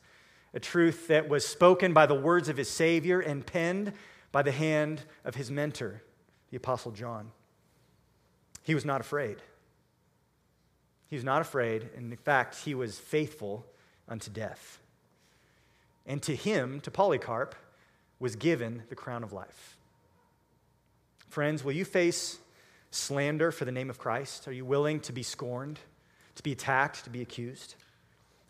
a 0.53 0.59
truth 0.59 1.07
that 1.07 1.27
was 1.27 1.45
spoken 1.45 1.93
by 1.93 2.05
the 2.05 2.15
words 2.15 2.47
of 2.47 2.57
his 2.57 2.69
Savior 2.69 3.19
and 3.19 3.45
penned 3.45 3.93
by 4.31 4.43
the 4.43 4.51
hand 4.51 5.03
of 5.25 5.35
his 5.35 5.49
mentor, 5.49 6.03
the 6.51 6.57
Apostle 6.57 6.91
John. 6.91 7.31
He 8.63 8.75
was 8.75 8.85
not 8.85 9.01
afraid. 9.01 9.37
He 11.07 11.15
was 11.15 11.25
not 11.25 11.41
afraid, 11.41 11.89
and 11.95 12.11
in 12.11 12.17
fact, 12.17 12.55
he 12.55 12.75
was 12.75 12.99
faithful 12.99 13.65
unto 14.09 14.29
death. 14.29 14.79
And 16.05 16.21
to 16.23 16.35
him, 16.35 16.81
to 16.81 16.91
Polycarp, 16.91 17.55
was 18.19 18.35
given 18.35 18.83
the 18.89 18.95
crown 18.95 19.23
of 19.23 19.31
life. 19.31 19.77
Friends, 21.29 21.63
will 21.63 21.71
you 21.71 21.85
face 21.85 22.39
slander 22.91 23.51
for 23.51 23.65
the 23.65 23.71
name 23.71 23.89
of 23.89 23.99
Christ? 23.99 24.47
Are 24.47 24.51
you 24.51 24.65
willing 24.65 24.99
to 25.01 25.13
be 25.13 25.23
scorned, 25.23 25.79
to 26.35 26.43
be 26.43 26.51
attacked, 26.51 27.03
to 27.03 27.09
be 27.09 27.21
accused? 27.21 27.75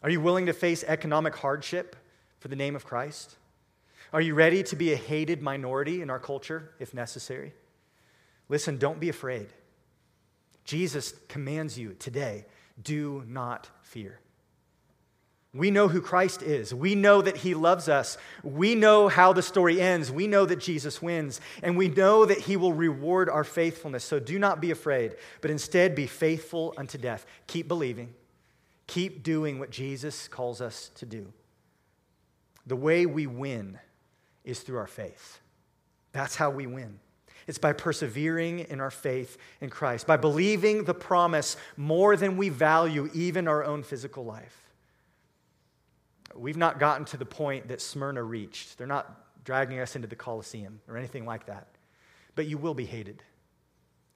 Are 0.01 0.09
you 0.09 0.21
willing 0.21 0.45
to 0.45 0.53
face 0.53 0.83
economic 0.87 1.35
hardship 1.35 1.95
for 2.39 2.47
the 2.47 2.55
name 2.55 2.75
of 2.75 2.85
Christ? 2.85 3.35
Are 4.13 4.21
you 4.21 4.33
ready 4.33 4.63
to 4.63 4.75
be 4.75 4.93
a 4.93 4.95
hated 4.95 5.41
minority 5.41 6.01
in 6.01 6.09
our 6.09 6.19
culture 6.19 6.71
if 6.79 6.93
necessary? 6.93 7.53
Listen, 8.47 8.77
don't 8.77 8.99
be 8.99 9.09
afraid. 9.09 9.47
Jesus 10.63 11.13
commands 11.27 11.77
you 11.77 11.95
today 11.99 12.45
do 12.81 13.23
not 13.27 13.69
fear. 13.81 14.19
We 15.53 15.71
know 15.71 15.87
who 15.87 16.01
Christ 16.01 16.43
is. 16.43 16.75
We 16.75 16.93
know 16.93 17.23
that 17.23 17.37
he 17.37 17.55
loves 17.55 17.89
us. 17.89 18.19
We 18.43 18.75
know 18.75 19.07
how 19.07 19.33
the 19.33 19.41
story 19.41 19.81
ends. 19.81 20.11
We 20.11 20.27
know 20.27 20.45
that 20.45 20.59
Jesus 20.59 21.01
wins. 21.01 21.41
And 21.63 21.75
we 21.75 21.87
know 21.87 22.25
that 22.25 22.37
he 22.37 22.55
will 22.55 22.73
reward 22.73 23.29
our 23.29 23.43
faithfulness. 23.43 24.03
So 24.03 24.19
do 24.19 24.37
not 24.37 24.61
be 24.61 24.69
afraid, 24.69 25.15
but 25.41 25.49
instead 25.49 25.95
be 25.95 26.05
faithful 26.05 26.75
unto 26.77 26.99
death. 26.99 27.25
Keep 27.47 27.67
believing. 27.67 28.13
Keep 28.85 29.23
doing 29.23 29.57
what 29.57 29.71
Jesus 29.71 30.27
calls 30.27 30.61
us 30.61 30.91
to 30.95 31.07
do. 31.07 31.33
The 32.67 32.75
way 32.75 33.07
we 33.07 33.25
win 33.25 33.79
is 34.43 34.59
through 34.59 34.77
our 34.77 34.87
faith. 34.87 35.39
That's 36.11 36.35
how 36.35 36.51
we 36.51 36.67
win. 36.67 36.99
It's 37.47 37.57
by 37.57 37.73
persevering 37.73 38.59
in 38.59 38.79
our 38.79 38.91
faith 38.91 39.37
in 39.61 39.71
Christ, 39.71 40.05
by 40.05 40.17
believing 40.17 40.83
the 40.83 40.93
promise 40.93 41.57
more 41.75 42.15
than 42.15 42.37
we 42.37 42.49
value 42.49 43.09
even 43.15 43.47
our 43.47 43.63
own 43.63 43.81
physical 43.81 44.23
life. 44.23 44.68
We've 46.35 46.57
not 46.57 46.79
gotten 46.79 47.05
to 47.05 47.17
the 47.17 47.25
point 47.25 47.67
that 47.69 47.81
Smyrna 47.81 48.23
reached. 48.23 48.77
They're 48.77 48.87
not 48.87 49.43
dragging 49.43 49.79
us 49.79 49.95
into 49.95 50.07
the 50.07 50.15
Colosseum 50.15 50.81
or 50.87 50.97
anything 50.97 51.25
like 51.25 51.45
that. 51.47 51.67
But 52.35 52.47
you 52.47 52.57
will 52.57 52.73
be 52.73 52.85
hated, 52.85 53.23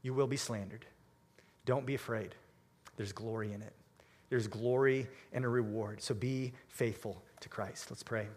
you 0.01 0.13
will 0.13 0.27
be 0.27 0.37
slandered. 0.37 0.85
Don't 1.65 1.85
be 1.85 1.95
afraid. 1.95 2.35
There's 2.97 3.13
glory 3.13 3.53
in 3.53 3.61
it. 3.61 3.73
There's 4.29 4.47
glory 4.47 5.07
and 5.31 5.45
a 5.45 5.47
reward. 5.47 6.01
So 6.01 6.13
be 6.13 6.53
faithful 6.67 7.23
to 7.39 7.49
Christ. 7.49 7.89
Let's 7.89 8.03
pray. 8.03 8.27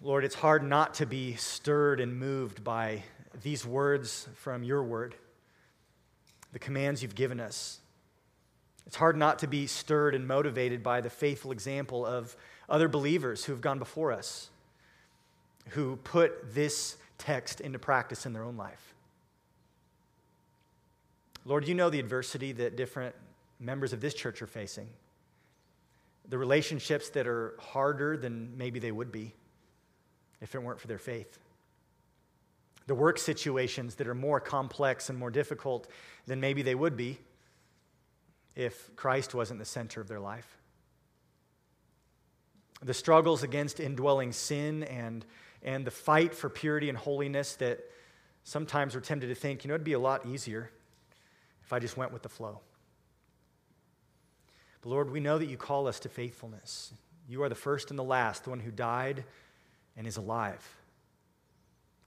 Lord, 0.00 0.24
it's 0.24 0.34
hard 0.34 0.62
not 0.62 0.94
to 0.94 1.06
be 1.06 1.34
stirred 1.36 2.00
and 2.00 2.18
moved 2.18 2.62
by 2.62 3.02
these 3.42 3.66
words 3.66 4.28
from 4.34 4.62
your 4.62 4.82
word, 4.82 5.14
the 6.52 6.58
commands 6.58 7.02
you've 7.02 7.14
given 7.14 7.40
us. 7.40 7.80
It's 8.86 8.96
hard 8.96 9.16
not 9.16 9.38
to 9.40 9.46
be 9.46 9.66
stirred 9.66 10.14
and 10.14 10.26
motivated 10.26 10.82
by 10.82 11.00
the 11.00 11.10
faithful 11.10 11.52
example 11.52 12.04
of 12.04 12.36
other 12.68 12.88
believers 12.88 13.44
who 13.44 13.52
have 13.52 13.60
gone 13.60 13.78
before 13.78 14.12
us, 14.12 14.50
who 15.70 15.96
put 15.96 16.54
this 16.54 16.96
text 17.18 17.60
into 17.60 17.78
practice 17.78 18.26
in 18.26 18.32
their 18.32 18.44
own 18.44 18.56
life. 18.56 18.94
Lord, 21.46 21.68
you 21.68 21.74
know 21.74 21.90
the 21.90 22.00
adversity 22.00 22.52
that 22.52 22.76
different 22.76 23.14
members 23.60 23.92
of 23.92 24.00
this 24.00 24.14
church 24.14 24.42
are 24.42 24.46
facing, 24.46 24.88
the 26.28 26.38
relationships 26.38 27.10
that 27.10 27.26
are 27.26 27.54
harder 27.58 28.16
than 28.16 28.56
maybe 28.56 28.78
they 28.78 28.92
would 28.92 29.12
be 29.12 29.34
if 30.40 30.54
it 30.54 30.62
weren't 30.62 30.80
for 30.80 30.88
their 30.88 30.98
faith. 30.98 31.38
The 32.86 32.94
work 32.94 33.18
situations 33.18 33.94
that 33.96 34.06
are 34.06 34.14
more 34.14 34.40
complex 34.40 35.08
and 35.08 35.18
more 35.18 35.30
difficult 35.30 35.86
than 36.26 36.40
maybe 36.40 36.62
they 36.62 36.74
would 36.74 36.96
be 36.96 37.18
if 38.56 38.94
Christ 38.96 39.34
wasn't 39.34 39.58
the 39.58 39.64
center 39.64 40.00
of 40.00 40.08
their 40.08 40.20
life. 40.20 40.56
The 42.82 42.94
struggles 42.94 43.42
against 43.42 43.80
indwelling 43.80 44.32
sin 44.32 44.82
and, 44.84 45.24
and 45.62 45.86
the 45.86 45.90
fight 45.90 46.34
for 46.34 46.48
purity 46.48 46.88
and 46.88 46.98
holiness 46.98 47.56
that 47.56 47.80
Sometimes 48.44 48.94
we're 48.94 49.00
tempted 49.00 49.28
to 49.28 49.34
think, 49.34 49.64
you 49.64 49.68
know, 49.68 49.74
it'd 49.74 49.84
be 49.84 49.94
a 49.94 49.98
lot 49.98 50.26
easier 50.26 50.70
if 51.64 51.72
I 51.72 51.78
just 51.78 51.96
went 51.96 52.12
with 52.12 52.22
the 52.22 52.28
flow. 52.28 52.60
But 54.82 54.90
Lord, 54.90 55.10
we 55.10 55.18
know 55.18 55.38
that 55.38 55.46
you 55.46 55.56
call 55.56 55.88
us 55.88 55.98
to 56.00 56.10
faithfulness. 56.10 56.92
You 57.26 57.42
are 57.42 57.48
the 57.48 57.54
first 57.54 57.88
and 57.88 57.98
the 57.98 58.04
last, 58.04 58.44
the 58.44 58.50
one 58.50 58.60
who 58.60 58.70
died 58.70 59.24
and 59.96 60.06
is 60.06 60.18
alive. 60.18 60.62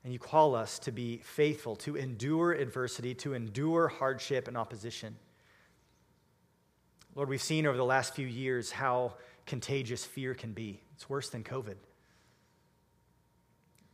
And 0.03 0.13
you 0.13 0.19
call 0.19 0.53
us 0.53 0.77
to 0.79 0.91
be 0.91 1.17
faithful, 1.17 1.75
to 1.77 1.95
endure 1.95 2.53
adversity, 2.53 3.15
to 3.15 3.33
endure 3.33 3.87
hardship 3.87 4.47
and 4.47 4.55
opposition. 4.55 5.15
Lord, 7.17 7.29
we've 7.29 7.41
seen 7.41 7.65
over 7.65 7.75
the 7.75 7.83
last 7.83 8.13
few 8.13 8.27
years 8.27 8.69
how 8.69 9.15
contagious 9.47 10.05
fear 10.05 10.35
can 10.35 10.53
be. 10.53 10.79
It's 10.93 11.09
worse 11.09 11.29
than 11.29 11.43
COVID. 11.43 11.73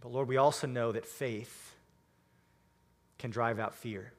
But 0.01 0.11
Lord, 0.11 0.27
we 0.27 0.35
also 0.35 0.67
know 0.67 0.91
that 0.91 1.05
faith 1.05 1.73
can 3.17 3.31
drive 3.31 3.59
out 3.59 3.75
fear, 3.75 4.11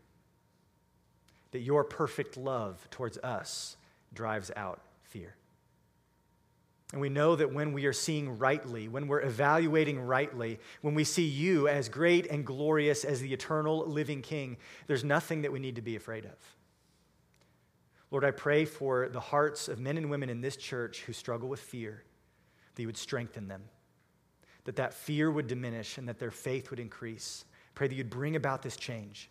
that 1.50 1.60
your 1.60 1.84
perfect 1.84 2.38
love 2.38 2.88
towards 2.90 3.18
us 3.18 3.76
drives 4.14 4.50
out 4.56 4.80
fear. 5.02 5.34
And 6.92 7.00
we 7.02 7.10
know 7.10 7.36
that 7.36 7.52
when 7.52 7.74
we 7.74 7.84
are 7.84 7.92
seeing 7.92 8.38
rightly, 8.38 8.88
when 8.88 9.06
we're 9.06 9.20
evaluating 9.20 10.00
rightly, 10.00 10.58
when 10.80 10.94
we 10.94 11.04
see 11.04 11.26
you 11.26 11.68
as 11.68 11.90
great 11.90 12.26
and 12.28 12.46
glorious 12.46 13.04
as 13.04 13.20
the 13.20 13.34
eternal 13.34 13.84
living 13.86 14.22
King, 14.22 14.56
there's 14.86 15.04
nothing 15.04 15.42
that 15.42 15.52
we 15.52 15.58
need 15.58 15.76
to 15.76 15.82
be 15.82 15.94
afraid 15.94 16.24
of. 16.24 16.56
Lord, 18.14 18.24
I 18.24 18.30
pray 18.30 18.64
for 18.64 19.08
the 19.08 19.18
hearts 19.18 19.66
of 19.66 19.80
men 19.80 19.98
and 19.98 20.08
women 20.08 20.30
in 20.30 20.40
this 20.40 20.54
church 20.54 21.00
who 21.00 21.12
struggle 21.12 21.48
with 21.48 21.58
fear, 21.58 22.04
that 22.72 22.80
you 22.80 22.86
would 22.86 22.96
strengthen 22.96 23.48
them, 23.48 23.64
that 24.66 24.76
that 24.76 24.94
fear 24.94 25.28
would 25.28 25.48
diminish 25.48 25.98
and 25.98 26.08
that 26.08 26.20
their 26.20 26.30
faith 26.30 26.70
would 26.70 26.78
increase. 26.78 27.44
Pray 27.74 27.88
that 27.88 27.94
you'd 27.96 28.10
bring 28.10 28.36
about 28.36 28.62
this 28.62 28.76
change. 28.76 29.30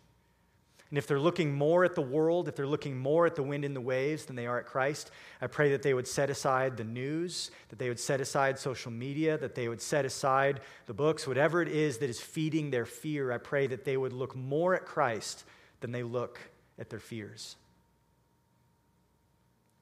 And 0.90 0.98
if 0.98 1.06
they're 1.06 1.18
looking 1.18 1.54
more 1.54 1.86
at 1.86 1.94
the 1.94 2.02
world, 2.02 2.46
if 2.46 2.56
they're 2.56 2.66
looking 2.66 2.94
more 2.94 3.24
at 3.24 3.36
the 3.36 3.42
wind 3.42 3.64
and 3.64 3.74
the 3.74 3.80
waves 3.80 4.26
than 4.26 4.36
they 4.36 4.46
are 4.46 4.58
at 4.58 4.66
Christ, 4.66 5.10
I 5.40 5.46
pray 5.46 5.70
that 5.70 5.82
they 5.82 5.94
would 5.94 6.06
set 6.06 6.28
aside 6.28 6.76
the 6.76 6.84
news, 6.84 7.50
that 7.70 7.78
they 7.78 7.88
would 7.88 7.98
set 7.98 8.20
aside 8.20 8.58
social 8.58 8.92
media, 8.92 9.38
that 9.38 9.54
they 9.54 9.66
would 9.66 9.80
set 9.80 10.04
aside 10.04 10.60
the 10.84 10.92
books, 10.92 11.26
whatever 11.26 11.62
it 11.62 11.68
is 11.68 11.96
that 11.98 12.10
is 12.10 12.20
feeding 12.20 12.70
their 12.70 12.84
fear. 12.84 13.32
I 13.32 13.38
pray 13.38 13.66
that 13.66 13.86
they 13.86 13.96
would 13.96 14.12
look 14.12 14.36
more 14.36 14.74
at 14.74 14.84
Christ 14.84 15.44
than 15.80 15.90
they 15.90 16.02
look 16.02 16.38
at 16.78 16.90
their 16.90 17.00
fears. 17.00 17.56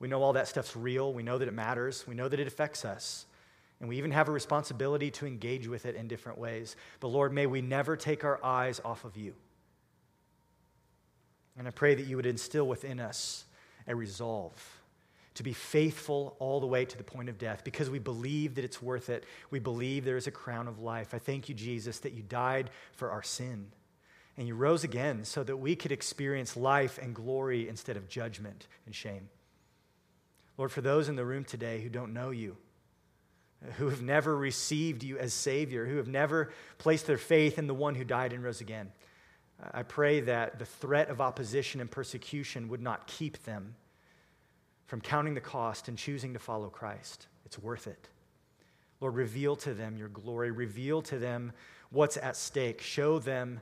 We 0.03 0.09
know 0.09 0.21
all 0.21 0.33
that 0.33 0.49
stuff's 0.49 0.75
real. 0.75 1.15
We 1.15 1.23
know 1.23 1.39
that 1.39 1.47
it 1.47 1.55
matters. 1.55 2.05
We 2.09 2.17
know 2.17 2.29
that 2.29 2.41
it 2.41 2.49
affects 2.49 2.85
us. 2.85 3.25
And 3.79 3.89
we 3.89 3.99
even 3.99 4.11
have 4.11 4.29
a 4.29 4.33
responsibility 4.33 5.13
to 5.13 5.27
engage 5.27 5.69
with 5.69 5.87
it 5.87 5.95
in 5.95 6.09
different 6.09 6.39
ways. 6.39 6.75
But 6.99 7.09
Lord, 7.09 7.33
may 7.33 7.47
we 7.47 7.63
never 7.63 7.97
take 7.97 8.25
our 8.25 8.45
eyes 8.45 8.81
off 8.85 9.05
of 9.05 9.17
you. 9.17 9.35
And 11.57 11.69
I 11.69 11.71
pray 11.71 11.95
that 11.95 12.05
you 12.05 12.17
would 12.17 12.27
instill 12.27 12.67
within 12.67 12.99
us 12.99 13.45
a 13.87 13.95
resolve 13.95 14.81
to 15.35 15.45
be 15.45 15.53
faithful 15.53 16.35
all 16.41 16.59
the 16.59 16.67
way 16.67 16.85
to 16.85 16.99
the 16.99 17.05
point 17.05 17.29
of 17.29 17.39
death 17.39 17.63
because 17.63 17.89
we 17.89 18.01
believe 18.01 18.57
that 18.57 18.65
it's 18.65 18.83
worth 18.83 19.09
it. 19.09 19.23
We 19.53 19.61
believe 19.61 20.05
there 20.05 20.17
is 20.17 20.27
a 20.27 20.33
crown 20.33 20.67
of 20.67 20.81
life. 20.81 21.15
I 21.15 21.19
thank 21.19 21.49
you, 21.49 21.55
Jesus, 21.55 22.01
that 22.01 22.13
you 22.13 22.23
died 22.23 22.71
for 22.91 23.13
our 23.13 23.23
sin 23.23 23.69
and 24.37 24.49
you 24.49 24.57
rose 24.57 24.83
again 24.83 25.25
so 25.25 25.45
that 25.45 25.59
we 25.59 25.77
could 25.77 25.93
experience 25.93 26.57
life 26.57 26.99
and 27.01 27.15
glory 27.15 27.69
instead 27.69 27.97
of 27.97 28.09
judgment 28.09 28.67
and 28.85 28.97
shame. 28.97 29.29
Lord, 30.59 30.71
for 30.71 30.81
those 30.81 31.09
in 31.09 31.17
the 31.17 31.25
room 31.25 31.45
today 31.45 31.81
who 31.81 31.89
don't 31.89 32.13
know 32.13 32.31
you, 32.31 32.57
who 33.79 33.89
have 33.89 34.03
never 34.03 34.37
received 34.37 35.03
you 35.03 35.19
as 35.19 35.33
Savior, 35.33 35.87
who 35.87 35.97
have 35.97 36.09
never 36.09 36.53
placed 36.79 37.07
their 37.07 37.19
faith 37.19 37.59
in 37.59 37.67
the 37.67 37.75
one 37.75 37.95
who 37.95 38.05
died 38.05 38.33
and 38.33 38.43
rose 38.43 38.61
again, 38.61 38.93
I 39.73 39.83
pray 39.83 40.21
that 40.21 40.59
the 40.59 40.65
threat 40.65 41.09
of 41.09 41.21
opposition 41.21 41.81
and 41.81 41.91
persecution 41.91 42.69
would 42.69 42.83
not 42.83 43.07
keep 43.07 43.43
them 43.45 43.77
from 44.87 45.01
counting 45.01 45.35
the 45.35 45.41
cost 45.41 45.89
and 45.89 45.97
choosing 45.97 46.33
to 46.33 46.39
follow 46.39 46.69
Christ. 46.69 47.29
It's 47.47 47.59
worth 47.59 47.87
it. 47.87 48.09
Lord, 49.01 49.15
reveal 49.15 49.57
to 49.57 49.75
them 49.75 49.97
your 49.97 50.09
glory. 50.09 50.51
Reveal 50.51 51.03
to 51.03 51.19
them 51.19 51.53
what's 51.91 52.17
at 52.17 52.37
stake. 52.37 52.81
Show 52.81 53.19
them 53.19 53.61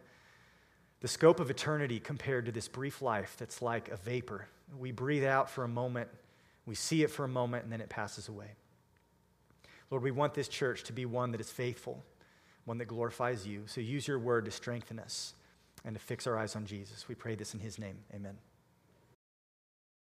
the 1.00 1.08
scope 1.08 1.40
of 1.40 1.50
eternity 1.50 2.00
compared 2.00 2.46
to 2.46 2.52
this 2.52 2.68
brief 2.68 3.00
life 3.00 3.36
that's 3.38 3.62
like 3.62 3.90
a 3.90 3.96
vapor. 3.96 4.46
We 4.78 4.92
breathe 4.92 5.24
out 5.24 5.50
for 5.50 5.64
a 5.64 5.68
moment, 5.68 6.08
we 6.70 6.76
see 6.76 7.02
it 7.02 7.10
for 7.10 7.24
a 7.24 7.28
moment, 7.28 7.64
and 7.64 7.72
then 7.72 7.80
it 7.80 7.88
passes 7.88 8.28
away. 8.28 8.46
Lord, 9.90 10.04
we 10.04 10.12
want 10.12 10.34
this 10.34 10.46
church 10.46 10.84
to 10.84 10.92
be 10.92 11.04
one 11.04 11.32
that 11.32 11.40
is 11.40 11.50
faithful, 11.50 12.04
one 12.64 12.78
that 12.78 12.84
glorifies 12.84 13.44
you. 13.44 13.64
So 13.66 13.80
use 13.80 14.06
your 14.06 14.20
word 14.20 14.44
to 14.44 14.52
strengthen 14.52 15.00
us 15.00 15.34
and 15.84 15.96
to 15.96 16.00
fix 16.00 16.28
our 16.28 16.38
eyes 16.38 16.54
on 16.54 16.66
Jesus. 16.66 17.08
We 17.08 17.16
pray 17.16 17.34
this 17.34 17.54
in 17.54 17.60
his 17.60 17.76
name. 17.76 17.96
Amen. 18.14 18.36